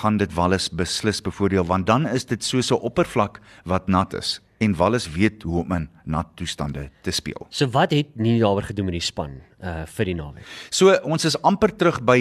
gaan 0.00 0.18
dit 0.18 0.34
Wallis 0.36 0.68
beslis 0.68 1.22
bevoordeel 1.24 1.66
want 1.66 1.86
dan 1.86 2.06
is 2.06 2.24
dit 2.24 2.44
so 2.44 2.58
'n 2.58 2.82
oppervlak 2.82 3.40
wat 3.64 3.88
nat 3.88 4.12
is 4.14 4.40
en 4.58 4.76
Wallis 4.76 5.10
weet 5.10 5.42
hoe 5.42 5.62
om 5.62 5.72
in 5.72 5.88
nat 6.04 6.26
toestande 6.34 6.88
te 7.00 7.10
speel. 7.10 7.46
So 7.50 7.68
wat 7.74 7.90
het 7.90 8.14
nie 8.14 8.38
daaroor 8.40 8.62
gedoen 8.62 8.88
met 8.88 8.96
die 8.96 9.04
span 9.04 9.36
uh 9.60 9.84
vir 9.96 10.08
die 10.08 10.14
naweek? 10.16 10.46
So 10.70 10.94
ons 11.04 11.26
is 11.28 11.36
amper 11.44 11.72
terug 11.76 11.98
by 12.06 12.18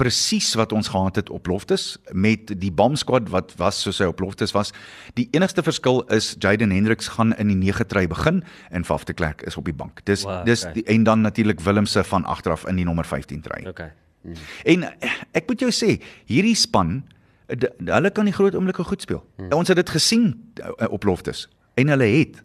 presies 0.00 0.50
wat 0.58 0.72
ons 0.76 0.90
gehad 0.92 1.20
het 1.20 1.32
op 1.32 1.48
Loftus 1.48 1.96
met 2.12 2.52
die 2.60 2.72
bomb 2.72 2.98
squad 3.00 3.30
wat 3.32 3.54
was 3.60 3.80
soos 3.82 4.02
hy 4.02 4.08
op 4.10 4.20
Loftus 4.20 4.52
was. 4.56 4.72
Die 5.16 5.28
enigste 5.36 5.64
verskil 5.64 6.02
is 6.14 6.34
Jaden 6.38 6.74
Hendricks 6.74 7.08
gaan 7.16 7.32
in 7.36 7.52
die 7.52 7.58
9 7.72 7.88
try 7.88 8.06
begin 8.08 8.42
en 8.70 8.84
Faf 8.84 9.04
de 9.08 9.16
Klerk 9.16 9.42
is 9.48 9.56
op 9.56 9.68
die 9.68 9.76
bank. 9.76 10.04
Dis 10.04 10.26
wow, 10.28 10.44
dis 10.44 10.64
okay. 10.64 10.80
die, 10.80 10.84
en 10.92 11.08
dan 11.08 11.24
natuurlik 11.24 11.60
Willemse 11.64 12.04
van 12.04 12.24
agteraf 12.24 12.66
in 12.68 12.76
die 12.76 12.84
nommer 12.84 13.04
15 13.04 13.40
try. 13.40 13.64
Okay. 13.68 13.92
Hmm. 14.22 14.34
En 14.64 14.90
ek 15.32 15.46
moet 15.48 15.62
jou 15.62 15.70
sê, 15.72 16.00
hierdie 16.28 16.56
span 16.58 17.02
hulle 17.48 18.10
kan 18.12 18.26
die 18.28 18.34
groot 18.36 18.52
oomblikke 18.52 18.84
goed 18.84 19.00
speel. 19.00 19.22
Hmm. 19.38 19.52
Ons 19.56 19.70
het 19.72 19.78
dit 19.80 19.88
gesien 19.88 20.34
uh, 20.60 20.90
op 20.92 21.06
Loftus 21.08 21.46
en 21.78 21.94
hulle 21.94 22.10
het 22.12 22.44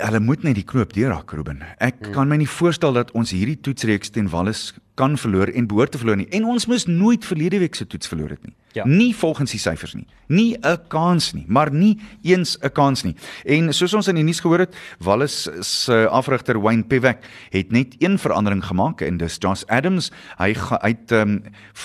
hulle 0.00 0.20
moet 0.22 0.44
net 0.46 0.56
die 0.56 0.64
knoop 0.64 0.94
deurhak 0.96 1.32
Ruben. 1.36 1.64
Ek 1.82 1.98
hmm. 1.98 2.12
kan 2.14 2.30
my 2.30 2.38
nie 2.40 2.48
voorstel 2.48 2.94
dat 2.96 3.10
ons 3.18 3.34
hierdie 3.34 3.58
toetsreeks 3.60 4.14
teen 4.14 4.30
Wallis 4.32 4.70
kan 5.00 5.16
verloor 5.18 5.48
en 5.56 5.68
behoort 5.70 5.94
te 5.94 6.00
verloor 6.00 6.20
nie. 6.20 6.28
En 6.36 6.44
ons 6.44 6.66
moes 6.68 6.86
nooit 6.86 7.24
verlede 7.24 7.62
week 7.62 7.78
se 7.78 7.86
toets 7.88 8.10
verloor 8.10 8.36
het 8.36 8.44
nie. 8.44 8.56
Ja. 8.72 8.84
Nie 8.86 9.10
volgens 9.16 9.50
die 9.50 9.58
syfers 9.58 9.96
nie. 9.98 10.06
Nie 10.30 10.56
'n 10.62 10.78
kans 10.88 11.32
nie, 11.32 11.44
maar 11.48 11.72
nie 11.72 11.98
eens 12.22 12.56
'n 12.62 12.70
kans 12.72 13.02
nie. 13.02 13.16
En 13.44 13.74
soos 13.74 13.94
ons 13.94 14.08
in 14.08 14.14
die 14.14 14.24
nuus 14.24 14.40
gehoor 14.40 14.58
het, 14.58 14.76
Wallis 14.98 15.48
se 15.60 16.08
afrigter 16.08 16.60
Wayne 16.60 16.84
Pevek 16.84 17.18
het 17.50 17.72
net 17.72 17.94
een 17.98 18.18
verandering 18.18 18.64
gemaak 18.64 19.00
en 19.00 19.16
dis 19.16 19.36
Josh 19.38 19.62
Adams. 19.66 20.10
Hy 20.38 20.54
uit 20.80 21.12
um, 21.12 21.42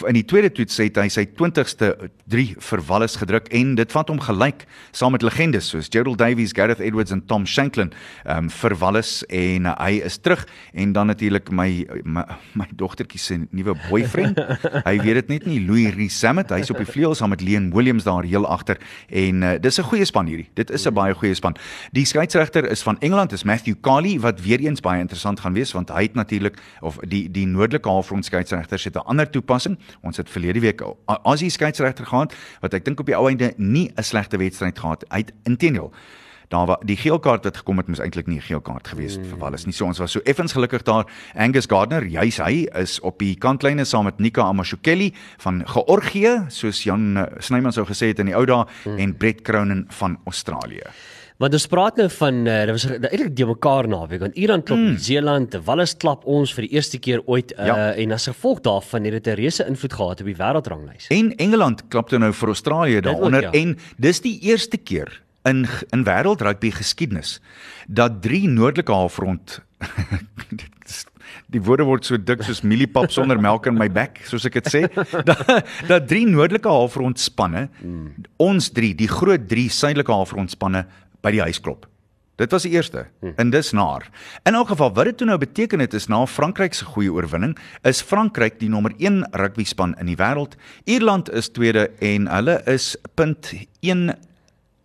in 0.08 0.14
die 0.14 0.26
tweede 0.26 0.52
toets 0.52 0.78
het 0.78 0.96
hy 0.96 1.08
sy 1.08 1.26
20ste 1.26 2.10
3 2.28 2.56
vir 2.60 2.82
Wallis 2.82 3.16
gedruk 3.16 3.48
en 3.48 3.76
dit 3.76 3.92
vat 3.92 4.10
hom 4.10 4.20
gelyk 4.20 4.66
saam 4.92 5.12
met 5.12 5.22
legendes 5.22 5.70
soos 5.70 5.88
Gerald 5.90 6.18
Davies, 6.18 6.54
Gareth 6.54 6.80
Edwards 6.80 7.12
en 7.12 7.26
Tom 7.26 7.46
Shanklin 7.46 7.94
um, 8.26 8.50
vir 8.50 8.76
Wallis 8.76 9.24
en 9.30 9.66
uh, 9.66 9.76
hy 9.80 10.02
is 10.06 10.18
terug 10.18 10.46
en 10.74 10.94
dan 10.94 11.08
natuurlik 11.08 11.52
my 11.52 11.88
my, 12.04 12.24
my 12.54 12.68
dogtertjie 13.06 13.20
se 13.20 13.48
nuwe 13.56 13.76
boyfriend. 13.90 14.40
hy 14.90 14.96
weet 15.02 15.20
dit 15.22 15.32
net 15.36 15.46
nie 15.50 15.60
Louis 15.66 15.94
Risamet, 15.96 16.52
hy's 16.54 16.72
op 16.74 16.80
die 16.82 16.88
vleuel 16.88 17.16
saam 17.16 17.32
met 17.34 17.44
Leon 17.46 17.72
Williams 17.74 18.06
daar 18.08 18.26
heel 18.26 18.46
agter 18.48 18.80
en 19.10 19.44
uh, 19.44 19.54
dis 19.62 19.80
'n 19.80 19.88
goeie 19.90 20.06
span 20.06 20.26
hierdie. 20.26 20.50
Dit 20.54 20.72
is 20.72 20.86
'n 20.86 20.94
baie 20.94 21.14
goeie 21.14 21.36
span. 21.36 21.56
Die 21.92 22.06
skeieregter 22.06 22.70
is 22.70 22.82
van 22.82 23.00
Engeland, 23.00 23.32
is 23.32 23.44
Matthew 23.44 23.76
Carley 23.82 24.20
wat 24.20 24.42
weer 24.42 24.60
eens 24.60 24.82
baie 24.82 25.00
interessant 25.00 25.40
gaan 25.40 25.54
wees 25.54 25.72
want 25.72 25.90
hy 25.90 26.04
het 26.04 26.16
natuurlik 26.16 26.58
of 26.82 26.98
die 27.08 27.30
die 27.32 27.46
noordelike 27.46 27.90
halfrond 27.90 28.26
skeieregters 28.26 28.84
het 28.84 28.96
'n 28.96 29.06
ander 29.06 29.30
toepassing. 29.30 29.78
Ons 30.02 30.18
het 30.18 30.30
verlede 30.30 30.60
week 30.60 30.82
as 31.06 31.40
die 31.40 31.50
skeieregter 31.50 32.06
gehad 32.06 32.34
wat 32.62 32.74
ek 32.74 32.86
dink 32.86 33.00
op 33.00 33.06
die 33.06 33.16
ou 33.16 33.30
einde 33.30 33.54
nie 33.58 33.92
'n 33.96 34.04
slegte 34.04 34.38
wedstryd 34.38 34.80
gehad. 34.80 35.06
Hy 35.10 35.18
het 35.18 35.32
intedeel 35.44 35.94
daar 36.48 36.66
was 36.66 36.78
die 36.86 36.98
geel 36.98 37.20
kaart 37.20 37.44
wat 37.44 37.58
gekom 37.58 37.78
het 37.78 37.88
moes 37.88 38.00
eintlik 38.00 38.28
nie 38.28 38.38
'n 38.38 38.42
geel 38.42 38.62
kaart 38.62 38.88
gewees 38.88 39.16
het 39.16 39.24
mm. 39.24 39.30
vir 39.30 39.40
Wallis 39.40 39.66
nie. 39.66 39.74
So 39.74 39.86
ons 39.86 40.00
was 40.00 40.12
so 40.12 40.20
effens 40.24 40.54
gelukkig 40.54 40.84
daar. 40.84 41.06
Angus 41.36 41.66
Gardner, 41.66 42.06
juis 42.06 42.38
hy 42.38 42.68
is 42.74 43.00
op 43.00 43.20
die 43.20 43.36
kantlyne 43.36 43.86
saam 43.86 44.04
met 44.06 44.20
Nika 44.20 44.42
Amashukeli 44.42 45.14
van 45.38 45.64
Georgië, 45.68 46.46
soos 46.50 46.84
Jan 46.84 47.18
eh, 47.18 47.26
Snyman 47.40 47.74
sou 47.74 47.86
gesê 47.86 48.08
het 48.08 48.20
in 48.20 48.26
die 48.26 48.36
ou 48.36 48.46
dae 48.46 48.66
mm. 48.86 48.98
en 48.98 49.18
Brett 49.18 49.42
Cronin 49.42 49.86
van 49.90 50.18
Australië. 50.26 50.84
Want 51.36 51.56
ons 51.58 51.66
praat 51.68 51.98
nou 52.00 52.06
van 52.16 52.38
uh, 52.48 52.60
dit 52.64 52.72
was 52.78 52.86
eintlik 52.88 53.34
die 53.36 53.48
mekaar 53.48 53.90
naweek 53.92 54.22
want 54.24 54.38
Ierland 54.40 54.64
klop 54.70 54.80
mm. 54.80 54.94
Nieu-Seeland, 54.94 55.58
Wallis 55.68 55.94
klap 56.00 56.24
ons 56.32 56.54
vir 56.56 56.64
die 56.68 56.78
eerste 56.78 57.00
keer 57.04 57.26
ooit 57.28 57.52
uh, 57.58 57.66
ja. 57.68 57.76
en 58.00 58.16
as 58.16 58.30
gevolg 58.30 58.62
daarvan 58.64 59.04
het 59.04 59.18
dit 59.18 59.28
'n 59.34 59.36
reuse 59.42 59.68
invloed 59.68 59.94
gehad 59.94 60.24
op 60.24 60.32
die 60.32 60.38
wêreldranglys. 60.40 61.10
En 61.12 61.36
Engeland 61.36 61.84
klap 61.90 62.10
toe 62.10 62.20
nou 62.20 62.32
vir 62.32 62.48
Australië 62.48 63.02
daaronder 63.02 63.42
ja. 63.42 63.52
en 63.52 63.78
dis 63.98 64.22
die 64.22 64.40
eerste 64.48 64.78
keer 64.78 65.25
in 65.46 65.66
in 65.94 66.06
wêreldrugby 66.08 66.72
geskiedenis 66.76 67.40
dat 67.88 68.22
drie 68.22 68.48
noordelike 68.50 68.92
halfrond 68.92 69.60
die 71.54 71.62
woorde 71.62 71.86
word 71.88 72.06
so 72.08 72.18
dik 72.18 72.44
soos 72.46 72.64
mieliepap 72.66 73.12
sonder 73.14 73.40
melk 73.42 73.68
in 73.70 73.78
my 73.78 73.88
bek 73.92 74.22
soos 74.30 74.46
ek 74.50 74.60
dit 74.60 74.72
sê 74.74 74.84
dat, 75.30 75.44
dat 75.90 76.08
drie 76.10 76.26
noordelike 76.30 76.70
halfrond 76.70 77.22
spanne 77.22 77.68
mm. 77.82 78.30
ons 78.42 78.72
drie 78.76 78.94
die 78.98 79.10
groot 79.12 79.50
drie 79.50 79.68
suidelike 79.70 80.12
halfrond 80.12 80.54
spanne 80.56 80.86
by 81.26 81.34
die 81.36 81.44
huis 81.46 81.62
klop 81.62 81.86
dit 82.42 82.52
was 82.52 82.66
die 82.68 82.74
eerste 82.76 83.06
mm. 83.22 83.36
en 83.42 83.54
dis 83.54 83.72
naar 83.78 84.08
in 84.44 84.58
elk 84.58 84.74
geval 84.74 84.92
wat 84.98 85.12
dit 85.12 85.22
toe 85.22 85.30
nou 85.30 85.38
beteken 85.42 85.84
het 85.84 85.94
is 85.98 86.10
na 86.12 86.24
Frankryk 86.30 86.76
se 86.76 86.88
goeie 86.96 87.14
oorwinning 87.14 87.56
is 87.88 88.04
Frankryk 88.04 88.60
die 88.60 88.72
nommer 88.72 88.96
1 88.98 89.24
rugby 89.38 89.68
span 89.68 89.96
in 90.02 90.12
die 90.12 90.20
wêreld 90.20 90.58
Ierland 90.84 91.32
is 91.32 91.52
tweede 91.54 91.90
en 92.04 92.28
hulle 92.32 92.60
is 92.72 92.96
punt 93.16 93.54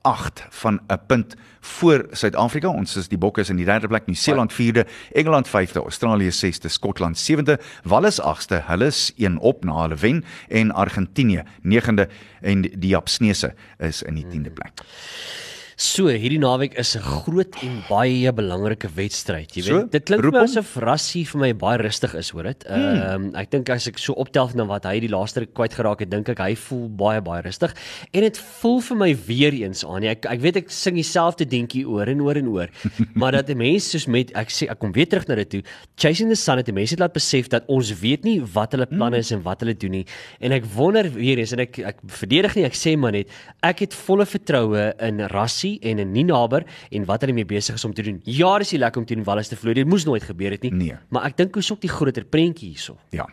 8 0.01 0.47
van 0.49 0.81
'n 0.87 1.01
punt 1.07 1.35
voor 1.61 2.07
Suid-Afrika. 2.11 2.69
Ons 2.69 2.97
is 2.97 3.09
die 3.09 3.19
Bokke 3.19 3.41
is 3.41 3.49
in 3.49 3.57
die 3.57 3.65
derde 3.65 3.87
plek, 3.87 4.07
Nieu-Seeland 4.07 4.53
4de, 4.53 4.87
Engeland 5.13 5.49
5de, 5.49 5.83
Australië 5.83 6.31
6de, 6.31 6.69
Skotland 6.69 7.31
7de, 7.31 7.61
Wallis 7.83 8.21
8ste. 8.21 8.65
Hulle 8.67 8.87
is 8.87 9.13
een 9.17 9.39
op 9.39 9.65
na 9.65 9.81
hulle 9.81 9.95
wen 9.95 10.25
en 10.49 10.73
Argentinië 10.73 11.43
9de 11.63 12.09
en 12.41 12.61
die 12.61 12.89
Japsnese 12.89 13.55
is 13.79 14.03
in 14.03 14.15
die 14.15 14.27
10de 14.27 14.53
plek. 14.53 14.73
Hmm. 14.75 15.50
So, 15.81 16.11
hierdie 16.12 16.37
naweek 16.37 16.75
is 16.77 16.93
'n 16.95 17.01
groot 17.01 17.57
en 17.64 17.79
baie 17.88 18.31
belangrike 18.37 18.88
wedstryd. 18.95 19.49
Jy 19.57 19.62
weet, 19.64 19.64
so, 19.64 19.87
dit 19.88 20.05
klink 20.05 20.25
my 20.29 20.43
asof 20.45 20.77
Rassie 20.77 21.25
vir 21.25 21.40
my 21.40 21.53
baie 21.55 21.79
rustig 21.81 22.14
is, 22.14 22.29
hoor 22.37 22.43
dit. 22.43 22.66
Hmm. 22.69 22.77
Ehm 22.77 23.14
um, 23.14 23.35
ek 23.35 23.49
dink 23.51 23.71
as 23.71 23.87
ek 23.88 23.97
so 23.97 24.12
optel 24.12 24.51
na 24.55 24.66
wat 24.69 24.85
hy 24.85 25.01
die 25.01 25.09
laaste 25.09 25.47
kwyt 25.47 25.73
geraak 25.73 26.01
het, 26.01 26.11
dink 26.11 26.29
ek 26.29 26.38
hy 26.38 26.55
voel 26.55 26.87
baie 26.90 27.23
baie 27.23 27.40
rustig 27.43 27.73
en 28.12 28.21
dit 28.21 28.37
voel 28.37 28.81
vir 28.81 28.97
my 28.97 29.16
weer 29.27 29.53
eens 29.55 29.83
aan. 29.83 30.05
Ek 30.05 30.27
ek 30.27 30.40
weet 30.40 30.57
ek 30.57 30.69
sing 30.69 30.97
dieselfde 30.97 31.49
dingetjie 31.49 31.88
oor 31.88 32.07
en 32.07 32.21
oor 32.21 32.37
en 32.37 32.49
oor, 32.49 32.69
maar 33.16 33.33
dat 33.33 33.49
'n 33.49 33.57
mens 33.57 33.88
soos 33.90 34.07
met 34.07 34.37
ek 34.37 34.53
sê 34.53 34.69
ek 34.69 34.79
kom 34.79 34.93
weer 34.93 35.09
terug 35.09 35.29
na 35.29 35.35
dit 35.37 35.49
toe. 35.49 35.62
Chasing 35.97 36.29
the 36.29 36.37
Sun 36.37 36.59
het 36.59 36.66
die 36.66 36.77
mense 36.77 36.95
laat 36.99 37.14
besef 37.14 37.49
dat 37.49 37.64
ons 37.69 37.88
weet 38.01 38.23
nie 38.25 38.43
wat 38.53 38.73
hulle 38.77 38.85
planne 38.87 39.16
hmm. 39.16 39.25
is 39.25 39.33
en 39.33 39.43
wat 39.43 39.61
hulle 39.64 39.73
doen 39.73 39.90
nie. 39.90 40.07
En 40.40 40.53
ek 40.53 40.64
wonder 40.77 41.09
weer 41.09 41.38
eens 41.38 41.53
en 41.53 41.61
ek 41.61 41.79
ek 41.79 41.97
verdedig 42.05 42.55
nie, 42.57 42.64
ek 42.69 42.77
sê 42.77 42.99
maar 42.99 43.12
net 43.12 43.33
ek 43.62 43.81
het 43.88 43.95
volle 43.95 44.27
vertroue 44.27 44.93
in 45.01 45.25
Rassie 45.33 45.70
Chelsea 45.71 45.91
en 45.91 45.99
in 45.99 46.13
Ninaber 46.13 46.65
en 46.91 47.05
wat 47.05 47.21
hulle 47.21 47.35
mee 47.35 47.45
besig 47.45 47.75
is 47.75 47.85
om 47.85 47.95
te 47.95 48.03
doen. 48.03 48.21
Ja, 48.25 48.59
dis 48.59 48.73
lekker 48.73 49.01
om 49.01 49.07
teen 49.07 49.25
Wallis 49.25 49.49
te 49.49 49.57
verloor. 49.57 49.75
Dit 49.75 49.87
moes 49.87 50.05
nooit 50.05 50.23
gebeur 50.23 50.51
het 50.51 50.63
nie. 50.63 50.73
Nee. 50.73 50.97
Maar 51.11 51.31
ek 51.31 51.37
dink 51.37 51.55
hoe's 51.55 51.71
ook 51.73 51.81
die 51.81 51.91
groter 51.91 52.25
prentjie 52.25 52.71
hierso. 52.71 52.97
Ja. 53.11 53.27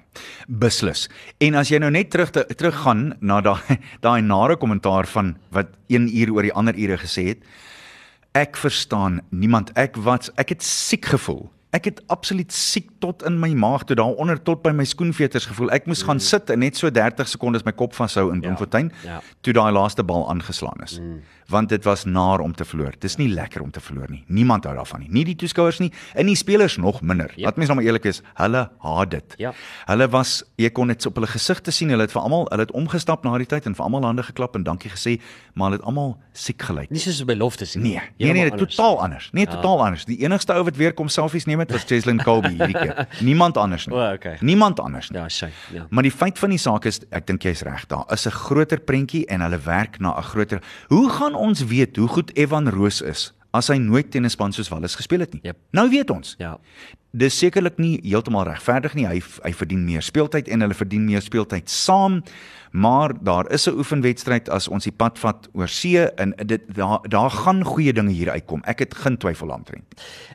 Beslis. 0.47 1.07
En 1.39 1.55
as 1.55 1.69
jy 1.69 1.79
nou 1.79 1.91
net 1.91 2.11
terug 2.11 2.31
te, 2.31 2.45
teruggaan 2.55 3.17
na 3.21 3.41
daai 3.41 3.79
daai 4.05 4.21
nare 4.21 4.57
kommentaar 4.57 5.07
van 5.07 5.35
wat 5.51 5.73
1 5.87 6.09
uur 6.13 6.33
oor 6.33 6.47
die 6.47 6.53
ander 6.53 6.77
ure 6.77 6.97
gesê 7.01 7.29
het. 7.33 7.45
Ek 8.37 8.57
verstaan 8.57 9.21
niemand. 9.29 9.73
Ek 9.77 9.97
wat 9.97 10.31
ek 10.37 10.57
het 10.57 10.65
siek 10.65 11.05
gevoel. 11.05 11.47
Ek 11.75 11.89
het 11.89 12.01
absoluut 12.07 12.53
siek 12.53 12.89
tot 12.99 13.23
in 13.27 13.39
my 13.39 13.51
maag 13.53 13.85
toe 13.87 13.95
daaronder 13.99 14.41
tot 14.41 14.61
by 14.65 14.73
my 14.75 14.85
skoenveters 14.85 15.47
gevoel. 15.49 15.71
Ek 15.75 15.87
moes 15.89 16.03
mm. 16.03 16.09
gaan 16.09 16.19
sit 16.19 16.49
en 16.53 16.59
net 16.59 16.77
so 16.77 16.91
30 16.91 17.29
sekondes 17.29 17.65
my 17.67 17.73
kop 17.77 17.95
vashou 17.97 18.29
in 18.31 18.41
ja. 18.41 18.47
Bloemfontein 18.47 18.91
ja. 19.03 19.17
ja. 19.17 19.21
toe 19.41 19.53
daai 19.53 19.71
laaste 19.71 20.03
bal 20.03 20.29
aangeslaan 20.29 20.85
is. 20.85 20.99
Mm 20.99 21.19
want 21.47 21.69
dit 21.69 21.83
was 21.83 22.03
naar 22.03 22.39
om 22.39 22.55
te 22.55 22.65
verloor. 22.65 22.93
Dis 22.99 23.15
nie 23.15 23.29
lekker 23.29 23.61
om 23.61 23.71
te 23.71 23.79
verloor 23.79 24.09
nie. 24.11 24.23
Niemand 24.27 24.63
hou 24.67 24.75
daarvan 24.75 24.99
nie. 25.05 25.09
Nie 25.11 25.23
die 25.25 25.35
toeskouers 25.39 25.79
nie 25.79 25.91
en 26.13 26.27
die 26.27 26.35
spelers 26.35 26.77
nog 26.77 27.01
minder. 27.01 27.29
Yep. 27.29 27.37
Ja. 27.37 27.45
Laat 27.45 27.55
mens 27.55 27.69
nou 27.69 27.79
maar 27.79 27.87
eerlik 27.87 28.07
wees, 28.07 28.21
hulle 28.39 28.63
haat 28.83 29.11
dit. 29.11 29.35
Ja. 29.41 29.53
Hulle 29.87 30.09
was 30.11 30.41
jy 30.59 30.69
kon 30.75 30.91
dit 30.91 31.05
op 31.07 31.19
hulle 31.19 31.29
gesigte 31.31 31.71
sien. 31.71 31.91
Hulle 31.93 32.07
het 32.07 32.13
vir 32.13 32.21
almal, 32.21 32.47
hulle 32.51 32.67
het 32.67 32.73
omgestap 32.75 33.23
na 33.23 33.37
die 33.39 33.47
tyd 33.47 33.69
en 33.69 33.75
vir 33.77 33.85
almal 33.85 34.07
hande 34.09 34.25
geklap 34.27 34.55
en 34.59 34.65
dankie 34.67 34.91
gesê, 34.91 35.17
maar 35.55 35.71
hulle 35.71 35.79
het 35.79 35.87
almal 35.87 36.15
siek 36.35 36.67
gelyk. 36.67 36.91
Nie 36.91 37.01
soos 37.01 37.23
by 37.27 37.37
loftes 37.37 37.75
nie. 37.77 37.95
Nee, 37.95 38.01
nee, 38.17 38.33
nee, 38.33 38.49
nee 38.49 38.59
totaal 38.59 38.99
anders. 39.03 39.29
Nee, 39.31 39.47
ja. 39.47 39.55
totaal 39.55 39.85
anders. 39.85 40.05
Die 40.09 40.19
enigste 40.25 40.57
ou 40.57 40.65
wat 40.67 40.79
weer 40.79 40.93
kom 40.97 41.11
selfies 41.11 41.47
neem 41.47 41.63
het 41.63 41.71
was 41.71 41.87
Cheslin 41.87 42.19
Colby 42.23 42.53
hierdie 42.57 42.75
keer. 42.83 42.86
Niemand 43.29 43.57
anders 43.57 43.87
nie. 43.87 43.95
O, 43.95 44.13
okay. 44.13 44.37
Niemand 44.41 44.79
anders 44.79 45.09
nie. 45.09 45.19
Ja, 45.19 45.29
sy. 45.29 45.49
Ja. 45.73 45.87
Maar 45.89 46.03
die 46.03 46.11
feit 46.11 46.39
van 46.39 46.49
die 46.49 46.61
saak 46.61 46.85
is 46.85 47.01
ek 47.09 47.27
dink 47.27 47.43
jy's 47.43 47.61
reg. 47.67 47.85
Daar 47.87 48.05
is 48.13 48.27
'n 48.27 48.31
groter 48.31 48.79
prentjie 48.79 49.25
en 49.25 49.41
hulle 49.41 49.59
werk 49.59 49.99
na 49.99 50.17
'n 50.17 50.23
groter. 50.23 50.61
Hoe 50.87 51.09
gaan 51.09 51.35
ons 51.35 51.65
weet 51.65 51.95
hoe 51.95 52.07
goed 52.07 52.35
Evan 52.37 52.69
Roos 52.69 53.01
is 53.01 53.33
as 53.53 53.67
hy 53.67 53.77
nooit 53.77 54.11
teen 54.11 54.25
'n 54.25 54.29
span 54.29 54.51
soos 54.51 54.69
Wallis 54.69 54.95
gespeel 54.95 55.19
het 55.19 55.33
nie? 55.33 55.41
Yep. 55.43 55.57
Nou 55.71 55.89
weet 55.89 56.09
ons. 56.09 56.35
Ja. 56.37 56.59
Dis 57.11 57.37
sekerlik 57.39 57.77
nie 57.77 57.99
heeltemal 58.03 58.43
regverdig 58.43 58.93
nie. 58.93 59.05
Hy 59.07 59.21
hy 59.43 59.53
verdien 59.53 59.85
meer 59.85 60.01
speeltyd 60.01 60.47
en 60.47 60.61
hulle 60.61 60.73
verdien 60.73 61.05
meer 61.05 61.21
speeltyd 61.21 61.69
saam. 61.69 62.23
Maar 62.71 63.13
daar 63.23 63.47
is 63.51 63.65
'n 63.67 63.77
oefenwedstryd 63.79 64.49
as 64.49 64.67
ons 64.67 64.83
die 64.83 64.91
pad 64.91 65.17
vat 65.19 65.47
oor 65.53 65.67
see 65.67 65.97
en 66.17 66.33
dit 66.45 66.61
daar 66.75 66.99
daar 67.09 67.29
gaan 67.31 67.63
goeie 67.63 67.93
dinge 67.93 68.11
hier 68.11 68.29
uitkom. 68.29 68.61
Ek 68.65 68.79
het 68.79 68.93
geen 68.95 69.17
twyfel 69.17 69.47
daaroor. 69.47 69.81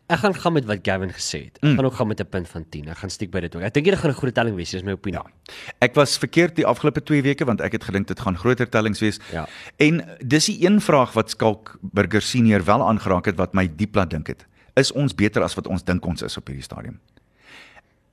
Ek 0.09 0.19
gaan 0.19 0.35
gaan 0.35 0.53
met 0.53 0.65
wat 0.65 0.79
Gavin 0.83 1.11
gesê 1.13 1.45
het. 1.45 1.59
Ek 1.61 1.63
Mm. 1.63 1.77
gaan 1.77 1.85
ook 1.85 1.95
gaan 1.95 2.09
met 2.09 2.21
'n 2.21 2.27
punt 2.29 2.49
van 2.49 2.65
10. 2.69 2.89
Ek 2.89 2.97
gaan 2.97 3.11
stiek 3.11 3.31
by 3.31 3.41
dit 3.41 3.57
ook. 3.57 3.63
Ek 3.63 3.75
dink 3.75 3.87
dit 3.87 3.99
gaan 3.99 4.11
'n 4.11 4.15
groot 4.15 4.35
telling 4.35 4.57
wees, 4.57 4.71
dis 4.71 4.83
my 4.83 4.93
opinie. 4.93 5.21
Ja. 5.21 5.55
Ek 5.81 5.95
was 5.95 6.19
verkeerd 6.19 6.57
die 6.57 6.67
afgelope 6.67 7.03
2 7.03 7.23
weke 7.23 7.45
want 7.45 7.61
ek 7.61 7.73
het 7.73 7.85
gedink 7.85 8.07
dit 8.09 8.21
gaan 8.21 8.37
groter 8.37 8.69
tellings 8.69 9.01
wees. 9.01 9.21
Ja. 9.33 9.47
En 9.79 10.05
dis 10.27 10.47
die 10.47 10.65
een 10.67 10.81
vraag 10.81 11.13
wat 11.13 11.31
Skalk 11.31 11.79
Burger 11.83 12.23
senior 12.23 12.65
wel 12.65 12.89
aangeraak 12.89 13.27
het 13.27 13.37
wat 13.37 13.53
my 13.55 13.71
diep 13.77 13.95
laat 13.95 14.11
dink 14.11 14.27
het. 14.27 14.47
Is 14.79 14.93
ons 14.93 15.15
beter 15.15 15.45
as 15.45 15.55
wat 15.59 15.69
ons 15.69 15.85
dink 15.85 16.07
ons 16.07 16.23
is 16.23 16.37
op 16.37 16.49
hierdie 16.49 16.65
stadium? 16.65 16.99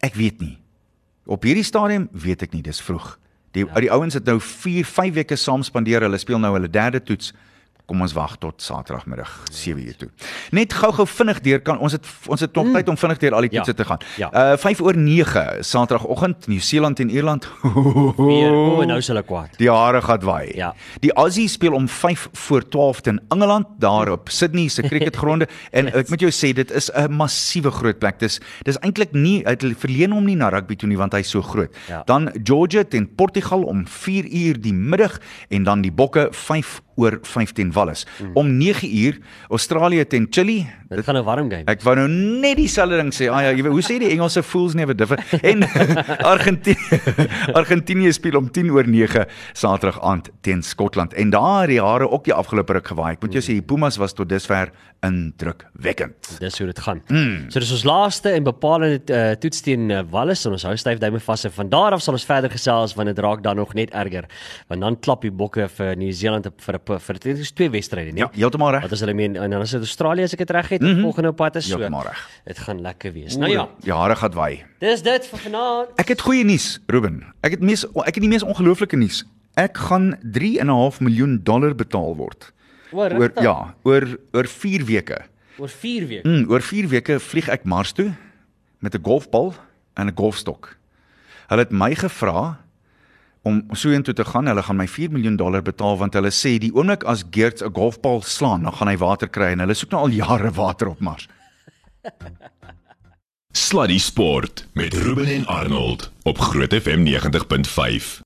Ek 0.03 0.15
weet 0.19 0.41
nie. 0.43 0.57
Op 1.29 1.45
hierdie 1.47 1.65
stadium 1.67 2.07
weet 2.11 2.43
ek 2.47 2.55
nie, 2.55 2.63
dis 2.65 2.81
vroeg. 2.83 3.13
Die 3.55 3.65
ja. 3.65 3.81
die 3.81 3.91
ouens 3.91 4.17
het 4.17 4.27
nou 4.29 4.37
4, 4.43 4.85
5 4.85 5.13
weke 5.21 5.37
saam 5.39 5.63
spandeer. 5.65 6.03
Hulle 6.05 6.19
speel 6.21 6.41
nou 6.41 6.51
hulle 6.55 6.69
derde 6.71 7.01
toets. 7.03 7.33
Kom 7.89 8.01
ons 8.05 8.13
wag 8.13 8.35
tot 8.37 8.61
Saterdagmiddag 8.61 9.31
7uur 9.49 9.95
toe. 9.97 10.09
Net 10.53 10.73
gou-gou 10.77 11.07
vinnig 11.09 11.39
deur 11.41 11.61
kan 11.65 11.79
ons 11.81 11.95
het 11.97 12.05
ons 12.29 12.39
het 12.45 12.53
nog 12.53 12.67
mm. 12.69 12.73
tyd 12.77 12.89
om 12.93 12.97
vinnig 13.01 13.17
deur 13.23 13.33
al 13.33 13.47
die 13.47 13.49
Ja. 13.49 13.63
toetse 13.63 13.73
te 13.73 13.85
gaan. 13.89 13.97
Ja. 14.21 14.29
Uh 14.53 14.57
5 14.61 14.81
oor 14.85 14.97
9 14.97 15.63
Saterdagoggend 15.65 16.47
Nieu-Seeland 16.47 16.99
en 16.99 17.09
Ierland. 17.09 17.47
Weer, 18.17 18.51
o, 18.53 18.75
oh, 18.77 18.85
nou 18.85 18.97
is 19.01 19.07
hulle 19.09 19.23
kwaad. 19.25 19.55
Die 19.57 19.71
hare 19.71 20.01
gaan 20.05 20.21
waai. 20.21 20.51
Ja. 20.55 20.73
Die 21.01 21.11
Aussie 21.17 21.47
speel 21.49 21.73
om 21.73 21.87
5 21.89 22.27
voor 22.33 22.67
12 22.69 23.01
teen 23.01 23.19
Engeland 23.33 23.65
daar 23.79 24.11
op 24.11 24.29
Sydney 24.29 24.67
se 24.67 24.81
cricketgronde 24.85 25.47
en 25.71 25.85
Yes. 25.89 25.95
ek 26.03 26.09
moet 26.13 26.19
jou 26.27 26.31
sê 26.31 26.53
dit 26.53 26.71
is 26.71 26.91
'n 26.93 27.09
massiewe 27.11 27.71
groot 27.71 27.97
plek. 27.99 28.19
Dis 28.19 28.39
dis 28.63 28.77
eintlik 28.85 29.11
nie 29.13 29.41
uit 29.47 29.65
verleen 29.79 30.11
hom 30.11 30.25
nie 30.25 30.35
na 30.35 30.49
rugby 30.49 30.75
toe 30.75 30.89
nie 30.89 30.97
want 30.97 31.13
hy's 31.13 31.29
so 31.29 31.41
groot. 31.41 31.73
Ja. 31.87 32.03
Dan 32.05 32.29
Georgia 32.43 32.83
teen 32.83 33.09
Portugal 33.15 33.63
om 33.63 33.87
4 33.87 34.25
uur 34.29 34.61
die 34.61 34.73
middag 34.73 35.17
en 35.49 35.63
dan 35.63 35.81
die 35.81 35.91
Bokke 35.91 36.27
5 36.31 36.81
oor 36.99 37.19
5 37.21 37.55
teen 37.57 37.71
Wallis. 37.75 38.05
Hmm. 38.17 38.35
Om 38.39 38.51
9 38.57 38.89
uur 39.03 39.19
Australië 39.49 40.05
teen 40.07 40.27
Chili. 40.29 40.67
Dit 40.89 41.05
gaan 41.05 41.17
'n 41.17 41.23
warm 41.23 41.49
game. 41.49 41.63
Ek 41.65 41.81
wou 41.81 41.95
nou 41.95 42.07
net 42.07 42.57
dieselfde 42.57 42.97
ding 42.97 43.13
sê. 43.13 43.29
Ah 43.29 43.41
ja, 43.41 43.51
jy 43.51 43.63
weet, 43.63 43.71
hoe 43.71 43.81
sê 43.81 43.99
die 43.99 44.09
Engelse 44.09 44.43
fools 44.43 44.73
never 44.73 44.95
differ. 44.95 45.19
En 45.41 45.63
Argentinië 46.33 46.99
Argentinië 47.59 48.13
speel 48.13 48.37
om 48.37 48.51
10 48.51 48.71
oor 48.71 48.87
9 48.87 49.25
Saterdag 49.53 50.01
aand 50.01 50.29
teen 50.41 50.63
Skotland. 50.63 51.13
En 51.13 51.29
daar 51.29 51.61
het 51.61 51.69
die 51.69 51.81
hare 51.81 52.09
ook 52.09 52.23
die 52.23 52.33
afgelope 52.33 52.73
ruk 52.73 52.87
gewaai. 52.87 53.13
Ek 53.13 53.21
moet 53.21 53.37
jou 53.37 53.43
sê 53.43 53.57
die 53.59 53.65
Pumas 53.65 53.97
was 53.97 54.13
tot 54.13 54.29
dusver 54.29 54.71
indrukwekkend. 55.05 56.35
Dis 56.39 56.57
hoe 56.59 56.67
dit 56.67 56.79
gaan. 56.83 57.01
Mm. 57.07 57.49
So 57.51 57.61
dis 57.61 57.71
ons 57.71 57.85
laaste 57.87 58.33
en 58.35 58.43
bepalende 58.43 58.99
uh, 59.13 59.35
toets 59.39 59.61
teen 59.63 59.89
uh, 59.93 60.01
Wallis 60.11 60.43
en 60.47 60.57
ons 60.57 60.65
hou 60.67 60.75
styf 60.79 60.99
duime 60.99 61.21
vas 61.23 61.45
en 61.47 61.53
van 61.55 61.71
daar 61.71 61.95
af 61.95 62.03
sal 62.03 62.17
ons 62.17 62.27
verder 62.27 62.51
gesels 62.51 62.95
want 62.97 63.11
dit 63.11 63.21
raak 63.23 63.43
dan 63.45 63.59
nog 63.59 63.73
net 63.77 63.93
erger. 63.95 64.27
Want 64.67 64.83
dan 64.83 64.99
klap 64.99 65.23
die 65.23 65.31
bokke 65.31 65.69
vir 65.77 65.95
Nieu-Seeland 65.99 66.49
vir 66.49 66.75
'n 66.75 66.83
vir 66.99 67.19
dit 67.19 67.37
is 67.37 67.51
twee 67.51 67.69
wedstryde, 67.69 68.11
nee. 68.11 68.23
Ja, 68.23 68.29
heeltemal 68.33 68.71
reg. 68.71 68.81
Wat 68.81 68.91
is 68.91 68.99
hulle 68.99 69.13
meen 69.13 69.35
en 69.35 69.49
dan 69.49 69.61
is 69.61 69.71
dit 69.71 69.79
Australië 69.81 70.23
as 70.23 70.33
ek 70.33 70.37
dit 70.37 70.49
reg 70.49 70.69
het, 70.69 70.81
mm 70.81 70.87
-hmm. 70.87 71.01
volgende 71.01 71.29
op 71.29 71.35
pad 71.35 71.55
is 71.55 71.67
so. 71.67 71.77
Heeltemal 71.77 72.03
reg. 72.03 72.29
Dit 72.45 72.59
gaan 72.59 72.81
lekker 72.81 73.13
wees. 73.13 73.35
Nou 73.37 73.51
ja, 73.51 73.67
Die 73.79 73.93
hare 73.93 74.15
gaan 74.15 74.31
waai. 74.33 74.63
dis 74.79 75.01
dit 75.01 75.27
vir 75.27 75.39
vanaand. 75.39 75.89
Ek 75.95 76.07
het 76.07 76.21
goeie 76.21 76.43
nuus, 76.43 76.79
Ruben. 76.87 77.23
Ek 77.41 77.51
het 77.51 77.61
mees 77.61 77.85
ek 77.85 78.15
het 78.15 78.21
die 78.21 78.29
mees 78.29 78.43
ongelooflike 78.43 78.95
nuus. 78.95 79.25
Ek 79.55 79.77
gaan 79.77 80.17
3.5 80.21 80.99
miljoen 80.99 81.39
dollar 81.43 81.75
betaal 81.75 82.15
word. 82.15 82.51
Oor 82.91 83.11
Oor 83.11 83.31
ja, 83.41 83.75
oor 83.83 84.17
oor 84.33 84.47
4 84.47 84.85
weke. 84.85 85.21
oor 85.59 85.69
4 85.69 86.07
weke. 86.07 86.27
Mm, 86.27 86.45
oor 86.49 86.61
4 86.61 86.87
weke 86.87 87.19
vlieg 87.19 87.49
ek 87.49 87.63
Mars 87.65 87.91
toe 87.91 88.13
met 88.79 88.95
'n 88.95 89.03
golfbal 89.03 89.53
en 89.95 90.07
'n 90.07 90.15
golfstok. 90.15 90.77
Hulle 91.47 91.61
het 91.61 91.71
my 91.71 91.95
gevra 91.95 92.57
om 93.41 93.63
soheentoe 93.71 94.13
te 94.13 94.25
gaan. 94.25 94.47
Hulle 94.47 94.63
gaan 94.63 94.79
my 94.79 94.87
4 94.87 95.11
miljoen 95.11 95.35
dollar 95.35 95.61
betaal 95.61 95.97
want 95.97 96.17
hulle 96.17 96.31
sê 96.31 96.57
die 96.59 96.73
oomblik 96.75 97.03
as 97.03 97.23
Geerts 97.31 97.63
'n 97.63 97.73
golfbal 97.73 98.21
slaan, 98.21 98.63
dan 98.63 98.73
gaan 98.73 98.87
hy 98.87 98.97
water 98.97 99.27
kry 99.27 99.51
en 99.51 99.59
hulle 99.59 99.73
soek 99.73 99.91
nou 99.91 100.01
al 100.01 100.15
jare 100.15 100.51
water 100.51 100.87
op 100.87 100.99
Mars. 100.99 101.27
Sluddy 103.51 103.97
Sport 103.97 104.67
met 104.73 104.93
Ruben 104.93 105.25
en 105.25 105.45
Arnold 105.45 106.11
op 106.23 106.37
Groot 106.37 106.73
FM 106.73 107.03
90.5. 107.03 108.17